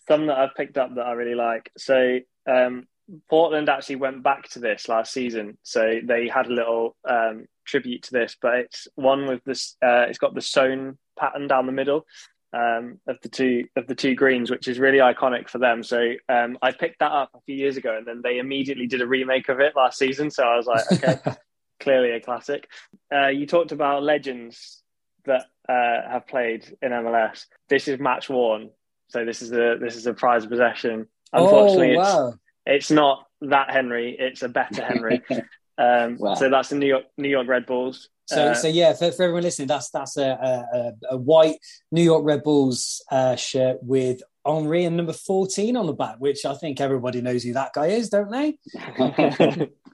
Some 0.07 0.28
that 0.28 0.38
I've 0.38 0.55
picked 0.55 0.78
up 0.78 0.95
that 0.95 1.05
I 1.05 1.13
really 1.13 1.36
like. 1.36 1.71
So 1.78 2.19
um, 2.49 2.88
Portland 3.30 3.69
actually 3.69 3.97
went 3.97 4.24
back 4.24 4.49
to 4.49 4.59
this 4.59 4.89
last 4.89 5.13
season, 5.13 5.57
so 5.63 5.99
they 6.03 6.28
had 6.28 6.47
a 6.47 6.53
little 6.53 6.95
um, 7.07 7.45
tribute 7.65 8.03
to 8.03 8.11
this. 8.11 8.36
But 8.41 8.55
it's 8.55 8.88
one 8.95 9.28
with 9.28 9.43
this. 9.45 9.78
Uh, 9.82 10.05
it's 10.09 10.19
got 10.19 10.36
the 10.36 10.41
sewn 10.41 10.97
pattern 11.17 11.47
down 11.47 11.67
the 11.67 11.71
middle 11.71 12.05
um, 12.53 12.99
of 13.07 13.19
the 13.21 13.29
two 13.29 13.65
of 13.75 13.87
the 13.87 13.95
two 13.95 14.15
greens, 14.15 14.51
which 14.51 14.67
is 14.67 14.79
really 14.79 14.99
iconic 14.99 15.49
for 15.49 15.57
them. 15.57 15.83
So 15.83 16.13
um, 16.29 16.57
I 16.61 16.71
picked 16.71 16.99
that 16.99 17.11
up 17.11 17.31
a 17.35 17.41
few 17.41 17.55
years 17.55 17.77
ago, 17.77 17.97
and 17.97 18.05
then 18.05 18.21
they 18.23 18.37
immediately 18.37 18.87
did 18.87 19.01
a 19.01 19.07
remake 19.07 19.49
of 19.49 19.59
it 19.59 19.75
last 19.75 19.97
season. 19.97 20.29
So 20.29 20.43
I 20.43 20.55
was 20.55 20.67
like, 20.67 20.91
okay, 20.91 21.35
clearly 21.79 22.11
a 22.11 22.21
classic. 22.21 22.69
Uh, 23.13 23.27
you 23.27 23.47
talked 23.47 23.71
about 23.71 24.03
legends 24.03 24.81
that 25.25 25.45
uh, 25.67 26.09
have 26.11 26.27
played 26.27 26.65
in 26.81 26.91
MLS. 26.91 27.45
This 27.69 27.87
is 27.87 27.99
match 27.99 28.29
worn, 28.29 28.69
so 29.07 29.25
this 29.25 29.41
is 29.41 29.51
a 29.51 29.77
this 29.79 29.95
is 29.95 30.05
a 30.05 30.13
prize 30.13 30.45
possession. 30.45 31.07
Unfortunately, 31.31 31.95
oh, 31.95 31.99
wow. 31.99 32.27
it's 32.27 32.37
it's 32.85 32.91
not 32.91 33.25
that 33.41 33.71
Henry; 33.71 34.15
it's 34.17 34.43
a 34.43 34.49
better 34.49 34.83
Henry. 34.83 35.21
Um, 35.77 36.17
wow. 36.19 36.35
So 36.35 36.49
that's 36.49 36.69
the 36.69 36.75
New 36.75 36.85
York 36.85 37.05
New 37.17 37.29
York 37.29 37.47
Red 37.47 37.65
Bulls. 37.65 38.09
So, 38.26 38.49
uh, 38.49 38.53
so 38.53 38.67
yeah, 38.67 38.93
for, 38.93 39.11
for 39.11 39.24
everyone 39.24 39.43
listening, 39.43 39.67
that's 39.67 39.89
that's 39.89 40.17
a, 40.17 40.30
a, 40.71 40.91
a 41.11 41.17
white 41.17 41.57
New 41.91 42.03
York 42.03 42.24
Red 42.24 42.43
Bulls 42.43 43.03
uh, 43.11 43.36
shirt 43.36 43.78
with 43.82 44.21
Henry 44.45 44.86
and 44.86 44.97
number 44.97 45.13
14 45.13 45.76
on 45.78 45.86
the 45.86 45.93
back, 45.93 46.15
which 46.19 46.45
I 46.45 46.53
think 46.55 46.82
everybody 46.82 47.21
knows 47.21 47.43
who 47.43 47.53
that 47.53 47.74
guy 47.74 47.88
is, 47.88 48.09
don't 48.09 48.32
they? 48.32 48.57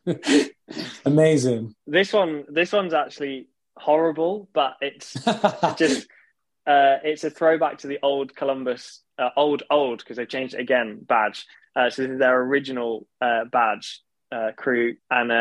Amazing. 1.05 1.75
This 1.87 2.13
one, 2.13 2.45
this 2.49 2.71
one's 2.71 2.93
actually 2.93 3.47
horrible, 3.77 4.49
but 4.53 4.75
it's 4.81 5.13
just 5.77 6.07
uh, 6.67 6.97
it's 7.03 7.23
a 7.23 7.29
throwback 7.29 7.79
to 7.79 7.87
the 7.87 7.99
old 8.03 8.35
Columbus, 8.35 9.01
uh, 9.17 9.29
old 9.35 9.63
old 9.69 9.99
because 9.99 10.17
they've 10.17 10.29
changed 10.29 10.53
it 10.53 10.59
again 10.59 10.99
badge. 11.01 11.45
Uh, 11.75 11.89
so 11.89 12.03
this 12.03 12.11
is 12.11 12.19
their 12.19 12.41
original 12.41 13.07
uh, 13.21 13.45
badge 13.45 14.01
uh, 14.31 14.51
crew, 14.55 14.95
and 15.09 15.31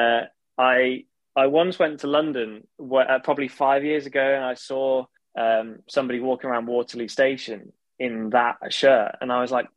I 0.57 1.05
I 1.39 1.47
once 1.47 1.78
went 1.78 2.01
to 2.01 2.09
London 2.09 2.66
uh, 2.80 3.18
probably 3.22 3.49
five 3.49 3.84
years 3.84 4.07
ago, 4.07 4.20
and 4.20 4.45
I 4.45 4.55
saw 4.55 5.05
um, 5.39 5.78
somebody 5.89 6.18
walking 6.18 6.51
around 6.51 6.66
Waterloo 6.66 7.09
Station 7.09 7.72
in 7.99 8.30
that 8.30 8.57
shirt, 8.70 9.16
and 9.20 9.30
I 9.30 9.41
was 9.41 9.53
like, 9.53 9.68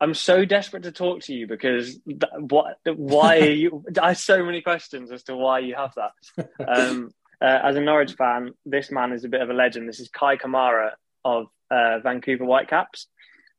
"I'm 0.00 0.14
so 0.14 0.44
desperate 0.44 0.84
to 0.84 0.92
talk 0.92 1.20
to 1.22 1.34
you 1.34 1.46
because 1.46 1.98
th- 2.06 2.22
what? 2.38 2.78
Why 2.86 3.38
are 3.40 3.50
you?" 3.50 3.84
I 4.00 4.08
have 4.08 4.18
so 4.18 4.42
many 4.42 4.62
questions 4.62 5.12
as 5.12 5.22
to 5.24 5.36
why 5.36 5.58
you 5.58 5.74
have 5.74 5.92
that. 5.96 6.48
Um, 6.66 7.10
uh, 7.42 7.58
as 7.64 7.76
a 7.76 7.80
Norwich 7.80 8.14
fan, 8.14 8.54
this 8.64 8.90
man 8.90 9.12
is 9.12 9.24
a 9.24 9.28
bit 9.28 9.42
of 9.42 9.50
a 9.50 9.54
legend. 9.54 9.88
This 9.88 10.00
is 10.00 10.08
Kei 10.08 10.36
Kamara 10.36 10.92
of 11.24 11.46
uh, 11.70 11.98
Vancouver 11.98 12.44
Whitecaps. 12.44 13.08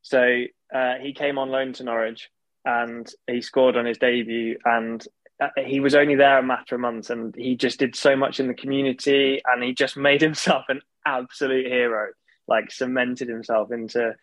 So 0.01 0.43
uh, 0.73 0.95
he 1.01 1.13
came 1.13 1.37
on 1.37 1.49
loan 1.49 1.73
to 1.73 1.83
Norwich 1.83 2.29
and 2.65 3.09
he 3.27 3.41
scored 3.41 3.75
on 3.75 3.85
his 3.85 3.97
debut 3.97 4.57
and 4.63 5.05
he 5.65 5.79
was 5.79 5.95
only 5.95 6.15
there 6.15 6.37
a 6.37 6.43
matter 6.43 6.75
of 6.75 6.81
months 6.81 7.09
and 7.09 7.35
he 7.35 7.55
just 7.55 7.79
did 7.79 7.95
so 7.95 8.15
much 8.15 8.39
in 8.39 8.47
the 8.47 8.53
community 8.53 9.41
and 9.45 9.63
he 9.63 9.73
just 9.73 9.97
made 10.09 10.21
himself 10.21 10.65
an 10.69 10.81
absolute 11.05 11.67
hero 11.67 12.09
like 12.47 12.71
cemented 12.71 13.27
himself 13.29 13.71
into 13.71 14.13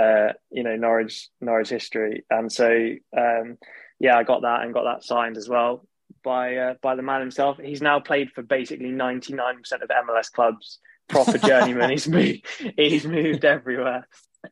uh, 0.00 0.32
you 0.50 0.62
know 0.62 0.76
Norwich 0.76 1.28
Norwich 1.40 1.68
history. 1.68 2.24
And 2.30 2.50
so 2.50 2.68
um, 3.16 3.58
yeah 3.98 4.16
I 4.16 4.22
got 4.22 4.42
that 4.42 4.62
and 4.62 4.74
got 4.74 4.84
that 4.84 5.04
signed 5.04 5.36
as 5.36 5.48
well 5.48 5.86
by 6.22 6.56
uh, 6.56 6.74
by 6.82 6.94
the 6.96 7.02
man 7.02 7.20
himself. 7.20 7.58
He's 7.62 7.82
now 7.82 8.00
played 8.00 8.30
for 8.32 8.42
basically 8.42 8.90
99% 8.90 9.60
of 9.82 9.88
MLS 9.88 10.30
clubs. 10.32 10.78
Proper 11.08 11.38
journeyman. 11.38 11.90
He's 11.90 12.08
moved 12.08 12.46
he's 12.76 13.06
moved 13.06 13.44
everywhere. 13.44 14.08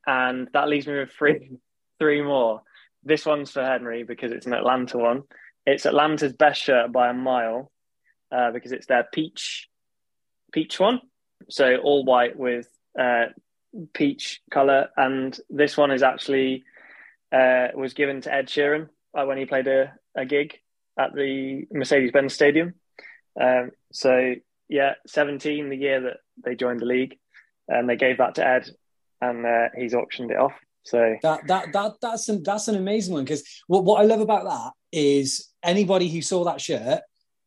And 0.06 0.48
that 0.52 0.68
leaves 0.68 0.86
me 0.86 0.98
with 0.98 1.10
three 1.10 1.58
three 1.98 2.22
more. 2.22 2.62
This 3.04 3.26
one's 3.26 3.50
for 3.50 3.64
Henry 3.64 4.04
because 4.04 4.32
it's 4.32 4.46
an 4.46 4.54
Atlanta 4.54 4.98
one 4.98 5.24
it's 5.66 5.86
Atlanta's 5.86 6.32
best 6.32 6.62
shirt 6.62 6.92
by 6.92 7.08
a 7.08 7.14
mile 7.14 7.70
uh, 8.30 8.50
because 8.50 8.72
it's 8.72 8.86
their 8.86 9.06
peach 9.12 9.68
peach 10.52 10.78
one. 10.78 11.00
So 11.48 11.76
all 11.76 12.04
white 12.04 12.38
with 12.38 12.68
uh, 12.98 13.26
peach 13.94 14.40
color, 14.50 14.88
and 14.96 15.38
this 15.50 15.76
one 15.76 15.90
is 15.90 16.02
actually 16.02 16.64
uh, 17.32 17.68
was 17.74 17.94
given 17.94 18.20
to 18.22 18.32
Ed 18.32 18.46
Sheeran 18.46 18.88
when 19.12 19.38
he 19.38 19.46
played 19.46 19.66
a, 19.66 19.94
a 20.14 20.24
gig 20.24 20.58
at 20.98 21.14
the 21.14 21.66
Mercedes-Benz 21.70 22.34
Stadium. 22.34 22.74
Um, 23.40 23.70
so 23.92 24.34
yeah, 24.68 24.94
seventeen, 25.06 25.68
the 25.68 25.76
year 25.76 26.00
that 26.02 26.18
they 26.44 26.54
joined 26.54 26.80
the 26.80 26.86
league, 26.86 27.18
and 27.68 27.88
they 27.88 27.96
gave 27.96 28.18
that 28.18 28.34
to 28.36 28.46
Ed, 28.46 28.70
and 29.20 29.46
uh, 29.46 29.68
he's 29.76 29.94
auctioned 29.94 30.30
it 30.30 30.38
off. 30.38 30.54
So 30.84 31.16
that 31.22 31.46
that 31.46 31.72
that 31.72 31.92
that's 32.00 32.28
an, 32.28 32.42
that's 32.42 32.68
an 32.68 32.76
amazing 32.76 33.14
one 33.14 33.24
because 33.24 33.44
what 33.66 33.84
what 33.84 34.00
I 34.00 34.04
love 34.04 34.20
about 34.20 34.44
that 34.44 34.72
is 34.90 35.48
anybody 35.62 36.08
who 36.08 36.20
saw 36.22 36.44
that 36.44 36.60
shirt 36.60 37.02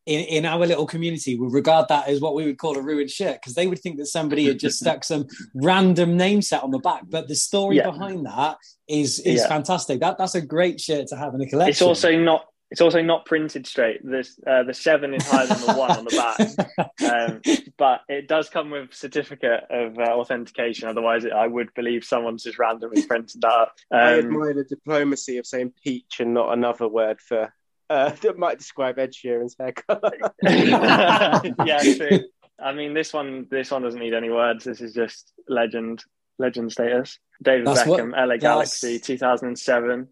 in, 0.05 0.21
in 0.21 0.45
our 0.45 0.65
little 0.65 0.85
community 0.85 1.35
would 1.35 1.51
regard 1.51 1.87
that 1.89 2.07
as 2.07 2.21
what 2.21 2.35
we 2.35 2.45
would 2.45 2.57
call 2.57 2.77
a 2.77 2.81
ruined 2.81 3.09
shirt 3.09 3.41
because 3.41 3.55
they 3.55 3.67
would 3.67 3.79
think 3.79 3.97
that 3.97 4.05
somebody 4.05 4.45
had 4.45 4.59
just 4.59 4.79
stuck 4.79 5.03
some 5.03 5.25
random 5.55 6.15
name 6.15 6.41
set 6.41 6.63
on 6.63 6.71
the 6.71 6.79
back. 6.79 7.03
But 7.09 7.27
the 7.27 7.35
story 7.35 7.77
yeah. 7.77 7.89
behind 7.89 8.25
that 8.25 8.57
is 8.87 9.19
is 9.19 9.41
yeah. 9.41 9.47
fantastic. 9.47 9.99
That 9.99 10.17
that's 10.17 10.35
a 10.35 10.41
great 10.41 10.79
shirt 10.79 11.07
to 11.07 11.15
have 11.15 11.33
in 11.33 11.41
a 11.41 11.47
collection. 11.47 11.71
It's 11.71 11.81
also 11.81 12.17
not 12.17 12.45
it's 12.71 12.81
also 12.81 13.01
not 13.01 13.25
printed 13.25 13.67
straight. 13.67 14.01
This 14.03 14.39
uh, 14.45 14.63
the 14.63 14.73
seven 14.73 15.13
is 15.13 15.27
higher 15.27 15.47
than 15.47 15.61
the 15.61 15.73
one 15.73 15.91
on 15.91 16.05
the 16.05 16.57
back, 16.67 16.91
um, 17.11 17.41
but 17.77 18.01
it 18.09 18.27
does 18.27 18.49
come 18.49 18.71
with 18.71 18.93
certificate 18.93 19.63
of 19.69 19.97
uh, 19.97 20.03
authentication. 20.03 20.87
Otherwise, 20.87 21.25
it, 21.25 21.33
I 21.33 21.47
would 21.47 21.73
believe 21.73 22.03
someone's 22.03 22.43
just 22.43 22.59
randomly 22.59 23.05
printed 23.05 23.41
that. 23.41 23.51
Up. 23.51 23.75
Um, 23.91 23.99
I 23.99 24.17
admire 24.17 24.53
the 24.53 24.63
diplomacy 24.63 25.37
of 25.37 25.45
saying 25.45 25.73
peach 25.83 26.19
and 26.19 26.33
not 26.33 26.53
another 26.53 26.87
word 26.87 27.21
for 27.21 27.53
uh, 27.89 28.09
that 28.21 28.37
might 28.37 28.57
describe 28.57 28.99
Ed 28.99 29.13
Sheeran's 29.13 29.55
hair 29.59 29.73
color. 29.73 30.33
yeah, 30.43 31.79
true. 31.95 32.21
I 32.59 32.73
mean, 32.73 32.93
this 32.93 33.13
one, 33.13 33.47
this 33.51 33.71
one 33.71 33.81
doesn't 33.81 33.99
need 33.99 34.13
any 34.13 34.29
words. 34.29 34.63
This 34.63 34.81
is 34.81 34.93
just 34.93 35.33
legend, 35.47 36.03
legend 36.39 36.71
status. 36.71 37.19
David 37.43 37.67
that's 37.67 37.81
Beckham, 37.81 38.11
what, 38.11 38.27
LA 38.29 38.37
Galaxy, 38.37 38.97
2007. 38.97 40.07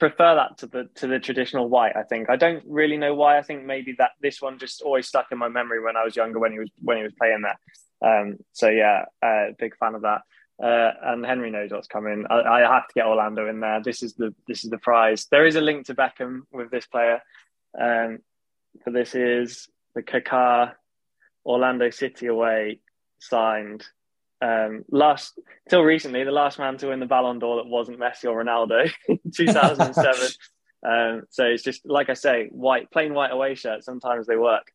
Prefer 0.00 0.34
that 0.34 0.58
to 0.58 0.66
the 0.66 0.88
to 0.96 1.06
the 1.06 1.20
traditional 1.20 1.68
white. 1.68 1.96
I 1.96 2.02
think. 2.02 2.28
I 2.28 2.36
don't 2.36 2.62
really 2.66 2.96
know 2.96 3.14
why. 3.14 3.38
I 3.38 3.42
think 3.42 3.64
maybe 3.64 3.94
that 3.98 4.12
this 4.20 4.42
one 4.42 4.58
just 4.58 4.82
always 4.82 5.06
stuck 5.06 5.26
in 5.30 5.38
my 5.38 5.48
memory 5.48 5.82
when 5.82 5.96
I 5.96 6.04
was 6.04 6.16
younger 6.16 6.38
when 6.38 6.52
he 6.52 6.58
was 6.58 6.70
when 6.80 6.96
he 6.96 7.02
was 7.04 7.12
playing 7.12 7.42
there. 7.42 7.58
Um, 8.04 8.38
so 8.52 8.68
yeah, 8.68 9.04
uh, 9.22 9.52
big 9.58 9.76
fan 9.76 9.94
of 9.94 10.02
that. 10.02 10.22
Uh, 10.62 10.92
and 11.02 11.26
Henry 11.26 11.50
knows 11.50 11.72
what's 11.72 11.88
coming. 11.88 12.26
I, 12.30 12.34
I, 12.34 12.60
have 12.60 12.86
to 12.86 12.94
get 12.94 13.06
Orlando 13.06 13.48
in 13.48 13.58
there. 13.58 13.82
This 13.82 14.04
is 14.04 14.14
the 14.14 14.32
this 14.46 14.62
is 14.62 14.70
the 14.70 14.78
prize. 14.78 15.26
There 15.30 15.46
is 15.46 15.56
a 15.56 15.60
link 15.60 15.86
to 15.86 15.94
Beckham 15.94 16.42
with 16.52 16.70
this 16.70 16.86
player, 16.86 17.20
um, 17.80 18.18
but 18.84 18.94
this 18.94 19.16
is 19.16 19.68
the 19.96 20.02
Kaká 20.02 20.74
Orlando 21.44 21.90
City 21.90 22.26
away 22.26 22.80
signed. 23.18 23.84
Um, 24.44 24.84
last 24.90 25.38
till 25.70 25.82
recently, 25.82 26.24
the 26.24 26.30
last 26.30 26.58
man 26.58 26.76
to 26.78 26.88
win 26.88 27.00
the 27.00 27.06
Ballon 27.06 27.38
d'Or 27.38 27.56
that 27.56 27.66
wasn't 27.66 27.98
Messi 27.98 28.30
or 28.30 28.44
Ronaldo, 28.44 28.90
2007. 29.34 30.28
um, 30.86 31.22
so 31.30 31.44
it's 31.44 31.62
just 31.62 31.86
like 31.86 32.10
I 32.10 32.14
say, 32.14 32.48
white, 32.50 32.90
plain 32.90 33.14
white 33.14 33.32
away 33.32 33.54
shirt. 33.54 33.84
Sometimes 33.84 34.26
they 34.26 34.36
work, 34.36 34.70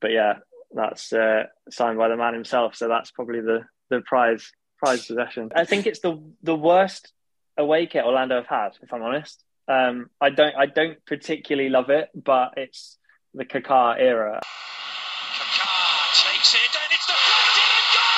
but 0.00 0.10
yeah, 0.10 0.34
that's 0.72 1.12
uh, 1.12 1.44
signed 1.70 1.98
by 1.98 2.08
the 2.08 2.16
man 2.16 2.34
himself. 2.34 2.76
So 2.76 2.88
that's 2.88 3.10
probably 3.10 3.40
the 3.40 3.64
the 3.90 4.00
prize 4.00 4.52
prized 4.78 5.06
possession. 5.06 5.50
I 5.54 5.64
think 5.64 5.86
it's 5.86 6.00
the 6.00 6.22
the 6.42 6.56
worst 6.56 7.12
away 7.56 7.86
kit 7.86 8.04
Orlando 8.04 8.36
have 8.36 8.46
had, 8.46 8.70
if 8.82 8.92
I'm 8.92 9.02
honest. 9.02 9.42
Um, 9.68 10.10
I 10.20 10.30
don't 10.30 10.54
I 10.56 10.66
don't 10.66 10.98
particularly 11.06 11.70
love 11.70 11.90
it, 11.90 12.10
but 12.14 12.54
it's 12.56 12.98
the 13.32 13.44
Kaká 13.44 13.96
era. 13.98 14.40
Kaká 14.44 15.70
takes 16.12 16.54
it 16.54 16.72
and 16.74 16.90
it's 16.92 17.06
deflected 17.06 17.70
and 17.72 17.88
got 17.96 18.14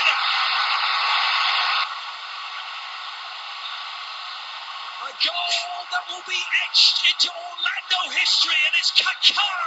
in! 0.00 0.08
A 5.02 5.12
goal 5.20 5.76
that 5.92 6.04
will 6.08 6.24
be 6.26 6.40
etched 6.64 7.04
into 7.10 7.28
Orlando 7.28 8.00
history, 8.16 8.56
and 8.66 8.74
it's 8.80 8.92
Kaká 8.96 9.62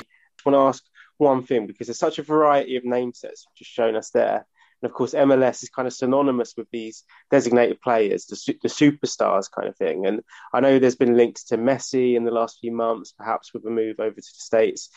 I 0.00 0.50
want 0.50 0.54
to 0.54 0.68
ask 0.68 0.84
one 1.18 1.42
thing 1.42 1.66
because 1.66 1.88
there's 1.88 1.98
such 1.98 2.18
a 2.18 2.22
variety 2.22 2.76
of 2.76 2.84
name 2.84 3.12
sets 3.12 3.46
just 3.56 3.70
shown 3.70 3.96
us 3.96 4.10
there. 4.10 4.46
And 4.80 4.88
of 4.88 4.94
course, 4.94 5.12
MLS 5.12 5.62
is 5.64 5.70
kind 5.70 5.88
of 5.88 5.92
synonymous 5.92 6.54
with 6.56 6.68
these 6.70 7.02
designated 7.30 7.80
players, 7.80 8.26
the, 8.26 8.54
the 8.62 8.68
superstars 8.68 9.50
kind 9.50 9.68
of 9.68 9.76
thing. 9.76 10.06
And 10.06 10.22
I 10.54 10.60
know 10.60 10.78
there's 10.78 10.94
been 10.94 11.16
links 11.16 11.44
to 11.44 11.58
Messi 11.58 12.14
in 12.14 12.24
the 12.24 12.30
last 12.30 12.58
few 12.60 12.70
months, 12.70 13.12
perhaps 13.12 13.52
with 13.52 13.66
a 13.66 13.70
move 13.70 13.98
over 13.98 14.14
to 14.14 14.16
the 14.16 14.22
States. 14.22 14.90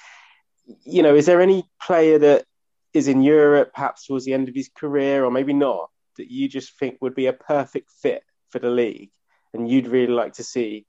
You 0.83 1.01
know, 1.01 1.15
is 1.15 1.25
there 1.25 1.41
any 1.41 1.67
player 1.81 2.19
that 2.19 2.45
is 2.93 3.07
in 3.07 3.23
Europe, 3.23 3.71
perhaps 3.73 4.05
towards 4.05 4.25
the 4.25 4.33
end 4.33 4.49
of 4.49 4.55
his 4.55 4.69
career, 4.69 5.25
or 5.25 5.31
maybe 5.31 5.53
not, 5.53 5.89
that 6.17 6.29
you 6.29 6.47
just 6.47 6.77
think 6.77 6.97
would 7.01 7.15
be 7.15 7.25
a 7.25 7.33
perfect 7.33 7.89
fit 8.01 8.23
for 8.49 8.59
the 8.59 8.69
league 8.69 9.09
and 9.53 9.69
you'd 9.69 9.87
really 9.87 10.13
like 10.13 10.33
to 10.33 10.43
see 10.43 10.85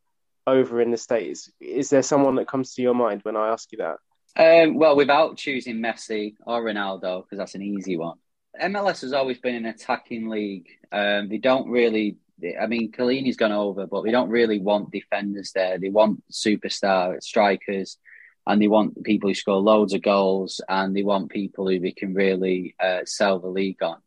over 0.47 0.81
in 0.81 0.91
the 0.91 0.97
States? 0.97 1.51
Is 1.61 1.91
there 1.91 2.03
someone 2.03 2.37
that 2.37 2.49
comes 2.49 2.75
to 2.75 2.83
your 2.83 2.95
mind 2.95 3.21
when 3.23 3.37
I 3.37 3.49
ask 3.49 3.71
you 3.73 3.79
that? 3.79 3.97
Um, 4.35 4.75
well, 4.75 4.97
without 4.97 5.37
choosing 5.37 5.77
Messi 5.77 6.35
or 6.47 6.63
Ronaldo, 6.63 7.23
because 7.23 7.39
that's 7.39 7.55
an 7.55 7.63
easy 7.63 7.97
one. 7.97 8.17
MLS 8.61 9.03
has 9.03 9.13
always 9.13 9.39
been 9.39 9.55
an 9.55 9.67
attacking 9.67 10.29
league. 10.29 10.69
Um, 10.91 11.29
they 11.29 11.39
don't 11.39 11.69
really. 11.69 12.17
I 12.61 12.67
mean, 12.67 12.91
Chiellini's 12.91 13.37
gone 13.37 13.53
over, 13.53 13.87
but 13.87 14.03
they 14.03 14.11
don't 14.11 14.31
really 14.31 14.59
want 14.59 14.91
defenders 14.91 15.53
there. 15.55 15.79
They 15.79 15.91
want 15.91 16.25
superstar 16.31 17.23
strikers, 17.23 17.99
and 18.47 18.61
they 18.61 18.69
want 18.69 19.05
people 19.05 19.31
who 19.31 19.35
score 19.35 19.61
loads 19.61 19.95
of 19.95 20.03
goals, 20.03 20.61
and 20.69 20.97
they 20.97 21.03
want 21.03 21.31
people 21.31 21.69
who 21.69 21.79
they 21.79 21.93
can 21.93 22.15
really 22.15 22.75
uh, 22.81 23.01
sell 23.05 23.39
the 23.39 23.49
league 23.49 23.83
on. 23.83 23.99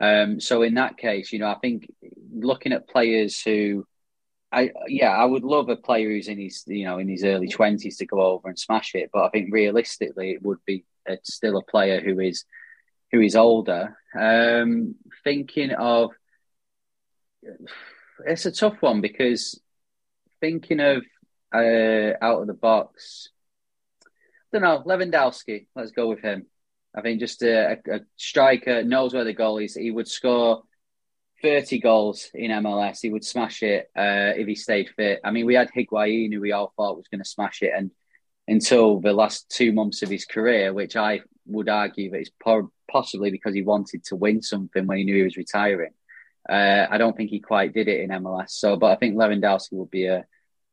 Um, 0.00 0.40
so 0.40 0.62
in 0.62 0.74
that 0.74 0.96
case, 0.96 1.32
you 1.32 1.38
know, 1.38 1.48
I 1.48 1.56
think 1.56 1.92
looking 2.32 2.72
at 2.72 2.88
players 2.88 3.40
who 3.40 3.86
I 4.54 4.70
yeah, 4.86 5.10
I 5.10 5.24
would 5.24 5.42
love 5.42 5.68
a 5.68 5.76
player 5.76 6.08
who's 6.08 6.28
in 6.28 6.38
his 6.38 6.64
you 6.66 6.84
know 6.84 6.98
in 6.98 7.08
his 7.08 7.24
early 7.24 7.48
twenties 7.48 7.98
to 7.98 8.06
go 8.06 8.20
over 8.20 8.48
and 8.48 8.58
smash 8.58 8.94
it. 8.94 9.10
But 9.12 9.24
I 9.24 9.28
think 9.30 9.52
realistically, 9.52 10.32
it 10.32 10.42
would 10.42 10.58
be 10.64 10.84
still 11.22 11.58
a 11.58 11.62
player 11.62 12.00
who 12.00 12.20
is 12.20 12.44
who 13.12 13.20
is 13.20 13.36
older. 13.36 13.96
Um, 14.18 14.94
thinking 15.24 15.72
of 15.72 16.10
it's 18.26 18.46
a 18.46 18.52
tough 18.52 18.80
one 18.80 19.00
because 19.00 19.60
thinking 20.40 20.80
of 20.80 21.02
uh, 21.54 22.12
out 22.22 22.40
of 22.40 22.46
the 22.46 22.54
box. 22.54 23.30
I 24.06 24.58
don't 24.58 24.62
know 24.62 24.82
Lewandowski. 24.86 25.66
Let's 25.74 25.90
go 25.90 26.08
with 26.08 26.20
him. 26.20 26.46
I 26.96 27.00
think 27.00 27.18
just 27.18 27.42
a, 27.42 27.78
a 27.90 28.00
striker 28.16 28.84
knows 28.84 29.12
where 29.12 29.24
the 29.24 29.32
goal 29.32 29.58
is. 29.58 29.74
He 29.74 29.90
would 29.90 30.06
score 30.06 30.62
30 31.44 31.78
goals 31.80 32.30
in 32.32 32.50
MLS. 32.50 33.00
He 33.02 33.10
would 33.10 33.24
smash 33.24 33.62
it 33.62 33.90
uh, 33.94 34.32
if 34.34 34.46
he 34.48 34.54
stayed 34.54 34.88
fit. 34.96 35.20
I 35.22 35.30
mean, 35.30 35.44
we 35.44 35.54
had 35.54 35.70
Higuain, 35.70 36.32
who 36.32 36.40
we 36.40 36.52
all 36.52 36.72
thought 36.74 36.96
was 36.96 37.08
going 37.08 37.22
to 37.22 37.28
smash 37.28 37.60
it, 37.60 37.72
and 37.76 37.90
until 38.48 38.98
the 38.98 39.12
last 39.12 39.50
two 39.50 39.72
months 39.72 40.02
of 40.02 40.08
his 40.08 40.24
career, 40.24 40.72
which 40.72 40.96
I 40.96 41.20
would 41.46 41.68
argue 41.68 42.10
that 42.10 42.20
it's 42.20 42.30
possibly 42.90 43.30
because 43.30 43.54
he 43.54 43.62
wanted 43.62 44.04
to 44.04 44.16
win 44.16 44.40
something 44.40 44.86
when 44.86 44.96
he 44.96 45.04
knew 45.04 45.16
he 45.16 45.22
was 45.22 45.36
retiring. 45.36 45.92
Uh, 46.48 46.86
I 46.90 46.96
don't 46.96 47.14
think 47.14 47.28
he 47.28 47.40
quite 47.40 47.74
did 47.74 47.88
it 47.88 48.00
in 48.00 48.10
MLS. 48.10 48.50
So, 48.50 48.76
but 48.76 48.92
I 48.92 48.96
think 48.96 49.14
Lewandowski 49.14 49.72
would 49.72 49.90
be 49.90 50.06
a, 50.06 50.24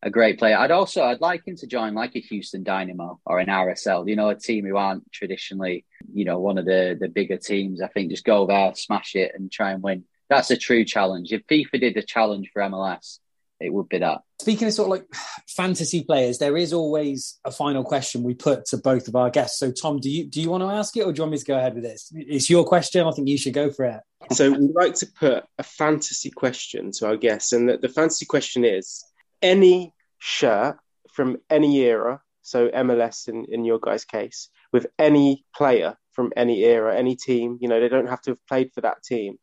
a 0.02 0.10
great 0.10 0.40
player. 0.40 0.58
I'd 0.58 0.72
also 0.72 1.04
I'd 1.04 1.20
like 1.20 1.46
him 1.46 1.58
to 1.58 1.68
join 1.68 1.94
like 1.94 2.16
a 2.16 2.20
Houston 2.20 2.64
Dynamo 2.64 3.20
or 3.26 3.40
an 3.40 3.48
RSL. 3.48 4.08
You 4.08 4.16
know, 4.16 4.30
a 4.30 4.36
team 4.36 4.66
who 4.66 4.78
aren't 4.78 5.12
traditionally 5.12 5.86
you 6.14 6.24
know 6.24 6.40
one 6.40 6.58
of 6.58 6.64
the 6.64 6.98
the 6.98 7.10
bigger 7.10 7.38
teams. 7.38 7.82
I 7.82 7.90
think 7.90 8.10
just 8.10 8.24
go 8.24 8.48
there, 8.48 8.74
smash 8.74 9.16
it, 9.16 9.34
and 9.36 9.52
try 9.52 9.72
and 9.72 9.84
win 9.84 10.06
that's 10.32 10.50
a 10.50 10.58
true 10.58 10.86
challenge. 10.86 11.34
If 11.34 11.46
FIFA 11.48 11.82
did 11.82 11.98
a 11.98 12.02
challenge 12.02 12.50
for 12.54 12.62
MLS, 12.62 13.20
it 13.60 13.72
would 13.72 13.90
be 13.90 14.00
that. 14.00 14.22
Speaking 14.40 14.68
of 14.68 14.74
sort 14.74 14.88
of 14.88 14.92
like 14.92 15.06
fantasy 15.48 16.04
players, 16.04 16.38
there 16.38 16.56
is 16.56 16.72
always 16.72 17.38
a 17.44 17.52
final 17.52 17.84
question 17.84 18.24
we 18.24 18.34
put 18.34 18.66
to 18.68 18.78
both 18.78 19.10
of 19.10 19.16
our 19.16 19.30
guests. 19.30 19.60
So, 19.60 19.72
Tom, 19.72 20.00
do 20.00 20.10
you 20.10 20.26
do 20.26 20.42
you 20.42 20.50
want 20.50 20.64
to 20.64 20.70
ask 20.70 20.96
it, 20.96 21.02
or 21.02 21.12
do 21.12 21.20
you 21.20 21.24
want 21.24 21.34
me 21.34 21.38
to 21.38 21.46
go 21.46 21.58
ahead 21.58 21.76
with 21.76 21.84
this? 21.84 22.12
It's 22.16 22.50
your 22.50 22.64
question. 22.64 23.06
I 23.06 23.12
think 23.12 23.28
you 23.28 23.38
should 23.38 23.54
go 23.54 23.72
for 23.72 23.86
it. 23.86 24.00
So, 24.32 24.52
we'd 24.52 24.72
like 24.74 24.96
to 24.96 25.06
put 25.06 25.44
a 25.58 25.64
fantasy 25.64 26.32
question 26.32 26.92
to 26.94 27.08
our 27.08 27.18
guests, 27.18 27.52
and 27.52 27.68
the, 27.68 27.78
the 27.78 27.90
fantasy 27.90 28.26
question 28.26 28.64
is: 28.64 29.04
any 29.42 29.94
shirt 30.18 30.78
from 31.14 31.38
any 31.50 31.78
era, 31.82 32.22
so 32.42 32.70
MLS 32.70 33.28
in, 33.28 33.46
in 33.50 33.66
your 33.66 33.80
guys' 33.80 34.06
case, 34.06 34.50
with 34.72 34.88
any 34.98 35.46
player 35.54 35.98
from 36.14 36.32
any 36.38 36.64
era, 36.64 36.98
any 36.98 37.18
team. 37.18 37.58
You 37.60 37.68
know, 37.68 37.82
they 37.82 37.90
don't 37.90 38.10
have 38.10 38.22
to 38.22 38.32
have 38.32 38.48
played 38.48 38.72
for 38.74 38.82
that 38.82 39.04
team 39.04 39.38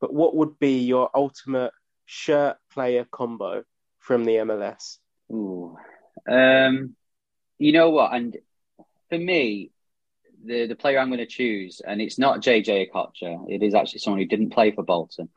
but 0.00 0.12
what 0.12 0.34
would 0.36 0.58
be 0.58 0.80
your 0.80 1.10
ultimate 1.14 1.72
shirt 2.06 2.56
player 2.72 3.06
combo 3.10 3.64
from 3.98 4.24
the 4.24 4.36
MLS? 4.36 4.98
Ooh. 5.32 5.76
Um, 6.28 6.94
you 7.58 7.72
know 7.72 7.90
what? 7.90 8.12
And 8.12 8.36
for 9.08 9.18
me, 9.18 9.70
the, 10.44 10.66
the 10.66 10.76
player 10.76 10.98
I'm 10.98 11.08
going 11.08 11.18
to 11.18 11.26
choose, 11.26 11.80
and 11.84 12.00
it's 12.00 12.18
not 12.18 12.42
JJ 12.42 12.90
Okocha, 12.90 13.46
it 13.48 13.62
is 13.62 13.74
actually 13.74 14.00
someone 14.00 14.20
who 14.20 14.26
didn't 14.26 14.50
play 14.50 14.70
for 14.70 14.82
Bolton. 14.82 15.28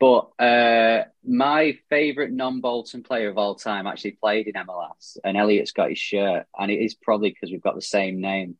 But 0.00 0.30
uh, 0.38 1.04
my 1.26 1.76
favourite 1.90 2.30
non 2.30 2.60
Bolton 2.60 3.02
player 3.02 3.28
of 3.28 3.38
all 3.38 3.56
time 3.56 3.86
actually 3.86 4.12
played 4.12 4.46
in 4.46 4.54
MLS, 4.54 5.16
and 5.24 5.36
Elliot's 5.36 5.72
got 5.72 5.90
his 5.90 5.98
shirt, 5.98 6.46
and 6.56 6.70
it 6.70 6.76
is 6.76 6.94
probably 6.94 7.30
because 7.30 7.50
we've 7.50 7.62
got 7.62 7.74
the 7.74 7.82
same 7.82 8.20
name. 8.20 8.56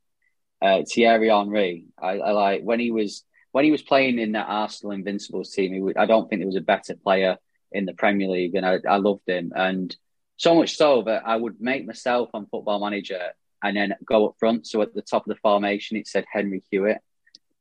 Uh, 0.61 0.83
Thierry 0.83 1.29
Henry. 1.29 1.87
I, 2.01 2.19
I 2.19 2.31
like 2.33 2.63
when 2.63 2.81
he 2.81 2.91
was 2.91 3.25
when 3.53 3.65
he 3.65 3.71
was 3.71 3.83
playing 3.83 4.19
in 4.19 4.33
that 4.33 4.49
Arsenal 4.49 4.93
Invincibles 4.93 5.51
team, 5.51 5.81
would, 5.81 5.97
I 5.97 6.07
don't 6.07 6.29
think 6.29 6.41
there 6.41 6.47
was 6.47 6.57
a 6.57 6.61
better 6.61 6.95
player 6.95 7.39
in 7.73 7.87
the 7.87 7.95
Premier 7.95 8.29
League, 8.29 8.55
and 8.55 8.67
I, 8.67 8.79
I 8.89 8.97
loved 8.97 9.29
him. 9.29 9.53
And 9.55 9.95
so 10.37 10.55
much 10.55 10.77
so 10.77 11.03
that 11.03 11.23
I 11.27 11.37
would 11.37 11.61
make 11.61 11.87
myself 11.87 12.31
on 12.35 12.47
Football 12.47 12.81
Manager 12.81 13.33
and 13.63 13.77
then 13.77 13.95
go 14.05 14.29
up 14.29 14.37
front. 14.39 14.67
So 14.67 14.83
at 14.83 14.95
the 14.95 15.03
top 15.03 15.27
of 15.27 15.29
the 15.29 15.41
formation, 15.41 15.97
it 15.97 16.07
said 16.07 16.25
Henry 16.33 16.63
Hewitt, 16.71 16.99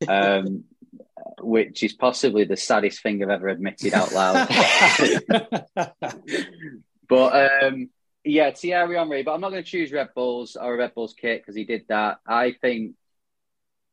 um, 0.08 0.66
which 1.42 1.84
is 1.84 1.94
possibly 1.94 2.44
the 2.44 2.58
saddest 2.58 3.02
thing 3.02 3.24
I've 3.24 3.30
ever 3.30 3.48
admitted 3.48 3.94
out 3.94 4.14
loud. 4.14 4.48
but 7.10 7.64
um, 7.64 7.90
yeah, 8.24 8.52
Thierry 8.52 8.98
Henry. 8.98 9.24
But 9.24 9.34
I'm 9.34 9.42
not 9.42 9.52
going 9.52 9.64
to 9.64 9.70
choose 9.70 9.92
Red 9.92 10.10
Bulls 10.14 10.56
or 10.56 10.76
a 10.76 10.78
Red 10.78 10.94
Bulls 10.94 11.16
kit 11.20 11.42
because 11.42 11.56
he 11.56 11.64
did 11.64 11.86
that. 11.90 12.20
I 12.28 12.52
think, 12.52 12.94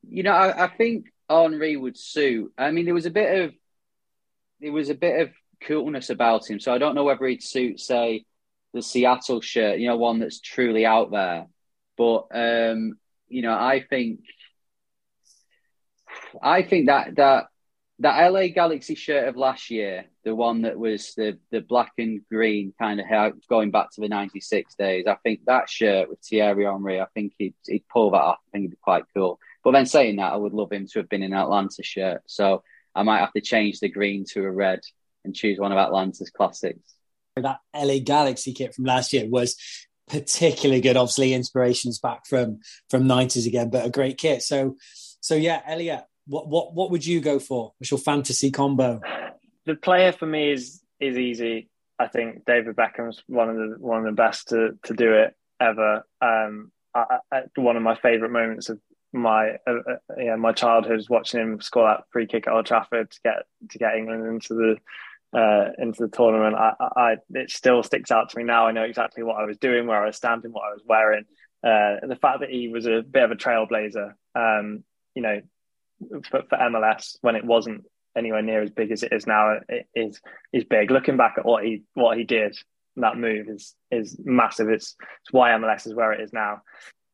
you 0.07 0.22
know, 0.22 0.32
I, 0.32 0.64
I 0.64 0.68
think 0.68 1.07
Henry 1.29 1.77
would 1.77 1.99
suit. 1.99 2.53
I 2.59 2.70
mean, 2.70 2.85
there 2.85 2.95
was 2.95 3.07
a 3.07 3.11
bit 3.11 3.45
of 3.45 3.55
there 4.61 4.72
was 4.72 4.89
a 4.89 4.95
bit 4.95 5.20
of 5.20 5.31
coolness 5.62 6.11
about 6.11 6.49
him. 6.49 6.61
So 6.61 6.72
I 6.72 6.79
don't 6.79 6.95
know 6.95 7.05
whether 7.05 7.27
he'd 7.27 7.43
suit, 7.43 7.81
say, 7.81 8.25
the 8.72 8.83
Seattle 8.83 9.41
shirt, 9.41 9.79
you 9.79 9.89
know, 9.89 9.97
one 9.97 10.18
that's 10.20 10.41
truly 10.41 10.85
out 10.85 11.11
there. 11.11 11.47
But 11.97 12.27
um, 12.33 12.95
you 13.29 13.43
know, 13.43 13.53
I 13.53 13.85
think 13.89 14.20
I 16.43 16.62
think 16.62 16.87
that 16.87 17.16
that 17.16 17.47
that 18.01 18.29
LA 18.29 18.49
Galaxy 18.49 18.97
shirt 18.97 19.29
of 19.29 19.37
last 19.37 19.70
year, 19.70 20.07
the 20.25 20.35
one 20.35 20.62
that 20.62 20.79
was 20.79 21.14
the 21.14 21.39
the 21.51 21.61
black 21.61 21.93
and 21.99 22.22
green 22.31 22.75
kind 22.79 22.99
of 22.99 23.07
hair 23.07 23.33
going 23.49 23.70
back 23.70 23.91
to 23.93 24.01
the 24.01 24.09
'96 24.09 24.75
days, 24.75 25.07
I 25.07 25.16
think 25.22 25.41
that 25.47 25.70
shirt 25.70 26.09
with 26.09 26.18
Thierry 26.20 26.64
Henry, 26.64 27.01
I 27.01 27.07
think 27.14 27.35
he'd, 27.39 27.55
he'd 27.66 27.89
pull 27.89 28.11
that 28.11 28.22
off. 28.22 28.39
I 28.49 28.51
think 28.51 28.64
it'd 28.64 28.70
be 28.72 28.79
quite 28.83 29.05
cool. 29.14 29.39
But 29.65 29.73
then 29.73 29.87
saying 29.87 30.17
that, 30.17 30.33
I 30.33 30.37
would 30.37 30.53
love 30.53 30.71
him 30.71 30.87
to 30.89 30.99
have 31.01 31.09
been 31.09 31.23
in 31.23 31.33
Atlanta 31.33 31.83
shirt. 31.83 32.23
So 32.27 32.62
I 32.95 33.03
might 33.03 33.21
have 33.21 33.33
to 33.33 33.41
change 33.41 33.81
the 33.81 33.89
green 33.89 34.25
to 34.33 34.45
a 34.45 34.51
red 34.51 34.81
and 35.25 35.35
choose 35.35 35.59
one 35.59 35.73
of 35.73 35.79
Atlanta's 35.79 36.31
classics. 36.31 36.95
That 37.37 37.59
LA 37.75 37.99
Galaxy 38.05 38.53
kit 38.53 38.75
from 38.75 38.85
last 38.85 39.12
year 39.12 39.27
was 39.29 39.57
particularly 40.09 40.81
good. 40.81 40.97
Obviously, 40.97 41.33
inspirations 41.33 41.99
back 41.99 42.27
from 42.27 42.61
from 42.91 43.09
nineties 43.09 43.47
again, 43.47 43.71
but 43.71 43.85
a 43.85 43.91
great 43.91 44.19
kit. 44.19 44.43
So, 44.43 44.77
so 45.21 45.35
yeah, 45.35 45.61
Elliot, 45.67 46.05
what 46.27 46.47
what 46.47 46.75
what 46.75 46.93
would 46.93 47.05
you 47.05 47.21
go 47.21 47.41
for? 47.41 47.73
What's 47.79 47.91
your 47.91 47.99
fantasy 47.99 48.53
combo? 48.53 49.01
The 49.67 49.75
player 49.75 50.12
for 50.12 50.27
me 50.27 50.53
is 50.53 50.81
is 51.01 51.19
easy. 51.19 51.71
I 51.99 52.07
think 52.07 52.45
David 52.45 52.77
Beckham's 52.77 53.23
one 53.27 53.49
of 53.49 53.57
the 53.57 53.77
one 53.79 53.99
of 53.99 54.05
the 54.05 54.12
best 54.12 54.49
to 54.51 54.79
to 54.85 54.95
do 54.95 55.15
it 55.15 55.35
ever. 55.61 56.07
Um, 56.21 56.71
I, 56.95 57.19
I, 57.33 57.43
one 57.57 57.77
of 57.77 57.83
my 57.83 57.97
favourite 57.97 58.31
moments 58.31 58.69
of 58.69 58.79
my 59.15 59.53
uh, 59.67 59.73
uh, 59.89 59.97
yeah 60.19 60.37
my 60.37 60.53
childhood 60.53 61.01
watching 61.09 61.41
him 61.41 61.61
score 61.61 61.89
that 61.89 62.05
free 62.11 62.27
kick 62.27 62.47
at 62.47 62.53
Old 62.53 62.67
Trafford 62.67 63.11
to 63.11 63.21
get 63.25 63.37
to 63.71 63.79
get 63.79 63.95
England 63.95 64.27
into 64.27 64.55
the 64.55 64.77
uh, 65.39 65.71
into 65.79 66.03
the 66.03 66.09
tournament. 66.09 66.55
I, 66.55 66.75
I 66.97 67.17
it 67.31 67.51
still 67.51 67.83
sticks 67.83 68.11
out 68.11 68.31
to 68.31 68.39
me 68.39 68.45
now. 68.45 68.67
I 68.67 68.73
know 68.73 68.83
exactly 68.83 69.23
what 69.23 69.37
I 69.37 69.45
was 69.45 69.59
doing, 69.59 69.87
where 69.87 70.03
I 70.03 70.07
was 70.07 70.17
standing, 70.17 70.53
what 70.53 70.69
I 70.69 70.73
was 70.73 70.83
wearing. 70.87 71.25
Uh, 71.62 72.07
the 72.07 72.19
fact 72.21 72.41
that 72.41 72.51
he 72.51 72.69
was 72.69 72.87
a 72.87 73.03
bit 73.03 73.23
of 73.23 73.31
a 73.31 73.37
trailblazer, 73.37 74.12
um, 74.35 74.85
you 75.15 75.23
know, 75.23 75.41
for, 76.29 76.43
for, 76.49 76.59
MLS 76.59 77.17
when 77.23 77.37
it 77.37 77.45
wasn't 77.45 77.85
anywhere 78.15 78.43
near 78.43 78.62
as 78.62 78.71
big 78.71 78.93
as 78.93 79.03
it 79.03 79.12
is 79.12 79.27
now, 79.27 79.59
it 79.69 79.87
is 79.95 80.21
is 80.53 80.65
big. 80.65 80.91
Looking 80.91 81.17
back 81.17 81.35
at 81.39 81.47
what 81.47 81.65
he 81.65 81.85
what 81.95 82.19
he 82.19 82.25
did, 82.25 82.57
that 82.97 83.17
move 83.17 83.49
is 83.49 83.75
is 83.91 84.21
massive. 84.25 84.69
It's 84.69 84.95
it's 85.23 85.33
why 85.33 85.51
MLS 85.51 85.87
is 85.87 85.95
where 85.95 86.12
it 86.12 86.21
is 86.21 86.33
now. 86.33 86.62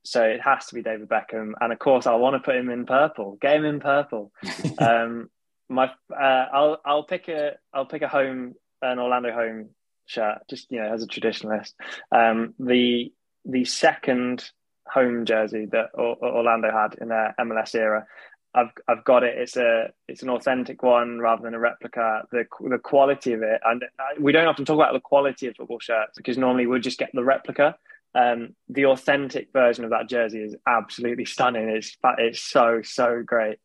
So 0.02 0.22
it 0.22 0.40
has 0.40 0.66
to 0.66 0.74
be 0.74 0.82
David 0.82 1.08
Beckham, 1.08 1.52
and 1.60 1.72
of 1.72 1.78
course 1.78 2.06
I 2.06 2.14
want 2.14 2.34
to 2.34 2.40
put 2.40 2.56
him 2.56 2.70
in 2.70 2.86
purple. 2.86 3.36
Get 3.40 3.56
him 3.56 3.64
in 3.64 3.80
purple. 3.80 4.32
um, 4.78 5.28
my, 5.68 5.90
uh, 6.10 6.46
I'll 6.52 6.80
I'll 6.84 7.04
pick 7.04 7.28
a 7.28 7.52
I'll 7.72 7.86
pick 7.86 8.02
a 8.02 8.08
home 8.08 8.54
an 8.82 8.98
Orlando 8.98 9.32
home 9.32 9.70
shirt, 10.06 10.38
just 10.48 10.70
you 10.70 10.80
know 10.80 10.92
as 10.92 11.02
a 11.02 11.06
traditionalist. 11.06 11.74
Um, 12.12 12.54
the 12.58 13.12
the 13.44 13.64
second 13.64 14.50
home 14.86 15.24
jersey 15.24 15.66
that 15.66 15.90
Orlando 15.94 16.70
had 16.70 16.96
in 17.00 17.08
their 17.08 17.34
MLS 17.40 17.74
era. 17.74 18.06
I've 18.52 18.70
I've 18.88 19.04
got 19.04 19.22
it. 19.22 19.38
It's 19.38 19.56
a 19.56 19.92
it's 20.08 20.22
an 20.22 20.30
authentic 20.30 20.82
one 20.82 21.20
rather 21.20 21.42
than 21.42 21.54
a 21.54 21.58
replica. 21.58 22.26
The 22.32 22.46
the 22.68 22.78
quality 22.78 23.32
of 23.32 23.42
it, 23.42 23.60
and 23.64 23.84
we 24.18 24.32
don't 24.32 24.48
often 24.48 24.64
talk 24.64 24.74
about 24.74 24.92
the 24.92 25.00
quality 25.00 25.46
of 25.46 25.56
football 25.56 25.78
shirts 25.78 26.16
because 26.16 26.36
normally 26.36 26.66
we'll 26.66 26.80
just 26.80 26.98
get 26.98 27.10
the 27.14 27.24
replica. 27.24 27.76
Um, 28.14 28.56
the 28.68 28.86
authentic 28.86 29.52
version 29.52 29.84
of 29.84 29.90
that 29.90 30.08
jersey 30.08 30.42
is 30.42 30.56
absolutely 30.66 31.24
stunning. 31.24 31.68
It's 31.68 31.96
it's 32.18 32.42
so 32.42 32.80
so 32.82 33.22
great, 33.24 33.58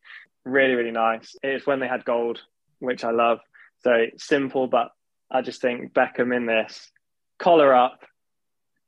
really 0.43 0.75
really 0.75 0.91
nice. 0.91 1.35
It's 1.41 1.65
when 1.65 1.79
they 1.79 1.87
had 1.87 2.05
gold 2.05 2.41
which 2.79 3.03
I 3.03 3.11
love. 3.11 3.39
So 3.83 4.05
simple, 4.17 4.67
but 4.67 4.91
I 5.31 5.41
just 5.41 5.61
think 5.61 5.93
Beckham 5.93 6.35
in 6.35 6.45
this 6.45 6.91
collar 7.39 7.73
up 7.73 7.99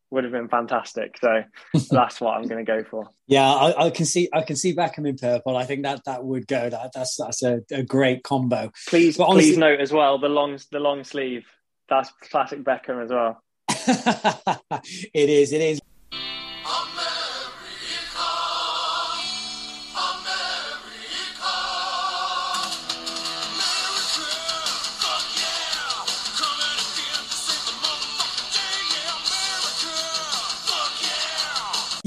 would 0.10 0.24
have 0.24 0.32
been 0.32 0.48
fantastic. 0.48 1.18
So 1.20 1.44
that's 1.92 2.22
what 2.22 2.38
I'm 2.38 2.48
going 2.48 2.64
to 2.66 2.72
go 2.72 2.84
for. 2.84 3.10
Yeah, 3.28 3.50
I, 3.50 3.88
I, 3.88 3.90
can 3.90 4.06
see 4.06 4.30
I 4.34 4.42
can 4.42 4.56
see 4.56 4.74
Beckham 4.76 5.08
in 5.08 5.18
purple. 5.18 5.58
I 5.58 5.66
think 5.66 5.84
that 5.84 6.02
that 6.06 6.24
would 6.24 6.48
go. 6.48 6.70
That 6.70 6.92
that's 6.94 7.18
that's 7.18 7.44
a, 7.44 7.62
a 7.72 7.84
great 7.84 8.24
combo. 8.24 8.72
Please, 8.88 9.20
honestly, 9.20 9.52
please 9.52 9.58
note 9.58 9.80
as 9.80 9.92
well 9.92 10.18
the 10.18 10.30
long 10.30 10.58
the 10.72 10.80
long 10.80 11.04
sleeve. 11.04 11.46
That's 11.90 12.12
classic 12.22 12.64
Beckham 12.64 13.04
as 13.04 13.10
well. 13.10 13.42
it 15.14 15.30
is. 15.30 15.54
It 15.54 15.62
is. 15.62 15.87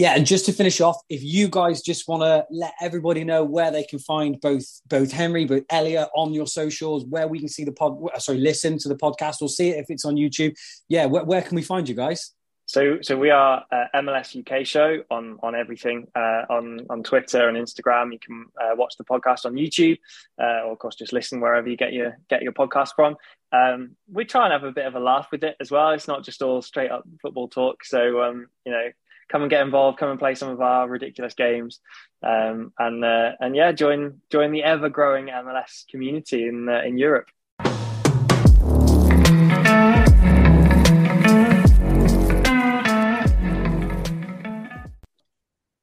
Yeah, 0.01 0.15
and 0.15 0.25
just 0.25 0.47
to 0.47 0.53
finish 0.55 0.81
off, 0.81 0.97
if 1.11 1.23
you 1.23 1.47
guys 1.47 1.83
just 1.83 2.09
want 2.09 2.23
to 2.23 2.47
let 2.51 2.73
everybody 2.81 3.23
know 3.23 3.45
where 3.45 3.71
they 3.71 3.85
can 3.85 3.99
find 3.99 4.41
both 4.41 4.65
both 4.89 5.13
Henry, 5.13 5.45
both 5.45 5.65
Elliot 5.69 6.09
on 6.17 6.33
your 6.33 6.47
socials, 6.47 7.05
where 7.05 7.29
we 7.29 7.39
can 7.39 7.49
see 7.49 7.65
the 7.65 7.73
pod, 7.73 7.99
sorry, 8.17 8.39
listen 8.39 8.79
to 8.79 8.89
the 8.89 8.97
podcast 8.97 9.43
or 9.43 9.51
see 9.51 9.69
it 9.69 9.77
if 9.77 9.91
it's 9.91 10.07
on 10.07 10.15
YouTube. 10.15 10.57
Yeah, 10.89 11.05
where, 11.05 11.25
where 11.25 11.43
can 11.43 11.55
we 11.55 11.61
find 11.61 11.87
you 11.87 11.95
guys? 11.95 12.33
So, 12.65 13.01
so 13.03 13.15
we 13.19 13.29
are 13.29 13.63
uh, 13.71 13.85
MLS 13.97 14.35
UK 14.35 14.65
show 14.65 15.03
on 15.11 15.39
on 15.43 15.55
everything 15.55 16.07
uh, 16.15 16.47
on 16.49 16.87
on 16.89 17.03
Twitter 17.03 17.47
and 17.47 17.59
Instagram. 17.59 18.11
You 18.11 18.21
can 18.21 18.47
uh, 18.59 18.77
watch 18.77 18.95
the 18.97 19.05
podcast 19.05 19.45
on 19.45 19.53
YouTube, 19.53 19.99
uh, 20.41 20.65
or 20.65 20.73
of 20.73 20.79
course 20.79 20.95
just 20.95 21.13
listen 21.13 21.43
wherever 21.43 21.69
you 21.69 21.77
get 21.77 21.93
your 21.93 22.17
get 22.31 22.41
your 22.41 22.53
podcast 22.53 22.93
from. 22.97 23.17
Um, 23.53 23.97
we 24.11 24.25
try 24.25 24.45
and 24.45 24.53
have 24.55 24.65
a 24.65 24.73
bit 24.73 24.87
of 24.87 24.95
a 24.95 25.01
laugh 25.01 25.29
with 25.31 25.45
it 25.45 25.57
as 25.61 25.71
well. 25.71 25.91
It's 25.91 26.09
not 26.09 26.25
just 26.25 26.41
all 26.41 26.63
straight 26.63 26.91
up 26.91 27.05
football 27.21 27.49
talk. 27.49 27.85
So, 27.85 28.23
um, 28.23 28.47
you 28.65 28.73
know, 28.73 28.89
come 29.31 29.43
and 29.43 29.51
get 29.51 29.63
involved, 29.63 29.99
come 29.99 30.11
and 30.11 30.19
play 30.19 30.35
some 30.35 30.51
of 30.51 30.61
our 30.61 30.89
ridiculous 30.89 31.35
games, 31.35 31.81
um, 32.23 32.73
and 32.79 33.05
uh, 33.05 33.33
and 33.41 33.55
yeah, 33.55 33.73
join 33.73 34.21
join 34.31 34.53
the 34.53 34.63
ever 34.63 34.89
growing 34.89 35.27
MLS 35.27 35.87
community 35.89 36.47
in 36.47 36.69
uh, 36.69 36.83
in 36.85 36.99
Europe. 36.99 37.29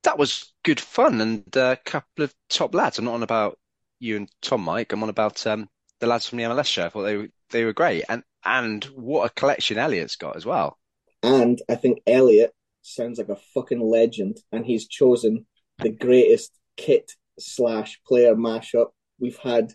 That 0.04 0.18
was 0.18 0.52
good 0.64 0.80
fun 0.80 1.22
and 1.22 1.56
a 1.56 1.78
couple 1.86 2.24
of 2.24 2.34
top 2.50 2.74
lads. 2.74 2.98
I'm 2.98 3.06
not 3.06 3.14
on 3.14 3.24
about 3.24 3.58
you 4.00 4.18
and 4.18 4.30
Tom, 4.42 4.62
Mike. 4.62 4.92
I'm 4.92 5.04
on 5.04 5.10
about 5.10 5.46
um, 5.48 5.70
the 6.00 6.08
lads 6.08 6.28
from 6.28 6.38
the 6.38 6.46
MLS 6.46 6.66
show. 6.66 6.86
I 6.86 6.90
thought 6.90 7.04
they 7.04 7.18
were, 7.18 7.28
they 7.52 7.66
were 7.66 7.74
great, 7.74 8.04
and 8.10 8.24
and 8.44 8.84
what 8.86 9.26
a 9.26 9.34
collection 9.34 9.78
Elliot's 9.78 10.18
got 10.18 10.36
as 10.36 10.46
well. 10.46 10.78
And 11.24 11.62
I 11.68 11.76
think 11.76 12.02
Elliot 12.06 12.54
sounds 12.88 13.18
like 13.18 13.30
a 13.30 13.42
fucking 13.54 13.82
legend, 13.82 14.40
and 14.52 14.66
he's 14.66 14.88
chosen 14.88 15.46
the 15.80 15.90
greatest 15.90 16.52
kit 16.76 17.12
slash 17.40 18.00
player 18.08 18.36
mashup 18.36 18.88
we've 19.20 19.38
had 19.38 19.74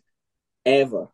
ever 0.65 1.09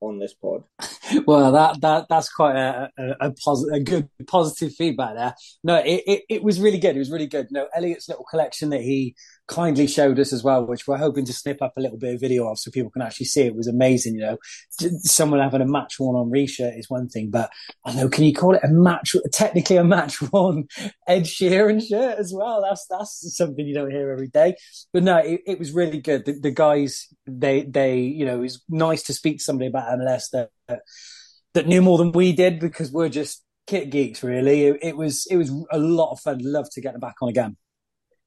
on 0.00 0.18
this 0.18 0.34
pod. 0.34 0.64
well, 1.26 1.52
that 1.52 1.80
that 1.80 2.06
that's 2.08 2.32
quite 2.32 2.56
a 2.56 2.90
a, 2.98 3.28
a, 3.28 3.30
posi- 3.30 3.74
a 3.74 3.80
good 3.80 4.08
positive 4.26 4.74
feedback 4.74 5.14
there. 5.14 5.34
No, 5.62 5.76
it, 5.76 6.02
it, 6.06 6.22
it 6.28 6.42
was 6.42 6.60
really 6.60 6.78
good. 6.78 6.96
It 6.96 7.00
was 7.00 7.10
really 7.10 7.26
good. 7.26 7.48
No, 7.50 7.68
Elliot's 7.74 8.08
little 8.08 8.24
collection 8.30 8.70
that 8.70 8.82
he 8.82 9.14
kindly 9.50 9.86
showed 9.86 10.18
us 10.18 10.32
as 10.32 10.44
well, 10.44 10.64
which 10.64 10.86
we're 10.86 10.96
hoping 10.96 11.24
to 11.24 11.32
snip 11.32 11.60
up 11.60 11.72
a 11.76 11.80
little 11.80 11.98
bit 11.98 12.14
of 12.14 12.20
video 12.20 12.48
of 12.48 12.58
so 12.58 12.70
people 12.70 12.90
can 12.90 13.02
actually 13.02 13.26
see 13.26 13.42
it 13.42 13.56
was 13.56 13.66
amazing. 13.66 14.14
You 14.14 14.20
know, 14.20 14.38
someone 15.02 15.40
having 15.40 15.60
a 15.60 15.66
match 15.66 15.98
worn 15.98 16.16
on 16.16 16.30
re-shirt 16.30 16.74
is 16.76 16.88
one 16.88 17.08
thing, 17.08 17.30
but 17.30 17.50
I 17.84 17.94
know, 17.94 18.08
can 18.08 18.24
you 18.24 18.32
call 18.32 18.54
it 18.54 18.64
a 18.64 18.68
match, 18.68 19.16
technically 19.32 19.76
a 19.76 19.84
match 19.84 20.22
worn 20.22 20.68
Ed 21.08 21.24
Sheeran 21.24 21.86
shirt 21.86 22.18
as 22.18 22.32
well? 22.32 22.62
That's, 22.62 22.86
that's 22.88 23.36
something 23.36 23.66
you 23.66 23.74
don't 23.74 23.90
hear 23.90 24.10
every 24.10 24.28
day. 24.28 24.54
But 24.92 25.02
no, 25.02 25.18
it, 25.18 25.40
it 25.46 25.58
was 25.58 25.72
really 25.72 26.00
good. 26.00 26.24
The, 26.24 26.38
the, 26.40 26.50
guys, 26.52 27.08
they, 27.26 27.62
they, 27.62 27.98
you 27.98 28.24
know, 28.24 28.36
it 28.36 28.40
was 28.40 28.62
nice 28.68 29.04
to 29.04 29.14
speak 29.14 29.38
to 29.38 29.44
somebody 29.44 29.68
about 29.68 29.98
MLS 29.98 30.30
that, 30.32 30.50
that 31.54 31.66
knew 31.66 31.82
more 31.82 31.98
than 31.98 32.12
we 32.12 32.32
did 32.32 32.60
because 32.60 32.90
we're 32.90 33.08
just 33.08 33.42
kit 33.66 33.90
geeks, 33.90 34.22
really. 34.22 34.66
It, 34.66 34.78
it 34.82 34.96
was, 34.96 35.26
it 35.30 35.36
was 35.36 35.50
a 35.70 35.78
lot 35.78 36.12
of 36.12 36.20
fun. 36.20 36.38
Love 36.42 36.68
to 36.72 36.80
get 36.80 36.92
them 36.92 37.00
back 37.00 37.16
on 37.22 37.28
again. 37.28 37.56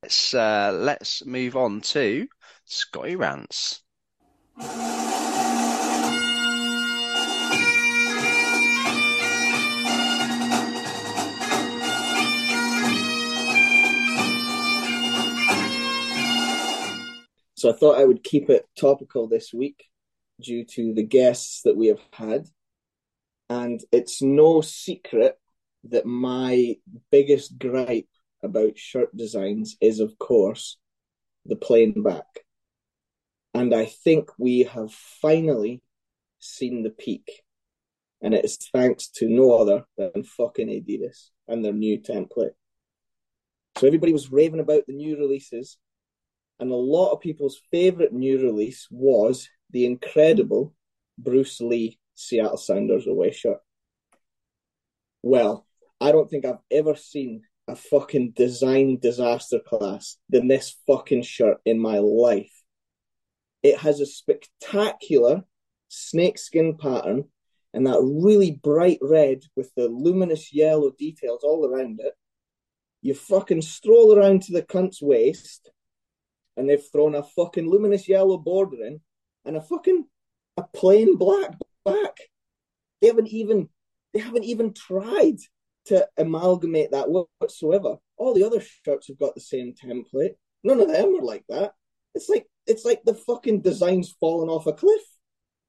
Let's 0.04 0.34
uh, 0.34 0.78
let's 0.78 1.26
move 1.26 1.56
on 1.56 1.80
to 1.80 2.28
Scotty 2.66 3.16
Rants. 3.16 3.82
So 17.64 17.70
I 17.70 17.78
thought 17.78 17.98
I 17.98 18.04
would 18.04 18.26
keep 18.26 18.50
it 18.50 18.68
topical 18.78 19.30
this 19.30 19.54
week 19.54 19.86
due 20.42 20.66
to 20.66 20.94
the 20.94 21.02
guests 21.02 21.62
that 21.62 21.78
we 21.78 21.88
have 21.88 22.02
had. 22.12 22.50
And 23.50 23.80
it's 23.90 24.22
no 24.22 24.60
secret 24.60 25.40
that 25.86 26.06
my 26.06 26.76
biggest 27.10 27.58
gripe 27.58 28.10
about 28.44 28.78
shirt 28.78 29.16
designs 29.16 29.78
is, 29.80 30.02
of 30.02 30.20
course, 30.20 30.78
the 31.46 31.56
plain 31.56 32.04
back. 32.04 32.26
And 33.54 33.74
I 33.74 33.86
think 33.86 34.32
we 34.38 34.64
have 34.64 34.92
finally 34.92 35.82
seen 36.40 36.84
the 36.84 36.90
peak. 36.90 37.44
And 38.22 38.34
it 38.34 38.44
is 38.44 38.58
thanks 38.74 39.08
to 39.20 39.30
no 39.30 39.54
other 39.54 39.86
than 39.98 40.26
fucking 40.26 40.68
Adidas 40.68 41.30
and 41.48 41.64
their 41.64 41.72
new 41.72 41.98
template. 41.98 42.56
So 43.78 43.88
everybody 43.88 44.12
was 44.12 44.34
raving 44.34 44.60
about 44.60 44.86
the 44.86 44.94
new 44.94 45.18
releases. 45.18 45.78
And 46.64 46.72
a 46.72 46.76
lot 46.76 47.12
of 47.12 47.20
people's 47.20 47.60
favorite 47.72 48.14
new 48.14 48.42
release 48.42 48.88
was 48.90 49.50
the 49.72 49.86
incredible 49.86 50.74
Bruce 51.18 51.60
Lee 51.60 52.00
Seattle 52.16 52.56
Sounders 52.56 53.06
away 53.06 53.32
shirt. 53.32 53.58
Well, 55.22 55.68
I 56.00 56.14
don't 56.14 56.30
think 56.30 56.46
I've 56.46 56.64
ever 56.72 56.96
seen 56.96 57.42
a 57.68 57.76
fucking 57.76 58.32
design 58.38 59.00
disaster 59.02 59.60
class 59.60 60.16
than 60.30 60.48
this 60.48 60.78
fucking 60.88 61.24
shirt 61.24 61.58
in 61.66 61.82
my 61.82 62.00
life. 62.00 62.64
It 63.62 63.80
has 63.80 64.00
a 64.00 64.06
spectacular 64.06 65.44
snakeskin 65.90 66.78
pattern 66.78 67.26
and 67.74 67.88
that 67.88 68.00
really 68.02 68.52
bright 68.52 69.00
red 69.02 69.42
with 69.58 69.70
the 69.76 69.90
luminous 69.90 70.54
yellow 70.54 70.92
details 70.98 71.44
all 71.44 71.66
around 71.66 72.00
it. 72.02 72.14
You 73.02 73.16
fucking 73.16 73.64
stroll 73.64 74.18
around 74.18 74.44
to 74.44 74.54
the 74.54 74.64
cunt's 74.64 75.02
waist 75.02 75.70
and 76.58 76.70
they've 76.70 76.92
thrown 76.92 77.16
a 77.16 77.24
fucking 77.24 77.70
luminous 77.70 78.08
yellow 78.08 78.38
border 78.38 78.84
in 78.86 79.02
and 79.46 79.58
a 79.58 79.62
fucking 79.62 80.06
a 80.58 80.64
plain 80.74 81.18
black 81.18 81.56
back. 81.86 82.18
They 83.02 83.08
haven't 83.08 83.30
even 83.30 83.70
they 84.14 84.20
haven't 84.20 84.46
even 84.46 84.74
tried 84.74 85.38
to 85.86 86.08
amalgamate 86.18 86.92
that 86.92 87.10
whatsoever. 87.10 87.98
All 88.18 88.34
the 88.34 88.44
other 88.44 88.62
shirts 88.62 89.08
have 89.08 89.20
got 89.20 89.36
the 89.36 89.42
same 89.42 89.74
template. 89.74 90.36
None 90.64 90.80
of 90.80 90.88
them 90.88 91.16
are 91.16 91.24
like 91.24 91.44
that. 91.50 91.74
It's 92.16 92.30
like 92.30 92.48
it's 92.68 92.86
like 92.86 93.04
the 93.04 93.16
fucking 93.16 93.62
design's 93.62 94.16
fallen 94.20 94.50
off 94.50 94.68
a 94.68 94.74
cliff. 94.74 95.02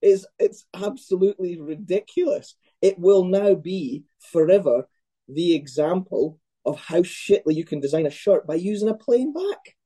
It's 0.03 0.27
it's 0.39 0.67
absolutely 0.75 1.59
ridiculous. 1.59 2.55
It 2.83 2.99
will 2.99 3.25
now 3.25 3.55
be 3.55 4.05
forever 4.21 4.87
the 5.29 5.55
example 5.55 6.39
of 6.67 6.79
how 6.79 7.01
shittily 7.01 7.55
you 7.55 7.65
can 7.65 7.81
design 7.81 8.07
a 8.07 8.11
shirt 8.11 8.47
by 8.47 8.55
using 8.55 8.89
a 8.89 8.95
plain 8.95 9.33
back. 9.33 9.77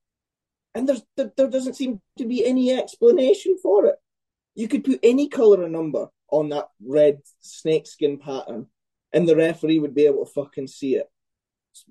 And 0.79 0.89
there's 0.89 1.03
there, 1.16 1.33
there 1.37 1.51
doesn't 1.51 1.74
seem 1.74 2.01
to 2.18 2.24
be 2.24 2.47
any 2.47 2.70
explanation 2.70 3.59
for 3.61 3.87
it. 3.87 3.97
You 4.55 4.68
could 4.68 4.85
put 4.85 5.01
any 5.03 5.29
color 5.29 5.64
or 5.64 5.68
number 5.68 6.07
on 6.31 6.51
that 6.51 6.68
red 6.81 7.18
snakeskin 7.41 8.18
pattern 8.18 8.68
and 9.12 9.29
the 9.29 9.35
referee 9.35 9.81
would 9.81 9.97
be 9.97 10.07
able 10.07 10.24
to 10.24 10.31
fucking 10.31 10.68
see 10.68 10.95
it. 10.95 11.11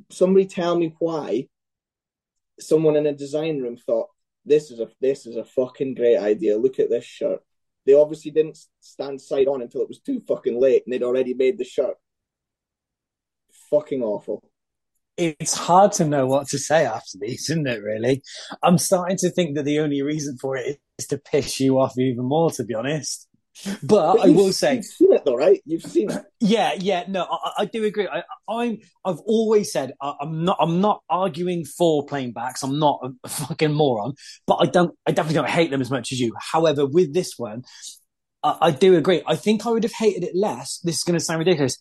Somebody 0.09 0.45
tell 0.45 0.79
me 0.79 0.95
why 0.99 1.49
someone 2.61 2.95
in 2.95 3.07
a 3.07 3.11
design 3.11 3.61
room 3.61 3.75
thought 3.75 4.07
this 4.45 4.71
is 4.71 4.79
a 4.79 4.87
this 5.01 5.25
is 5.25 5.35
a 5.35 5.43
fucking 5.43 5.95
great 5.95 6.17
idea. 6.17 6.57
Look 6.57 6.79
at 6.79 6.89
this 6.89 7.03
shirt. 7.03 7.41
They 7.85 7.93
obviously 7.93 8.31
didn't 8.31 8.57
stand 8.79 9.19
side 9.19 9.49
on 9.49 9.61
until 9.61 9.81
it 9.81 9.89
was 9.89 9.99
too 9.99 10.21
fucking 10.29 10.57
late 10.57 10.83
and 10.85 10.93
they'd 10.93 11.03
already 11.03 11.33
made 11.33 11.57
the 11.57 11.65
shirt. 11.65 11.97
Fucking 13.69 14.01
awful. 14.01 14.49
It's 15.17 15.55
hard 15.55 15.93
to 15.93 16.05
know 16.05 16.27
what 16.27 16.47
to 16.49 16.59
say 16.59 16.85
after 16.85 17.17
these, 17.19 17.49
isn't 17.49 17.67
it, 17.67 17.81
really? 17.81 18.21
I'm 18.61 18.77
starting 18.77 19.17
to 19.17 19.31
think 19.31 19.55
that 19.55 19.63
the 19.63 19.79
only 19.79 20.01
reason 20.03 20.37
for 20.39 20.55
it 20.55 20.77
is 20.99 21.07
to 21.07 21.17
piss 21.17 21.59
you 21.59 21.79
off 21.79 21.97
even 21.97 22.25
more, 22.25 22.51
to 22.51 22.63
be 22.63 22.75
honest. 22.75 23.27
But, 23.65 24.17
but 24.17 24.19
I 24.19 24.29
will 24.29 24.53
say, 24.53 24.75
you've 24.75 24.85
seen 24.85 25.13
it 25.13 25.25
though, 25.25 25.35
right? 25.35 25.61
You've 25.65 25.81
seen 25.81 26.11
it. 26.11 26.23
Yeah, 26.39 26.73
yeah. 26.77 27.05
No, 27.07 27.23
I, 27.23 27.63
I 27.63 27.65
do 27.65 27.83
agree. 27.83 28.07
I, 28.07 28.23
am 28.49 28.77
I've 29.03 29.19
always 29.25 29.71
said 29.71 29.93
I, 30.01 30.13
am 30.21 30.43
not. 30.45 30.57
I'm 30.59 30.79
not 30.79 31.01
arguing 31.09 31.65
for 31.65 32.05
playing 32.05 32.33
backs. 32.33 32.61
I'm 32.63 32.77
not 32.77 32.99
a 33.23 33.27
fucking 33.29 33.73
moron. 33.73 34.13
But 34.45 34.55
I 34.55 34.65
don't. 34.67 34.95
I 35.07 35.11
definitely 35.11 35.35
don't 35.35 35.49
hate 35.49 35.71
them 35.71 35.81
as 35.81 35.89
much 35.89 36.11
as 36.11 36.19
you. 36.19 36.35
However, 36.39 36.85
with 36.85 37.13
this 37.13 37.33
one, 37.37 37.63
I, 38.43 38.57
I 38.61 38.71
do 38.71 38.95
agree. 38.95 39.23
I 39.25 39.35
think 39.35 39.65
I 39.65 39.71
would 39.71 39.83
have 39.83 39.93
hated 39.93 40.23
it 40.23 40.35
less. 40.35 40.79
This 40.83 40.97
is 40.97 41.03
going 41.03 41.17
to 41.17 41.23
sound 41.23 41.39
ridiculous 41.39 41.77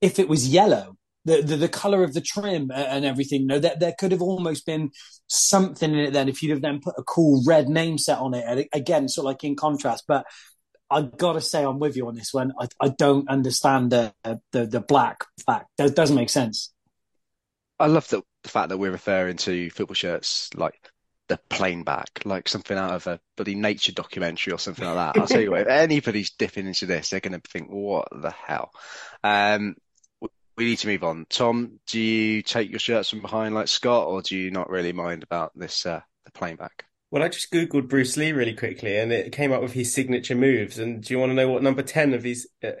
if 0.00 0.18
it 0.18 0.28
was 0.28 0.48
yellow. 0.48 0.96
The, 1.26 1.42
the, 1.42 1.56
the 1.56 1.68
color 1.68 2.02
of 2.02 2.14
the 2.14 2.22
trim 2.22 2.70
and 2.72 3.04
everything. 3.04 3.42
You 3.42 3.46
know, 3.48 3.58
there, 3.58 3.76
there 3.78 3.94
could 3.98 4.12
have 4.12 4.22
almost 4.22 4.64
been 4.64 4.90
something 5.26 5.92
in 5.92 5.98
it 5.98 6.12
then 6.12 6.28
if 6.28 6.42
you'd 6.42 6.52
have 6.52 6.62
then 6.62 6.80
put 6.80 6.94
a 6.96 7.02
cool 7.02 7.42
red 7.44 7.68
name 7.68 7.98
set 7.98 8.18
on 8.18 8.32
it. 8.32 8.44
And 8.46 8.66
again, 8.72 9.08
sort 9.08 9.24
of 9.24 9.26
like 9.26 9.44
in 9.44 9.56
contrast. 9.56 10.04
But 10.06 10.24
I 10.88 11.02
gotta 11.02 11.40
say, 11.40 11.64
I'm 11.64 11.78
with 11.78 11.96
you 11.96 12.06
on 12.08 12.14
this 12.14 12.32
one. 12.32 12.52
I, 12.58 12.68
I 12.80 12.88
don't 12.88 13.28
understand 13.28 13.90
the, 13.90 14.14
the 14.52 14.66
the 14.66 14.80
black 14.80 15.24
fact. 15.44 15.66
That 15.78 15.96
doesn't 15.96 16.16
make 16.16 16.30
sense. 16.30 16.72
I 17.78 17.88
love 17.88 18.08
the 18.08 18.22
the 18.44 18.48
fact 18.48 18.68
that 18.68 18.78
we're 18.78 18.92
referring 18.92 19.36
to 19.38 19.70
football 19.70 19.94
shirts 19.94 20.48
like 20.54 20.78
the 21.28 21.38
plain 21.48 21.82
back, 21.82 22.22
like 22.24 22.48
something 22.48 22.76
out 22.76 22.92
of 22.92 23.06
a 23.06 23.20
bloody 23.36 23.54
nature 23.54 23.92
documentary 23.92 24.52
or 24.52 24.58
something 24.58 24.84
like 24.84 24.94
that. 24.94 25.20
I'll 25.20 25.26
tell 25.26 25.40
you 25.40 25.50
what, 25.50 25.62
if 25.62 25.66
anybody's 25.68 26.30
dipping 26.30 26.66
into 26.66 26.86
this, 26.86 27.10
they're 27.10 27.20
going 27.20 27.40
to 27.40 27.48
think, 27.48 27.68
what 27.68 28.08
the 28.12 28.30
hell? 28.30 28.70
Um, 29.24 29.74
we 30.56 30.64
need 30.64 30.78
to 30.78 30.88
move 30.88 31.04
on. 31.04 31.26
Tom, 31.28 31.80
do 31.86 32.00
you 32.00 32.42
take 32.42 32.70
your 32.70 32.78
shirts 32.78 33.10
from 33.10 33.20
behind 33.20 33.54
like 33.54 33.68
Scott, 33.68 34.08
or 34.08 34.22
do 34.22 34.36
you 34.36 34.50
not 34.50 34.70
really 34.70 34.92
mind 34.92 35.22
about 35.22 35.52
this, 35.54 35.86
uh, 35.86 36.00
the 36.24 36.30
plain 36.32 36.56
back? 36.56 36.84
Well, 37.10 37.22
I 37.22 37.28
just 37.28 37.52
Googled 37.52 37.88
Bruce 37.88 38.16
Lee 38.16 38.32
really 38.32 38.54
quickly 38.54 38.98
and 38.98 39.12
it 39.12 39.32
came 39.32 39.52
up 39.52 39.62
with 39.62 39.72
his 39.72 39.94
signature 39.94 40.34
moves. 40.34 40.78
And 40.78 41.02
do 41.02 41.14
you 41.14 41.20
want 41.20 41.30
to 41.30 41.34
know 41.34 41.48
what 41.48 41.62
number 41.62 41.82
10 41.82 42.14
of 42.14 42.24
his, 42.24 42.48
uh, 42.64 42.72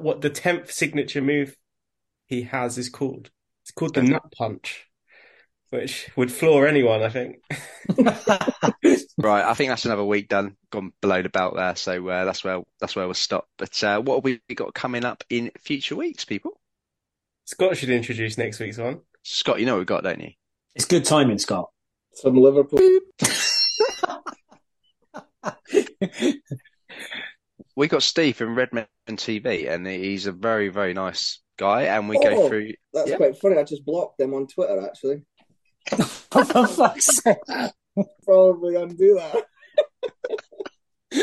what 0.00 0.20
the 0.20 0.30
10th 0.30 0.70
signature 0.70 1.22
move 1.22 1.56
he 2.26 2.42
has 2.42 2.76
is 2.76 2.90
called? 2.90 3.30
It's 3.62 3.72
called 3.72 3.94
the 3.94 4.02
nut 4.02 4.32
punch 4.36 4.90
which 5.70 6.10
would 6.16 6.32
floor 6.32 6.66
anyone, 6.66 7.02
I 7.02 7.08
think. 7.08 7.36
right, 9.16 9.44
I 9.44 9.54
think 9.54 9.70
that's 9.70 9.84
another 9.84 10.04
week 10.04 10.28
done, 10.28 10.56
gone 10.70 10.92
below 11.00 11.22
the 11.22 11.28
belt 11.28 11.54
there. 11.56 11.76
So 11.76 12.08
uh, 12.08 12.24
that's 12.24 12.44
where 12.44 12.62
that's 12.80 12.94
where 12.94 13.06
we'll 13.06 13.14
stop. 13.14 13.48
But 13.56 13.82
uh, 13.82 14.00
what 14.00 14.16
have 14.16 14.24
we 14.24 14.54
got 14.54 14.74
coming 14.74 15.04
up 15.04 15.24
in 15.30 15.52
future 15.60 15.96
weeks, 15.96 16.24
people? 16.24 16.60
Scott 17.50 17.76
should 17.76 17.90
introduce 17.90 18.38
next 18.38 18.60
week's 18.60 18.78
one. 18.78 19.00
Scott, 19.24 19.58
you 19.58 19.66
know 19.66 19.72
what 19.72 19.78
we've 19.78 19.86
got, 19.88 20.04
don't 20.04 20.20
you? 20.20 20.30
It's 20.76 20.84
good 20.84 21.04
timing, 21.04 21.40
Scott. 21.40 21.68
Some 22.14 22.36
Liverpool. 22.36 22.78
we 27.74 27.88
got 27.88 28.04
Steve 28.04 28.36
from 28.36 28.54
Redmen 28.54 28.86
TV, 29.08 29.68
and 29.68 29.84
he's 29.84 30.26
a 30.26 30.32
very, 30.32 30.68
very 30.68 30.94
nice 30.94 31.40
guy. 31.58 31.82
And 31.82 32.08
we 32.08 32.18
oh, 32.18 32.22
go 32.22 32.48
through. 32.48 32.70
That's 32.92 33.10
yeah. 33.10 33.16
quite 33.16 33.36
funny. 33.36 33.58
I 33.58 33.64
just 33.64 33.84
blocked 33.84 34.18
them 34.18 34.32
on 34.32 34.46
Twitter, 34.46 34.86
actually. 34.86 35.24
For 35.90 36.44
fuck's 36.44 37.20
sake. 37.20 37.38
Probably 38.24 38.76
undo 38.76 39.20
that. 41.10 41.12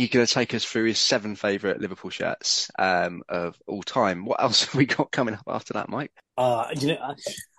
you're 0.00 0.08
going 0.08 0.24
to 0.24 0.32
take 0.32 0.54
us 0.54 0.64
through 0.64 0.86
his 0.86 0.98
seven 0.98 1.36
favourite 1.36 1.78
Liverpool 1.78 2.10
shirts 2.10 2.70
um, 2.78 3.22
of 3.28 3.60
all 3.66 3.82
time. 3.82 4.24
What 4.24 4.42
else 4.42 4.64
have 4.64 4.74
we 4.74 4.86
got 4.86 5.12
coming 5.12 5.34
up 5.34 5.44
after 5.46 5.74
that, 5.74 5.90
Mike? 5.90 6.10
Uh, 6.38 6.68
you 6.74 6.88
know, 6.88 7.14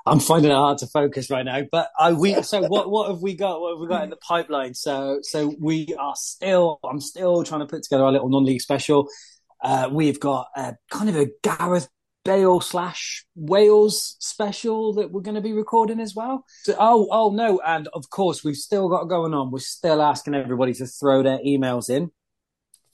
I'm 0.07 0.19
finding 0.19 0.49
it 0.49 0.55
hard 0.55 0.79
to 0.79 0.87
focus 0.87 1.29
right 1.29 1.45
now. 1.45 1.61
But 1.71 1.89
I 1.99 2.13
we 2.13 2.41
so 2.41 2.63
what 2.63 2.89
what 2.89 3.09
have 3.09 3.21
we 3.21 3.35
got? 3.35 3.61
What 3.61 3.73
have 3.73 3.79
we 3.79 3.87
got 3.87 4.03
in 4.03 4.09
the 4.09 4.15
pipeline? 4.15 4.73
So 4.73 5.19
so 5.21 5.53
we 5.59 5.93
are 5.99 6.15
still. 6.15 6.79
I'm 6.83 6.99
still 6.99 7.43
trying 7.43 7.61
to 7.61 7.67
put 7.67 7.83
together 7.83 8.05
our 8.05 8.11
little 8.11 8.29
non-league 8.29 8.61
special. 8.61 9.07
Uh, 9.63 9.89
we've 9.91 10.19
got 10.19 10.47
uh, 10.55 10.73
kind 10.89 11.09
of 11.09 11.15
a 11.17 11.27
Gareth 11.43 11.89
Bale 12.25 12.59
slash 12.59 13.23
Wales 13.35 14.15
special 14.19 14.93
that 14.93 15.11
we're 15.11 15.21
going 15.21 15.35
to 15.35 15.41
be 15.41 15.53
recording 15.53 15.99
as 15.99 16.15
well. 16.15 16.43
So, 16.63 16.75
oh, 16.79 17.07
oh 17.11 17.29
no, 17.29 17.61
and 17.63 17.87
of 17.93 18.09
course 18.09 18.43
we've 18.43 18.55
still 18.55 18.89
got 18.89 19.03
going 19.03 19.35
on. 19.35 19.51
We're 19.51 19.59
still 19.59 20.01
asking 20.01 20.33
everybody 20.33 20.73
to 20.75 20.87
throw 20.87 21.21
their 21.21 21.37
emails 21.45 21.87
in 21.87 22.09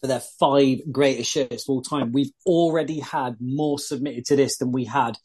for 0.02 0.08
their 0.08 0.22
five 0.40 0.80
greatest 0.92 1.32
shirts 1.32 1.68
of 1.68 1.70
all 1.70 1.82
time. 1.82 2.12
We've 2.12 2.32
already 2.46 3.00
had 3.00 3.38
more 3.40 3.80
submitted 3.80 4.26
to 4.26 4.36
this 4.36 4.58
than 4.58 4.72
we 4.72 4.86
had 4.86 5.18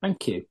Thank 0.00 0.28
you. 0.28 0.44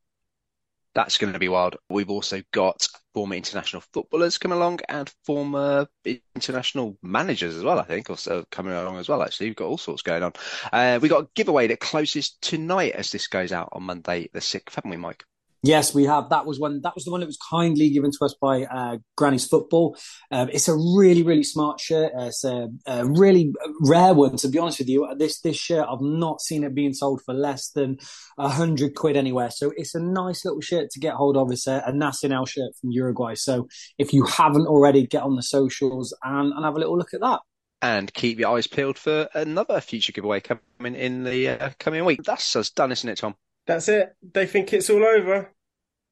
That's 1.00 1.18
going 1.18 1.32
to 1.32 1.40
be 1.40 1.48
wild. 1.48 1.78
We've 1.90 2.10
also 2.10 2.42
got 2.52 2.86
former 3.14 3.36
international 3.36 3.82
footballers 3.94 4.38
coming 4.38 4.58
along 4.58 4.82
and 4.90 5.10
former 5.26 5.88
international 6.36 6.98
managers 7.02 7.56
as 7.56 7.64
well, 7.64 7.80
I 7.80 7.84
think, 7.84 8.10
also 8.10 8.44
coming 8.52 8.74
along 8.74 8.98
as 8.98 9.08
well, 9.08 9.24
actually. 9.24 9.48
We've 9.48 9.56
got 9.56 9.68
all 9.68 9.78
sorts 9.78 10.02
going 10.02 10.24
on. 10.24 10.34
Uh, 10.74 11.00
we've 11.02 11.10
got 11.10 11.24
a 11.24 11.30
giveaway 11.36 11.68
that 11.68 11.80
closes 11.80 12.32
tonight 12.42 12.96
as 12.96 13.12
this 13.12 13.28
goes 13.28 13.54
out 13.54 13.70
on 13.72 13.84
Monday 13.84 14.30
the 14.34 14.42
6th, 14.42 14.76
haven't 14.76 14.92
we, 14.92 14.98
Mike? 14.98 15.24
Yes, 15.62 15.94
we 15.94 16.06
have. 16.06 16.30
That 16.30 16.46
was 16.46 16.58
one. 16.58 16.80
That 16.82 16.96
was 16.96 17.04
the 17.04 17.12
one 17.12 17.20
that 17.20 17.26
was 17.26 17.38
kindly 17.50 17.90
given 17.90 18.12
to 18.12 18.26
us 18.26 18.34
by 18.42 18.64
uh, 18.64 18.98
Granny's 19.18 19.46
Football. 19.46 19.98
Um, 20.32 20.50
it's 20.54 20.70
a 20.70 20.76
really, 20.76 21.22
really 21.22 21.44
smart 21.44 21.82
shirt. 21.82 22.14
It's 22.16 22.46
a, 22.46 22.70
a, 22.86 23.06
really 23.06 23.52
rare 23.82 24.14
one, 24.14 24.38
to 24.38 24.48
be 24.48 24.58
honest 24.58 24.80
with 24.80 24.88
you. 24.88 25.06
This 25.18 25.42
this 25.42 25.58
shirt, 25.58 25.86
I've 25.90 26.02
not 26.02 26.40
seen 26.40 26.64
it 26.64 26.74
being 26.74 26.94
sold 26.94 27.22
for 27.26 27.34
less 27.34 27.72
than 27.72 27.98
a 28.38 28.48
hundred 28.48 28.96
quid 28.96 29.18
anywhere. 29.18 29.52
So 29.52 29.74
it's 29.76 29.96
a 29.96 30.00
nice 30.00 30.46
little 30.46 30.62
shirt 30.62 30.92
to 30.92 31.00
get 31.00 31.16
hold 31.16 31.36
of. 31.36 31.52
It's 31.52 31.68
a, 31.68 31.84
a 31.86 31.92
Nacional 31.92 32.46
shirt 32.46 32.72
from 32.80 32.92
Uruguay. 32.92 33.34
So 33.34 33.68
if 33.98 34.14
you 34.14 34.24
haven't 34.24 34.68
already, 34.68 35.06
get 35.08 35.24
on 35.24 35.36
the 35.36 35.44
socials 35.44 36.16
and, 36.24 36.54
and 36.54 36.64
have 36.64 36.76
a 36.76 36.80
little 36.80 36.98
look 36.98 37.14
at 37.14 37.20
that 37.20 37.40
and 37.82 38.14
keep 38.14 38.40
your 38.40 38.56
eyes 38.56 38.68
peeled 38.68 38.98
for 38.98 39.30
another 39.34 39.80
future 39.82 40.12
giveaway 40.12 40.40
coming 40.40 40.96
in 40.96 41.24
the 41.24 41.50
uh, 41.50 41.70
coming 41.80 42.04
week. 42.06 42.24
That's 42.24 42.56
us 42.56 42.70
done, 42.70 42.92
isn't 42.92 43.10
it, 43.10 43.18
Tom? 43.18 43.36
That's 43.70 43.88
it. 43.88 44.16
They 44.34 44.48
think 44.48 44.74
it's 44.74 44.90
all 44.90 45.04
over. 45.04 45.54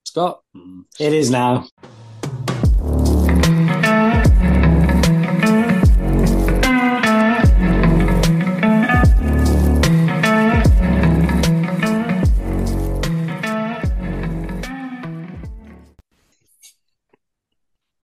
Scott, 0.03 0.43
it 0.99 1.12
is 1.12 1.32
now. 1.32 1.66